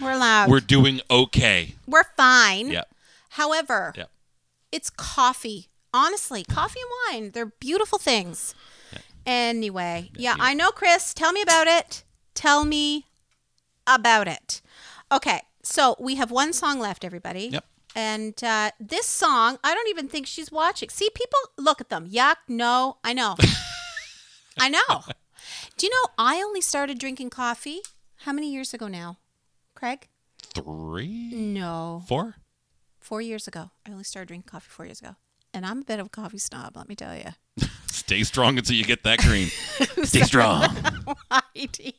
we're 0.00 0.16
loud. 0.16 0.50
we're 0.50 0.60
doing 0.60 1.00
okay. 1.10 1.74
We're, 1.86 2.02
fine. 2.16 2.70
Yeah, 2.72 2.82
However, 3.30 3.92
yeah. 3.96 4.04
It's 4.72 4.90
coffee. 4.90 5.68
Honestly, 5.94 6.42
coffee 6.44 6.80
and 6.80 7.22
wine, 7.22 7.30
they're 7.32 7.52
beautiful 7.60 7.98
things. 7.98 8.54
Anyway, 9.26 10.10
yeah, 10.16 10.34
I 10.40 10.54
know, 10.54 10.70
Chris. 10.70 11.14
Tell 11.14 11.32
me 11.32 11.42
about 11.42 11.66
it. 11.68 12.02
Tell 12.34 12.64
me 12.64 13.06
about 13.86 14.26
it. 14.26 14.62
Okay, 15.12 15.42
so 15.62 15.94
we 16.00 16.16
have 16.16 16.30
one 16.30 16.52
song 16.52 16.80
left, 16.80 17.04
everybody. 17.04 17.48
Yep. 17.52 17.64
And 17.94 18.42
uh, 18.42 18.70
this 18.80 19.06
song, 19.06 19.58
I 19.62 19.74
don't 19.74 19.88
even 19.88 20.08
think 20.08 20.26
she's 20.26 20.50
watching. 20.50 20.88
See, 20.88 21.10
people 21.14 21.38
look 21.58 21.80
at 21.80 21.90
them. 21.90 22.08
Yuck. 22.08 22.36
No, 22.48 22.96
I 23.04 23.12
know. 23.12 23.36
I 24.58 24.68
know. 24.70 25.02
Do 25.76 25.86
you 25.86 25.90
know 25.90 26.10
I 26.18 26.36
only 26.42 26.60
started 26.62 26.98
drinking 26.98 27.30
coffee 27.30 27.80
how 28.18 28.32
many 28.32 28.50
years 28.50 28.72
ago 28.72 28.88
now? 28.88 29.18
Craig? 29.74 30.08
Three, 30.54 31.30
No. 31.34 32.02
four. 32.08 32.36
Four 33.12 33.20
years 33.20 33.46
ago. 33.46 33.68
I 33.86 33.90
only 33.92 34.04
started 34.04 34.28
drinking 34.28 34.48
coffee 34.50 34.70
four 34.70 34.86
years 34.86 34.98
ago. 35.02 35.16
And 35.52 35.66
I'm 35.66 35.80
a 35.80 35.84
bit 35.84 36.00
of 36.00 36.06
a 36.06 36.08
coffee 36.08 36.38
snob, 36.38 36.78
let 36.78 36.88
me 36.88 36.94
tell 36.94 37.14
you. 37.14 37.26
Stay 37.88 38.22
strong 38.22 38.56
until 38.56 38.74
you 38.74 38.84
get 38.84 39.02
that 39.02 39.18
cream. 39.18 39.48
Stay 40.04 40.22
strong. 40.22 40.62
Heidi. 41.30 41.94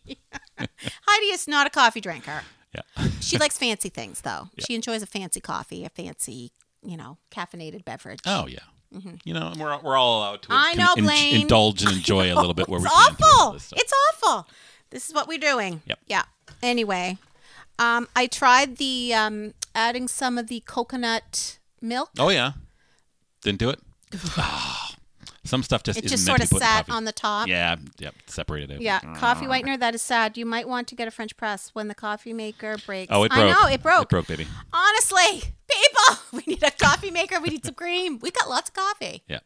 Heidi 0.58 1.26
is 1.28 1.48
not 1.48 1.68
a 1.68 1.70
coffee 1.70 2.02
drinker. 2.02 2.42
Yeah. 2.74 2.82
She 3.22 3.38
likes 3.38 3.60
fancy 3.60 3.90
things, 3.90 4.22
though. 4.22 4.50
She 4.66 4.74
enjoys 4.74 5.04
a 5.04 5.06
fancy 5.06 5.40
coffee, 5.40 5.86
a 5.86 5.90
fancy, 5.90 6.52
you 6.84 6.98
know, 6.98 7.20
caffeinated 7.30 7.86
beverage. 7.86 8.22
Oh 8.26 8.48
yeah. 8.48 8.58
You 9.24 9.36
know, 9.36 9.50
and 9.50 9.60
we're 9.62 9.80
we're 9.84 9.96
all 9.96 10.18
allowed 10.18 10.42
to 10.42 10.50
Mm-hmm. 10.50 10.66
I 10.68 10.74
know, 10.74 10.94
en- 10.98 11.04
Blaine. 11.04 11.42
indulge 11.42 11.84
and 11.84 11.92
enjoy 11.92 12.34
a 12.34 12.38
little 12.38 12.56
bit 12.56 12.68
where 12.68 12.80
we 12.80 12.88
it's 12.88 12.96
can. 12.96 13.16
through 13.18 13.28
awful. 13.28 13.54
It's 13.78 13.94
awful. 14.24 14.48
This 14.90 15.08
is 15.10 15.14
what 15.14 15.28
we're 15.28 15.38
doing. 15.38 15.84
Yep. 15.86 16.00
Yeah. 16.08 16.24
Anyway, 16.64 17.20
um, 17.80 18.08
I 18.16 18.28
tried 18.28 18.78
the 18.78 19.14
um, 19.14 19.54
adding 19.76 20.08
some 20.08 20.38
of 20.38 20.48
the 20.48 20.62
coconut 20.62 21.60
milk. 21.82 22.10
Oh 22.20 22.30
yeah. 22.30 22.54
Didn't 23.42 23.60
do 23.60 23.70
it. 23.70 23.80
Ah, 24.38 24.96
Some 25.46 25.62
stuff 25.62 25.84
just 25.84 26.00
it 26.00 26.06
just 26.06 26.26
sort 26.26 26.42
of 26.42 26.48
sat 26.48 26.90
on 26.90 27.04
the 27.04 27.12
top. 27.12 27.50
Yeah, 27.50 27.76
yep, 28.00 28.16
separated 28.28 28.72
out. 28.72 28.82
Yeah, 28.82 29.00
coffee 29.16 29.46
whitener. 29.46 29.78
That 29.78 29.94
is 29.94 30.02
sad. 30.02 30.38
You 30.38 30.46
might 30.46 30.70
want 30.70 30.88
to 30.88 30.96
get 30.96 31.06
a 31.10 31.12
French 31.12 31.36
press 31.36 31.72
when 31.74 31.90
the 31.90 31.96
coffee 31.96 32.32
maker 32.32 32.78
breaks. 32.86 33.12
Oh, 33.12 33.24
it 33.24 33.32
broke. 33.32 33.44
I 33.44 33.52
know 33.52 33.68
it 33.68 33.84
broke. 33.84 34.04
It 34.04 34.10
broke, 34.10 34.28
baby. 34.28 34.48
Honestly, 34.72 35.54
people, 35.68 36.18
we 36.32 36.44
need 36.48 36.64
a 36.64 36.72
coffee 36.72 37.12
maker. 37.12 37.42
We 37.42 37.50
need 37.50 37.66
some 37.66 37.76
cream. 37.76 38.20
We 38.20 38.32
got 38.32 38.50
lots 38.50 38.70
of 38.70 38.76
coffee. 38.76 39.24
Yeah. 39.28 39.40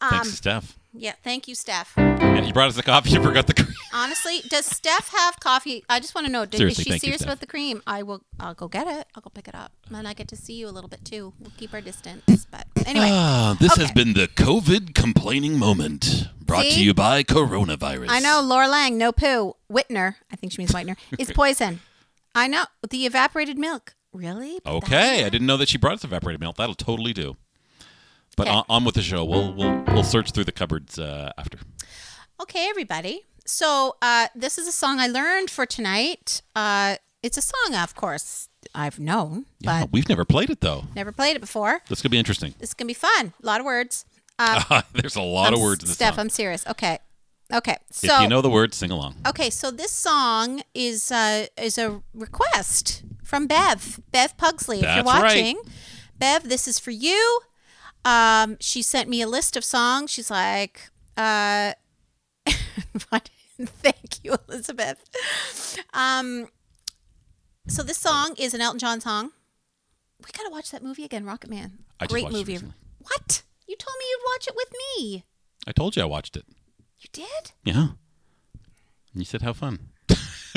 Um, 0.00 0.10
Thanks, 0.10 0.32
Steph. 0.32 0.78
Yeah, 1.00 1.12
thank 1.22 1.46
you, 1.46 1.54
Steph. 1.54 1.92
Yeah, 1.96 2.42
you 2.42 2.52
brought 2.52 2.68
us 2.68 2.76
the 2.76 2.82
coffee. 2.82 3.10
You 3.10 3.22
forgot 3.22 3.46
the 3.46 3.54
cream. 3.54 3.74
Honestly, 3.94 4.40
does 4.48 4.66
Steph 4.66 5.10
have 5.16 5.38
coffee? 5.40 5.84
I 5.88 6.00
just 6.00 6.14
want 6.14 6.26
to 6.26 6.32
know. 6.32 6.44
Did, 6.44 6.58
Seriously, 6.58 6.82
is 6.82 6.84
she 6.84 6.90
thank 6.90 7.02
you, 7.02 7.06
serious 7.06 7.20
Steph. 7.20 7.28
about 7.28 7.40
the 7.40 7.46
cream? 7.46 7.82
I 7.86 8.02
will. 8.02 8.22
I'll 8.40 8.54
go 8.54 8.68
get 8.68 8.86
it. 8.86 9.06
I'll 9.14 9.22
go 9.22 9.30
pick 9.30 9.46
it 9.48 9.54
up, 9.54 9.72
and 9.94 10.08
I 10.08 10.12
get 10.12 10.28
to 10.28 10.36
see 10.36 10.54
you 10.54 10.68
a 10.68 10.70
little 10.72 10.88
bit 10.88 11.04
too. 11.04 11.32
We'll 11.38 11.52
keep 11.56 11.72
our 11.72 11.80
distance, 11.80 12.46
but 12.50 12.66
anyway. 12.84 13.08
Ah, 13.10 13.56
this 13.60 13.76
has 13.76 13.86
Okay. 13.90 13.94
been 13.94 14.12
the 14.14 14.28
COVID 14.28 14.94
complaining 14.94 15.58
moment, 15.58 16.28
brought 16.44 16.64
to 16.64 16.72
See? 16.72 16.82
you 16.82 16.94
by 16.94 17.22
coronavirus. 17.22 18.06
I 18.08 18.18
know 18.18 18.40
Laura 18.42 18.68
Lang, 18.68 18.98
no 18.98 19.12
poo. 19.12 19.54
Whitner, 19.72 20.16
I 20.32 20.36
think 20.36 20.52
she 20.52 20.58
means 20.60 20.72
Whitener, 20.72 20.96
is 21.18 21.30
poison. 21.32 21.80
I 22.34 22.46
know 22.48 22.64
the 22.88 23.06
evaporated 23.06 23.56
milk 23.58 23.94
Really? 24.12 24.58
Okay, 24.66 25.24
I 25.24 25.28
didn't 25.28 25.46
know 25.46 25.58
that 25.58 25.68
she 25.68 25.76
brought 25.78 25.94
us 25.94 26.04
evaporated 26.04 26.40
milk. 26.40 26.56
That'll 26.56 26.74
totally 26.74 27.12
do. 27.12 27.36
But 28.38 28.46
Okay. 28.46 28.56
on, 28.56 28.64
on 28.70 28.84
with 28.84 28.94
the 28.94 29.02
show. 29.02 29.24
We'll 29.24 29.52
we'll 29.52 29.82
we'll 29.88 30.04
search 30.04 30.30
through 30.30 30.44
the 30.44 30.52
cupboards 30.52 30.98
uh, 30.98 31.32
after. 31.36 31.58
Okay, 32.40 32.68
everybody. 32.70 33.26
So 33.44 33.96
uh, 34.00 34.28
this 34.34 34.58
is 34.58 34.68
a 34.68 34.72
song 34.72 35.00
I 35.00 35.08
learned 35.08 35.50
for 35.50 35.66
tonight. 35.66 36.42
Uh, 36.54 36.96
it's 37.22 37.36
a 37.36 37.42
song, 37.42 37.74
of 37.74 37.94
course, 37.96 38.48
I've 38.74 39.00
known, 39.00 39.46
Yeah, 39.58 39.80
but 39.80 39.92
we've 39.92 40.08
never 40.08 40.24
played 40.24 40.50
it 40.50 40.60
though. 40.60 40.84
never 40.94 41.10
played 41.10 41.34
it 41.34 41.40
before. 41.40 41.80
This 41.88 42.00
could 42.00 42.12
be 42.12 42.18
interesting. 42.18 42.54
This 42.60 42.70
is 42.70 42.74
gonna 42.74 42.86
be 42.86 42.94
fun. 42.94 43.32
A 43.42 43.46
lot 43.46 43.58
of 43.60 43.66
words. 43.66 44.04
Uh, 44.38 44.82
There's 44.92 45.16
a 45.16 45.22
lot 45.22 45.52
of 45.52 45.58
I'm- 45.58 45.66
words 45.66 45.82
in 45.82 45.88
this 45.88 45.96
Steph, 45.96 46.14
song. 46.14 46.20
I'm 46.26 46.30
serious. 46.30 46.64
Okay. 46.68 46.98
Okay. 47.52 47.76
So 47.90 48.14
if 48.14 48.20
you 48.22 48.28
know 48.28 48.40
the 48.42 48.50
words, 48.50 48.76
sing 48.76 48.90
along. 48.92 49.16
Okay, 49.26 49.50
so 49.50 49.70
this 49.72 49.90
song 49.90 50.62
is 50.74 51.10
uh, 51.10 51.46
is 51.56 51.76
a 51.78 52.02
request 52.14 53.02
from 53.24 53.46
Bev, 53.48 53.98
Bev 54.12 54.36
Pugsley. 54.36 54.76
if 54.76 54.82
you're 54.84 55.02
That's 55.02 55.06
right. 55.08 55.22
watching, 55.24 55.58
Bev, 56.20 56.48
this 56.48 56.68
is 56.68 56.78
for 56.78 56.92
you. 56.92 57.40
Um, 58.04 58.56
she 58.60 58.82
sent 58.82 59.08
me 59.08 59.20
a 59.22 59.26
list 59.26 59.56
of 59.56 59.64
songs. 59.64 60.10
She's 60.10 60.30
like, 60.30 60.90
uh. 61.16 61.72
Thank 63.60 64.22
you, 64.24 64.36
Elizabeth. 64.48 65.04
Um, 65.92 66.46
so 67.66 67.82
this 67.82 67.98
song 67.98 68.34
is 68.38 68.54
an 68.54 68.60
Elton 68.60 68.78
John 68.78 69.00
song. 69.00 69.32
We 70.20 70.30
gotta 70.36 70.50
watch 70.50 70.70
that 70.70 70.82
movie 70.82 71.04
again, 71.04 71.24
Rocketman. 71.24 71.72
I 71.98 72.06
Great 72.06 72.30
movie. 72.30 72.56
What? 72.56 73.42
You 73.66 73.76
told 73.76 73.96
me 73.98 74.04
you'd 74.08 74.20
watch 74.32 74.46
it 74.48 74.54
with 74.56 74.68
me. 74.96 75.24
I 75.66 75.72
told 75.72 75.96
you 75.96 76.02
I 76.02 76.06
watched 76.06 76.36
it. 76.36 76.44
You 77.00 77.08
did? 77.12 77.52
Yeah. 77.64 77.88
And 79.12 79.14
you 79.14 79.24
said 79.24 79.42
how 79.42 79.52
fun. 79.52 79.78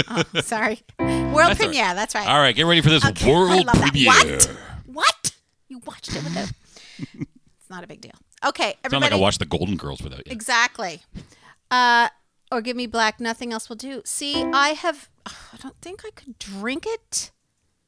Oh, 0.08 0.24
sorry. 0.42 0.82
World 1.00 1.00
That's 1.00 1.36
all 1.36 1.38
right. 1.48 1.58
premiere. 1.58 1.94
That's 1.96 2.16
right. 2.16 2.28
All 2.28 2.40
right, 2.40 2.56
get 2.56 2.66
ready 2.66 2.82
for 2.82 2.90
this 2.90 3.06
Okay, 3.06 3.32
world 3.32 3.66
love 3.66 3.76
that. 3.76 3.92
premiere. 3.92 4.12
What? 4.12 4.56
What? 4.86 5.32
You 5.70 5.80
watched 5.86 6.16
it 6.16 6.24
with 6.24 6.38
a. 6.38 7.26
not 7.72 7.84
a 7.84 7.88
big 7.88 8.02
deal. 8.02 8.12
Okay, 8.46 8.70
It's 8.70 8.78
not 8.84 8.86
everybody. 8.94 9.12
like 9.14 9.20
I 9.20 9.22
watched 9.22 9.40
the 9.40 9.46
Golden 9.46 9.76
Girls 9.78 10.02
without 10.02 10.26
you. 10.28 10.32
Exactly. 10.32 11.02
Uh, 11.72 12.10
or 12.52 12.62
give 12.62 12.76
me 12.76 12.86
black. 12.88 13.20
Nothing 13.20 13.54
else 13.54 13.70
will 13.70 13.76
do. 13.78 14.02
See, 14.06 14.44
I 14.44 14.70
have. 14.70 15.10
I 15.26 15.58
don't 15.62 15.76
think 15.82 16.04
I 16.06 16.10
could 16.12 16.38
drink 16.40 16.86
it 16.88 17.32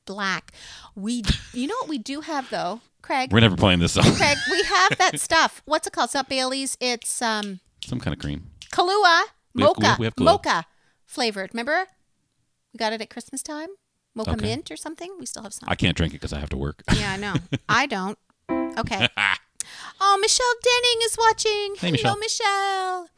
black. 0.05 0.51
We, 0.95 1.23
you 1.53 1.67
know 1.67 1.75
what 1.79 1.89
we 1.89 1.97
do 1.97 2.21
have 2.21 2.49
though, 2.49 2.81
Craig. 3.01 3.31
We're 3.33 3.39
never 3.41 3.55
playing 3.55 3.79
this 3.79 3.93
song. 3.93 4.03
Craig, 4.15 4.37
we 4.51 4.63
have 4.75 4.97
that 4.99 5.19
stuff. 5.19 5.61
What's 5.65 5.87
it 5.87 5.93
called? 5.93 6.07
It's 6.07 6.13
not 6.13 6.29
Bailey's. 6.29 6.77
It's 6.79 7.21
um 7.21 7.59
Some 7.83 7.99
kind 7.99 8.13
of 8.13 8.19
cream. 8.19 8.51
Kahlua 8.71 9.23
We 9.53 9.63
have- 9.63 9.69
mocha 9.77 9.95
we 9.99 10.05
have 10.05 10.15
Kahlua. 10.15 10.23
mocha 10.25 10.65
flavored. 11.05 11.49
Remember, 11.53 11.87
we 12.73 12.77
got 12.77 12.93
it 12.93 13.01
at 13.01 13.09
Christmas 13.09 13.41
time. 13.43 13.69
Mocha 14.15 14.31
Okay. 14.33 14.45
mint 14.45 14.69
or 14.71 14.77
something. 14.77 15.11
We 15.19 15.25
still 15.25 15.41
have 15.43 15.53
some. 15.53 15.67
I 15.67 15.75
can't 15.75 15.97
drink 15.97 16.13
it 16.13 16.17
because 16.21 16.33
I 16.33 16.39
have 16.39 16.49
to 16.49 16.57
work. 16.57 16.83
Yeah, 16.95 17.11
I 17.13 17.17
know. 17.17 17.33
I 17.69 17.85
don't. 17.87 18.17
Okay. 18.77 19.07
Oh, 19.99 20.17
Michelle 20.19 20.55
Denning 20.63 20.99
is 21.05 21.17
watching. 21.17 21.75
Hey, 21.79 21.97
Hello, 22.01 22.15
Michelle. 22.15 22.17
Michelle. 22.19 23.09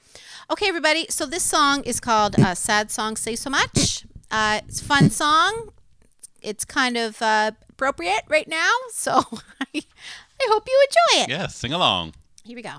Okay, 0.52 0.68
everybody. 0.68 1.06
So 1.10 1.26
this 1.26 1.44
song 1.44 1.84
is 1.84 2.00
called 2.00 2.40
uh, 2.40 2.54
"Sad 2.56 2.92
Song 2.92 3.16
Say 3.18 3.36
So 3.36 3.50
Much." 3.50 4.06
Uh, 4.30 4.62
it's 4.68 4.82
a 4.82 4.86
fun 4.86 5.10
song. 5.10 5.70
It's 6.42 6.66
kind 6.66 6.98
of 6.98 7.22
uh, 7.22 7.52
appropriate 7.70 8.24
right 8.28 8.48
now, 8.48 8.70
so 8.92 9.14
I, 9.14 9.66
I 9.74 10.48
hope 10.50 10.68
you 10.68 10.88
enjoy 10.88 11.24
it. 11.24 11.30
yes, 11.30 11.56
sing 11.56 11.74
along. 11.74 12.14
Here 12.44 12.56
we 12.56 12.62
go. 12.62 12.76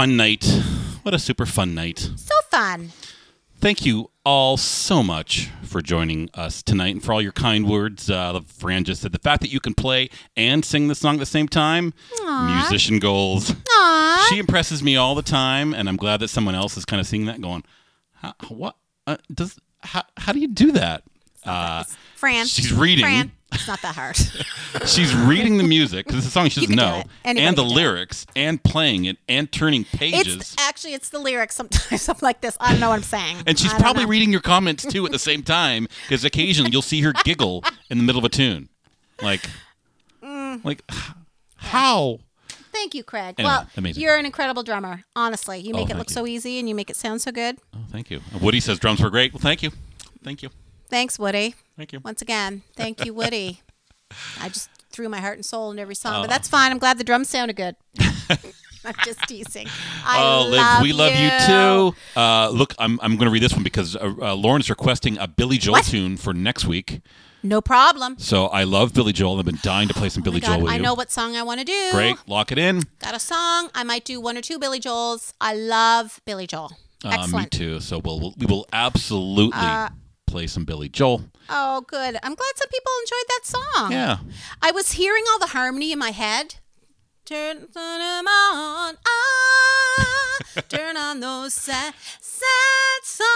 Fun 0.00 0.16
night. 0.16 0.46
What 1.02 1.12
a 1.12 1.18
super 1.18 1.44
fun 1.44 1.74
night. 1.74 1.98
so 2.16 2.34
fun. 2.50 2.90
Thank 3.60 3.84
you 3.84 4.10
all 4.24 4.56
so 4.56 5.02
much 5.02 5.50
for 5.62 5.82
joining 5.82 6.30
us 6.32 6.62
tonight 6.62 6.94
and 6.94 7.04
for 7.04 7.12
all 7.12 7.20
your 7.20 7.32
kind 7.32 7.68
words. 7.68 8.08
Uh, 8.08 8.40
Fran 8.46 8.84
just 8.84 9.02
said 9.02 9.12
the 9.12 9.18
fact 9.18 9.42
that 9.42 9.52
you 9.52 9.60
can 9.60 9.74
play 9.74 10.08
and 10.38 10.64
sing 10.64 10.88
the 10.88 10.94
song 10.94 11.16
at 11.16 11.20
the 11.20 11.26
same 11.26 11.48
time, 11.48 11.92
Aww. 12.20 12.60
musician 12.60 12.98
goals. 12.98 13.52
Aw. 13.68 14.26
She 14.30 14.38
impresses 14.38 14.82
me 14.82 14.96
all 14.96 15.14
the 15.14 15.20
time, 15.20 15.74
and 15.74 15.86
I'm 15.86 15.96
glad 15.96 16.20
that 16.20 16.28
someone 16.28 16.54
else 16.54 16.78
is 16.78 16.86
kind 16.86 16.98
of 16.98 17.06
seeing 17.06 17.26
that, 17.26 17.42
going, 17.42 17.62
"How- 18.14 18.32
"What 18.48 18.76
uh, 19.06 19.18
does? 19.34 19.58
How, 19.80 20.04
how 20.16 20.32
do 20.32 20.40
you 20.40 20.48
do 20.48 20.72
that?" 20.72 21.02
Uh, 21.44 21.84
Fran. 22.16 22.46
she's 22.46 22.72
reading. 22.72 23.04
Fran. 23.04 23.32
It's 23.52 23.66
not 23.68 23.82
that 23.82 23.94
hard. 23.94 24.16
she's 24.86 25.14
reading 25.14 25.58
the 25.58 25.64
music 25.64 26.06
because 26.06 26.18
it's 26.20 26.28
a 26.28 26.30
song 26.30 26.48
she 26.48 26.60
doesn't 26.60 26.76
do 26.76 26.76
know, 26.76 27.02
and 27.24 27.36
the 27.38 27.62
do 27.62 27.62
it. 27.62 27.74
lyrics, 27.74 28.26
and 28.36 28.62
playing 28.62 29.04
it, 29.06 29.18
and 29.28 29.50
turning 29.50 29.84
pages. 29.84 30.36
it's 30.36 30.56
actually 30.58 30.94
it's 30.94 31.08
the 31.10 31.18
lyrics. 31.18 31.56
Sometimes 31.56 32.08
I'm 32.08 32.16
like 32.22 32.40
this. 32.40 32.56
I 32.60 32.70
don't 32.72 32.80
know 32.80 32.88
what 32.90 32.96
I'm 32.96 33.02
saying. 33.02 33.36
And 33.46 33.58
she's 33.58 33.74
probably 33.74 34.04
know. 34.04 34.10
reading 34.10 34.30
your 34.32 34.40
comments 34.40 34.84
too 34.86 35.04
at 35.06 35.12
the 35.12 35.18
same 35.18 35.42
time 35.42 35.86
because 36.08 36.24
occasionally 36.24 36.70
you'll 36.70 36.82
see 36.82 37.00
her 37.02 37.12
giggle 37.24 37.64
in 37.90 37.98
the 37.98 38.04
middle 38.04 38.18
of 38.20 38.24
a 38.24 38.28
tune, 38.28 38.68
like, 39.22 39.42
Mm. 40.22 40.64
like 40.64 40.82
how? 41.56 42.18
Thank 42.72 42.94
you, 42.94 43.02
Craig. 43.02 43.34
Anyway, 43.38 43.50
well, 43.52 43.66
amazing. 43.76 44.02
you're 44.02 44.16
an 44.16 44.26
incredible 44.26 44.62
drummer. 44.62 45.02
Honestly, 45.16 45.58
you 45.58 45.74
make 45.74 45.90
it 45.90 45.96
look 45.96 46.08
you. 46.08 46.14
so 46.14 46.26
easy 46.26 46.58
and 46.58 46.68
you 46.68 46.74
make 46.74 46.88
it 46.88 46.96
sound 46.96 47.20
so 47.20 47.32
good. 47.32 47.58
Oh, 47.74 47.78
thank 47.90 48.10
you. 48.10 48.20
Woody 48.40 48.60
says 48.60 48.78
drums 48.78 49.00
were 49.02 49.10
great. 49.10 49.32
Well, 49.32 49.40
thank 49.40 49.62
you, 49.62 49.70
thank 50.22 50.42
you, 50.42 50.50
Thanks, 50.90 51.18
Woody. 51.18 51.54
thank 51.76 51.92
you. 51.92 52.00
Once 52.00 52.20
again, 52.20 52.62
thank 52.76 53.04
you, 53.04 53.14
Woody. 53.14 53.60
I 54.40 54.48
just 54.48 54.68
threw 54.90 55.08
my 55.08 55.20
heart 55.20 55.36
and 55.36 55.44
soul 55.44 55.70
in 55.70 55.78
every 55.78 55.94
song, 55.94 56.14
Oh. 56.16 56.20
but 56.22 56.30
that's 56.30 56.48
fine. 56.48 56.72
I'm 56.72 56.78
glad 56.78 56.98
the 56.98 57.04
drums 57.04 57.28
sounded 57.28 57.54
good. 57.56 57.76
I'm 58.84 58.94
just 59.04 59.20
teasing. 59.28 59.68
I 60.04 60.20
Oh, 60.22 60.44
Liv, 60.48 60.56
love 60.58 60.82
we 60.82 60.92
love 60.92 61.12
you, 61.14 61.30
too. 61.46 62.18
Uh, 62.18 62.48
look, 62.48 62.74
I'm, 62.78 62.98
I'm 63.02 63.16
going 63.16 63.26
to 63.26 63.30
read 63.30 63.42
this 63.42 63.52
one 63.52 63.62
because 63.62 63.94
uh, 63.94 64.12
uh, 64.20 64.34
Lauren 64.34 64.60
is 64.60 64.70
requesting 64.70 65.18
a 65.18 65.28
Billy 65.28 65.58
Joel 65.58 65.72
What? 65.74 65.84
tune 65.84 66.16
for 66.16 66.32
next 66.32 66.64
week. 66.66 67.00
No 67.42 67.60
problem. 67.60 68.18
So 68.18 68.46
I 68.46 68.64
love 68.64 68.92
Billy 68.94 69.12
Joel. 69.12 69.38
I've 69.38 69.44
been 69.46 69.58
dying 69.62 69.88
to 69.88 69.94
play 69.94 70.08
some 70.08 70.22
Oh 70.22 70.24
Billy 70.24 70.40
God, 70.40 70.48
Joel 70.56 70.62
with 70.62 70.72
I 70.72 70.76
you. 70.76 70.82
know 70.82 70.94
what 70.94 71.10
song 71.10 71.36
I 71.36 71.42
want 71.42 71.60
to 71.60 71.64
do. 71.64 71.90
Great, 71.92 72.16
lock 72.26 72.52
it 72.52 72.58
in. 72.58 72.82
Got 73.00 73.14
a 73.14 73.18
song. 73.20 73.70
I 73.74 73.82
might 73.84 74.04
do 74.04 74.20
one 74.20 74.36
or 74.36 74.42
two 74.42 74.58
Billy 74.58 74.80
Joels. 74.80 75.32
I 75.40 75.54
love 75.54 76.20
Billy 76.26 76.46
Joel. 76.46 76.72
Uh, 77.04 77.26
me. 77.28 77.38
Uh, 77.38 77.46
too. 77.50 77.80
So 77.80 77.98
we'll, 77.98 78.20
we'll 78.20 78.34
we 78.36 78.44
will 78.46 78.66
absolutely 78.72 79.58
play 80.30 80.46
some 80.46 80.64
Billy 80.64 80.88
Joel. 80.88 81.24
Oh, 81.48 81.82
good. 81.82 82.16
I'm 82.22 82.34
glad 82.34 82.52
some 82.56 82.68
people 82.68 82.92
enjoyed 83.02 83.28
that 83.28 83.40
song. 83.44 83.92
Yeah. 83.92 84.18
I 84.62 84.70
was 84.70 84.92
hearing 84.92 85.24
all 85.32 85.38
the 85.38 85.48
harmony 85.48 85.92
in 85.92 85.98
my 85.98 86.10
head. 86.10 86.56
Turn, 87.24 87.68
turn 87.72 88.00
'em 88.00 88.26
on, 88.26 88.96
ah, 89.06 90.60
turn 90.68 90.96
on 90.96 91.20
those 91.20 91.54
sad, 91.54 91.94
sad 92.20 93.04
songs. 93.04 93.26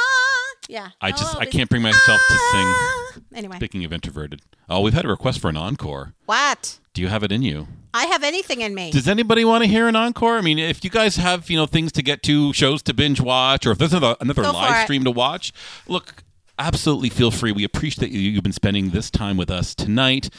Yeah. 0.68 0.88
I 1.00 1.12
just 1.12 1.36
Oh, 1.36 1.38
I 1.38 1.46
can't 1.46 1.70
bring 1.70 1.82
myself 1.82 2.20
to 2.28 2.34
sing. 2.52 2.66
ah. 2.66 3.12
Anyway, 3.34 3.56
Speaking 3.56 3.84
of 3.84 3.92
introverted, 3.92 4.40
oh, 4.68 4.80
we've 4.80 4.94
had 4.94 5.04
a 5.04 5.08
request 5.08 5.38
for 5.40 5.48
an 5.48 5.56
encore. 5.56 6.14
what? 6.26 6.80
Do 6.92 7.02
you 7.02 7.08
have 7.08 7.22
it 7.24 7.30
in 7.32 7.42
you? 7.42 7.66
I 7.92 8.06
have 8.06 8.22
anything 8.24 8.60
in 8.60 8.74
me. 8.74 8.90
Does 8.90 9.06
anybody 9.08 9.44
want 9.44 9.62
to 9.64 9.70
hear 9.70 9.86
an 9.88 9.94
encore? 9.96 10.38
I 10.38 10.40
mean, 10.40 10.58
if 10.58 10.82
you 10.82 10.90
guys 10.90 11.14
have 11.16 11.48
you 11.50 11.56
know 11.56 11.66
things 11.66 11.92
to 11.92 12.02
get 12.02 12.22
to, 12.24 12.52
shows 12.52 12.82
to 12.84 12.94
binge 12.94 13.20
watch, 13.20 13.64
or 13.66 13.72
if 13.72 13.78
there's 13.78 13.92
another, 13.92 14.16
another 14.20 14.42
live 14.42 14.80
it. 14.80 14.84
stream 14.84 15.04
to 15.04 15.10
watch, 15.12 15.52
look, 15.86 16.23
absolutely 16.58 17.08
feel 17.08 17.30
free. 17.30 17.52
We 17.52 17.64
appreciate 17.64 18.10
you. 18.10 18.20
You've 18.20 18.42
been 18.42 18.52
spending 18.52 18.90
this 18.90 19.10
time 19.10 19.36
with 19.36 19.50
us 19.50 19.74
tonight. 19.74 20.30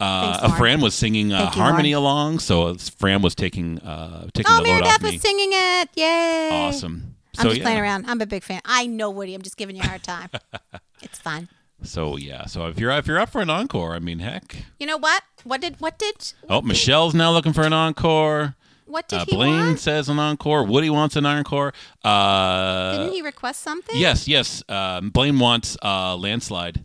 Uh, 0.00 0.22
Thanks, 0.32 0.42
Lauren. 0.42 0.56
Fran 0.58 0.80
was 0.80 0.94
singing 0.94 1.32
uh, 1.32 1.40
you, 1.40 1.46
harmony 1.46 1.94
Lauren. 1.94 2.04
along, 2.04 2.38
so 2.40 2.68
it's- 2.68 2.88
Fran 2.88 3.22
was 3.22 3.34
taking 3.34 3.78
uh, 3.80 4.28
taking 4.34 4.52
oh, 4.52 4.58
the 4.58 4.62
Mary 4.64 4.80
load 4.80 4.88
off 4.88 5.00
Beth 5.00 5.12
was 5.12 5.20
singing 5.20 5.50
it. 5.52 5.88
Yay. 5.94 6.50
Awesome. 6.52 7.14
I'm 7.38 7.42
so 7.42 7.48
just 7.50 7.58
yeah. 7.58 7.64
playing 7.64 7.80
around. 7.80 8.06
I'm 8.06 8.20
a 8.20 8.26
big 8.26 8.42
fan. 8.42 8.60
I 8.64 8.86
know 8.86 9.10
Woody. 9.10 9.34
I'm 9.34 9.42
just 9.42 9.56
giving 9.56 9.76
you 9.76 9.82
a 9.82 9.86
hard 9.86 10.02
time. 10.02 10.28
it's 11.02 11.18
fun. 11.18 11.48
So 11.82 12.16
yeah. 12.16 12.46
So 12.46 12.66
if 12.66 12.78
you're 12.78 12.90
if 12.92 13.06
you're 13.06 13.20
up 13.20 13.30
for 13.30 13.40
an 13.40 13.50
encore, 13.50 13.94
I 13.94 14.00
mean, 14.00 14.18
heck. 14.18 14.56
You 14.78 14.86
know 14.86 14.96
what? 14.98 15.22
What 15.44 15.60
did 15.60 15.80
what 15.80 15.98
did 15.98 16.32
Oh, 16.48 16.60
Michelle's 16.62 17.14
now 17.14 17.30
looking 17.32 17.52
for 17.52 17.62
an 17.62 17.72
encore. 17.72 18.56
What 18.88 19.08
did 19.08 19.20
Uh, 19.20 19.24
he 19.28 19.36
Blaine 19.36 19.66
want? 19.66 19.78
says 19.80 20.08
an 20.08 20.18
encore. 20.18 20.64
Woody 20.64 20.90
wants 20.90 21.14
an 21.16 21.26
encore. 21.26 21.72
Uh, 22.04 22.96
Didn't 22.98 23.12
he 23.12 23.22
request 23.22 23.62
something? 23.62 23.96
Yes, 23.96 24.26
yes. 24.26 24.62
Um, 24.68 25.10
Blaine 25.10 25.38
wants 25.38 25.76
uh, 25.82 26.16
landslide 26.16 26.84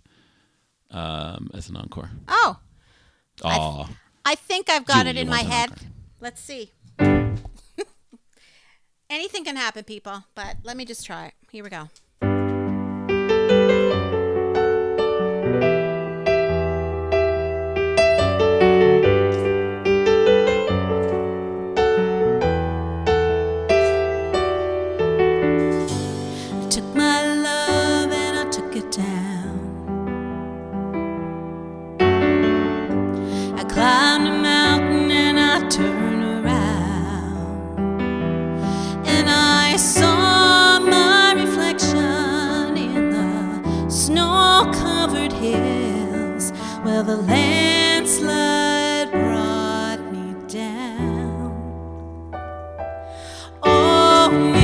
um, 0.91 1.49
as 1.53 1.69
an 1.69 1.77
encore. 1.77 2.11
Oh, 2.27 2.59
Aw. 3.43 3.87
I 4.25 4.35
think 4.35 4.69
I've 4.69 4.85
got 4.85 5.05
Julia 5.05 5.11
it 5.11 5.17
in 5.23 5.29
my 5.29 5.41
head. 5.43 5.71
encore. 5.71 5.87
Let's 6.19 6.41
see. 6.41 6.71
Anything 9.09 9.43
can 9.43 9.55
happen, 9.55 9.83
people, 9.83 10.23
but 10.33 10.57
let 10.63 10.75
me 10.77 10.85
just 10.85 11.05
try 11.05 11.27
it. 11.27 11.33
Here 11.51 11.63
we 11.63 11.69
go. 11.69 11.89
Where 46.83 47.01
the 47.01 47.15
landslide 47.15 49.09
brought 49.09 49.99
me 50.11 50.35
down. 50.49 51.53
Oh, 53.63 54.62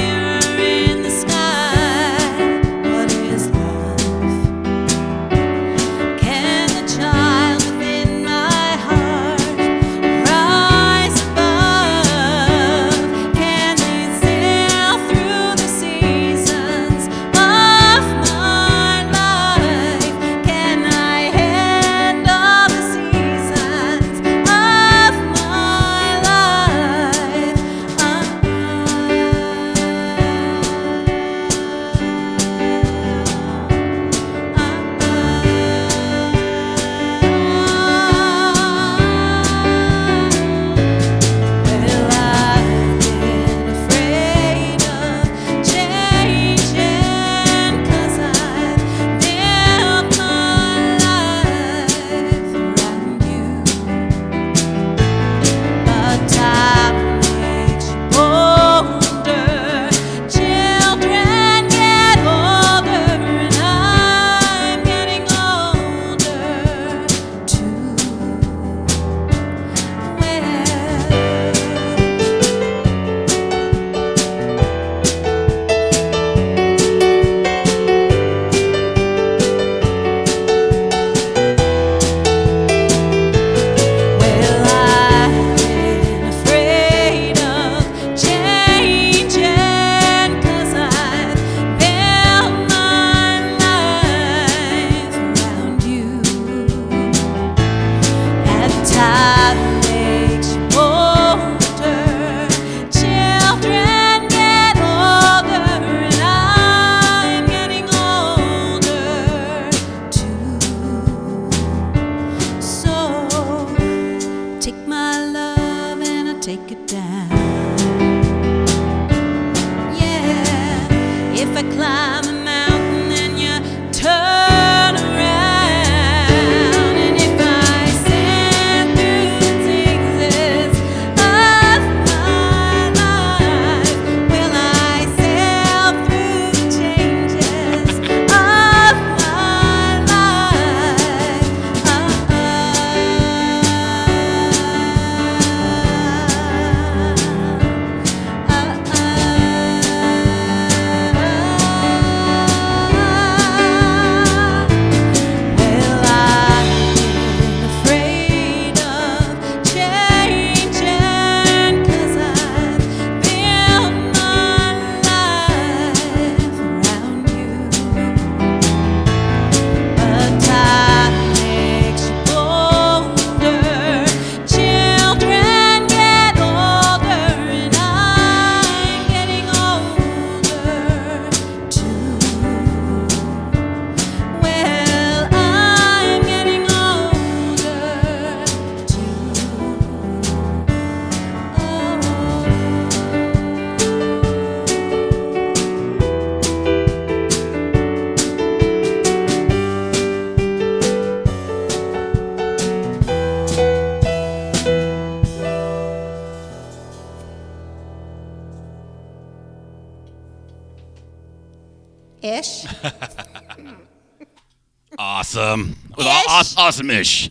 Awesome 216.69 216.89
ish. 216.91 217.29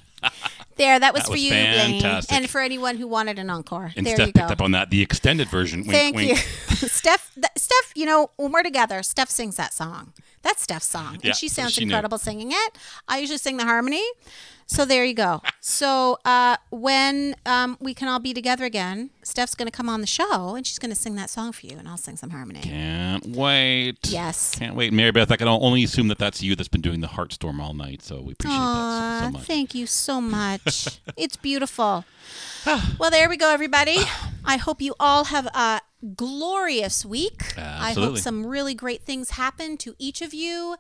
There, 0.77 0.99
that 1.01 1.13
was 1.13 1.23
That 1.23 1.27
for 1.27 1.33
was 1.33 1.43
you, 1.43 1.51
Blaine. 1.51 2.01
fantastic. 2.01 2.33
And 2.37 2.49
for 2.51 2.61
anyone 2.61 2.97
who 2.99 3.09
wanted 3.09 3.39
an 3.41 3.51
encore. 3.51 3.93
And 3.97 4.07
there 4.07 4.15
Steph 4.15 4.27
you 4.29 4.33
go. 4.33 4.41
picked 4.43 4.53
up 4.53 4.61
on 4.61 4.71
that. 4.73 4.91
The 4.91 5.03
extended 5.03 5.49
version. 5.49 5.81
Wink, 5.81 5.91
Thank 5.93 6.17
wink. 6.17 6.31
you. 6.31 6.37
Steph, 6.89 7.33
th- 7.35 7.47
Steph, 7.57 7.93
you 7.97 8.07
know, 8.07 8.31
when 8.37 8.53
we're 8.53 8.63
together, 8.63 9.03
Steph 9.03 9.29
sings 9.29 9.57
that 9.57 9.73
song. 9.75 10.13
That's 10.43 10.63
Steph's 10.63 10.87
song. 10.87 11.19
Yeah, 11.23 11.31
and 11.31 11.37
she 11.37 11.49
so 11.49 11.63
sounds 11.63 11.73
she 11.75 11.85
knew. 11.85 11.91
incredible 11.91 12.19
singing 12.19 12.53
it. 12.53 12.79
I 13.09 13.19
usually 13.19 13.39
sing 13.39 13.57
the 13.57 13.65
harmony. 13.65 14.05
So 14.69 14.85
there 14.85 15.03
you 15.05 15.15
go. 15.15 15.41
so 15.61 16.19
uh, 16.27 16.57
when 16.71 17.35
um, 17.47 17.79
we 17.81 17.95
can 17.95 18.07
all 18.07 18.19
be 18.19 18.35
together 18.35 18.67
again, 18.67 19.11
Steph's 19.23 19.55
going 19.55 19.67
to 19.67 19.73
come 19.73 19.89
on 19.89 20.03
the 20.03 20.07
show 20.07 20.55
and 20.55 20.67
she's 20.67 20.79
going 20.79 20.91
to 20.91 20.97
sing 20.97 21.15
that 21.15 21.31
song 21.31 21.53
for 21.53 21.67
you, 21.67 21.79
and 21.79 21.89
I'll 21.89 21.97
sing 21.97 22.17
some 22.17 22.31
harmony. 22.31 22.61
Can't 22.61 23.27
wait. 23.27 23.99
Yes. 24.11 24.55
Can't 24.55 24.77
wait. 24.77 24.93
Mary 24.93 25.11
Beth, 25.11 25.33
I 25.33 25.37
can 25.37 25.49
only 25.49 25.85
assume 25.85 26.09
that 26.09 26.19
that's 26.19 26.43
you 26.43 26.55
that's 26.55 26.69
been 26.69 26.83
doing 26.83 27.01
the 27.01 27.09
Heartstorm 27.09 27.61
all 27.61 27.73
night. 27.73 28.03
So 28.03 28.21
we 28.21 28.35
appreciate 28.35 28.59
that 28.59 29.21
so, 29.21 29.27
so 29.27 29.31
much. 29.33 29.43
thank 29.47 29.75
you 29.75 29.87
so 29.87 30.21
much. 30.21 31.01
it's 31.17 31.37
beautiful. 31.37 32.05
well, 32.99 33.11
there 33.11 33.29
we 33.29 33.39
go, 33.39 33.51
everybody. 33.51 33.97
I 34.45 34.59
hope 34.59 34.83
you 34.83 34.95
all 35.01 35.25
have 35.25 35.47
a 35.47 35.81
glorious 36.15 37.05
week. 37.05 37.55
Absolutely. 37.57 38.03
I 38.05 38.11
hope 38.11 38.19
some 38.19 38.47
really 38.47 38.75
great 38.75 39.03
things 39.03 39.31
happen 39.31 39.77
to 39.79 39.95
each 39.99 40.23
of 40.23 40.33
you, 40.35 40.77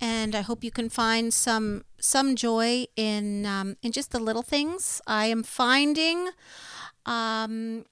and 0.00 0.34
I 0.34 0.40
hope 0.40 0.62
you 0.64 0.70
can 0.70 0.88
find 0.88 1.32
some 1.32 1.84
some 2.00 2.36
joy 2.36 2.86
in 2.96 3.44
um, 3.46 3.76
in 3.82 3.92
just 3.92 4.10
the 4.12 4.18
little 4.20 4.42
things. 4.42 5.00
I 5.06 5.26
am 5.26 5.42
finding. 5.42 6.30
Um, 7.06 7.84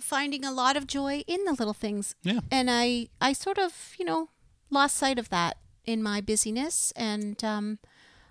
finding 0.00 0.44
a 0.44 0.50
lot 0.50 0.76
of 0.76 0.86
joy 0.88 1.22
in 1.28 1.44
the 1.44 1.52
little 1.52 1.72
things 1.72 2.16
Yeah. 2.24 2.40
and 2.50 2.68
i 2.68 3.06
i 3.20 3.32
sort 3.32 3.58
of 3.58 3.94
you 3.96 4.04
know 4.04 4.28
lost 4.68 4.96
sight 4.96 5.20
of 5.20 5.28
that 5.28 5.56
in 5.84 6.02
my 6.02 6.20
busyness 6.20 6.92
and 6.96 7.44
um 7.44 7.78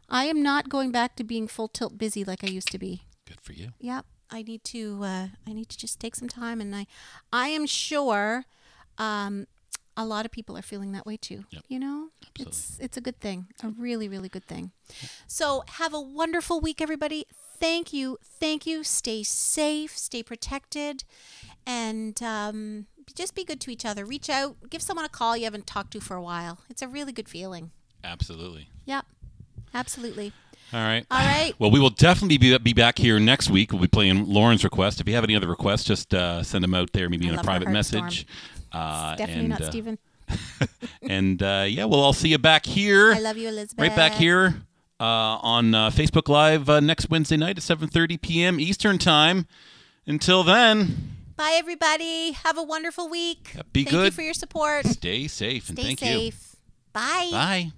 I 0.09 0.25
am 0.25 0.43
not 0.43 0.67
going 0.67 0.91
back 0.91 1.15
to 1.15 1.23
being 1.23 1.47
full 1.47 1.69
tilt 1.69 1.97
busy 1.97 2.23
like 2.25 2.43
I 2.43 2.47
used 2.47 2.69
to 2.71 2.77
be. 2.77 3.03
Good 3.25 3.39
for 3.39 3.53
you. 3.53 3.69
Yep. 3.79 4.05
I 4.29 4.43
need 4.43 4.63
to 4.65 4.99
uh, 5.03 5.27
I 5.47 5.53
need 5.53 5.69
to 5.69 5.77
just 5.77 5.99
take 5.99 6.15
some 6.15 6.27
time 6.27 6.59
and 6.59 6.75
I 6.75 6.85
I 7.31 7.47
am 7.47 7.65
sure 7.65 8.43
um, 8.97 9.47
a 9.95 10.05
lot 10.05 10.25
of 10.25 10.31
people 10.31 10.57
are 10.57 10.61
feeling 10.61 10.91
that 10.93 11.05
way 11.05 11.17
too. 11.17 11.45
Yep. 11.51 11.63
You 11.67 11.79
know? 11.79 12.09
It's 12.39 12.77
it's 12.79 12.97
a 12.97 13.01
good 13.01 13.19
thing. 13.19 13.47
A 13.63 13.69
really, 13.69 14.07
really 14.07 14.29
good 14.29 14.45
thing. 14.45 14.71
So 15.27 15.63
have 15.67 15.93
a 15.93 16.01
wonderful 16.01 16.59
week, 16.59 16.81
everybody. 16.81 17.25
Thank 17.59 17.93
you. 17.93 18.17
Thank 18.23 18.65
you. 18.65 18.83
Stay 18.83 19.23
safe, 19.23 19.97
stay 19.97 20.23
protected, 20.23 21.03
and 21.65 22.21
um, 22.21 22.87
just 23.15 23.35
be 23.35 23.43
good 23.43 23.61
to 23.61 23.71
each 23.71 23.85
other. 23.85 24.03
Reach 24.03 24.29
out, 24.29 24.69
give 24.69 24.81
someone 24.81 25.05
a 25.05 25.09
call 25.09 25.37
you 25.37 25.45
haven't 25.45 25.67
talked 25.67 25.91
to 25.91 25.99
for 25.99 26.15
a 26.15 26.21
while. 26.21 26.59
It's 26.69 26.81
a 26.81 26.87
really 26.87 27.13
good 27.13 27.29
feeling. 27.29 27.71
Absolutely. 28.03 28.69
Yep. 28.85 29.05
Absolutely. 29.73 30.33
All 30.73 30.79
right. 30.79 31.05
All 31.11 31.19
right. 31.19 31.53
Well, 31.59 31.69
we 31.69 31.79
will 31.79 31.91
definitely 31.91 32.39
be, 32.39 32.57
be 32.57 32.73
back 32.73 32.97
here 32.97 33.19
next 33.19 33.51
week. 33.51 33.71
We'll 33.71 33.81
be 33.81 33.87
playing 33.87 34.25
Lauren's 34.25 34.63
request. 34.63 34.99
If 34.99 35.07
you 35.07 35.13
have 35.13 35.23
any 35.23 35.35
other 35.35 35.47
requests, 35.47 35.83
just 35.83 36.15
uh, 36.15 36.41
send 36.41 36.63
them 36.63 36.73
out 36.73 36.93
there, 36.93 37.09
maybe 37.09 37.29
I 37.29 37.33
in 37.33 37.39
a 37.39 37.43
private 37.43 37.69
message. 37.69 38.25
Uh, 38.73 39.15
Definitely 39.15 39.41
and, 39.41 39.49
not 39.49 39.61
uh, 39.61 39.69
Stephen. 39.69 39.97
And 41.09 41.43
uh, 41.43 41.65
yeah, 41.67 41.83
I'll 41.83 42.13
see 42.13 42.29
you 42.29 42.37
back 42.37 42.65
here. 42.65 43.13
I 43.13 43.19
love 43.19 43.37
you, 43.37 43.49
Elizabeth. 43.49 43.81
right 43.81 43.95
back 43.95 44.13
here 44.13 44.55
uh, 44.99 45.03
on 45.03 45.75
uh, 45.75 45.89
Facebook 45.89 46.29
Live 46.29 46.69
uh, 46.69 46.79
next 46.79 47.09
Wednesday 47.09 47.35
night 47.37 47.57
at 47.57 47.63
7:30 47.63 48.21
p.m. 48.21 48.59
Eastern 48.59 48.97
Time. 48.97 49.45
Until 50.07 50.43
then, 50.43 51.15
Bye, 51.35 51.55
everybody. 51.57 52.31
Have 52.31 52.57
a 52.57 52.63
wonderful 52.63 53.09
week. 53.09 53.53
be 53.73 53.83
Thank 53.83 53.91
you 53.91 53.97
good. 54.03 54.13
for 54.13 54.21
your 54.21 54.33
support. 54.33 54.85
stay 54.87 55.27
safe 55.27 55.69
and 55.69 55.77
thank 55.77 56.01
you. 56.01 56.07
Stay 56.07 56.29
safe. 56.31 56.55
Bye. 56.93 57.29
Bye. 57.31 57.71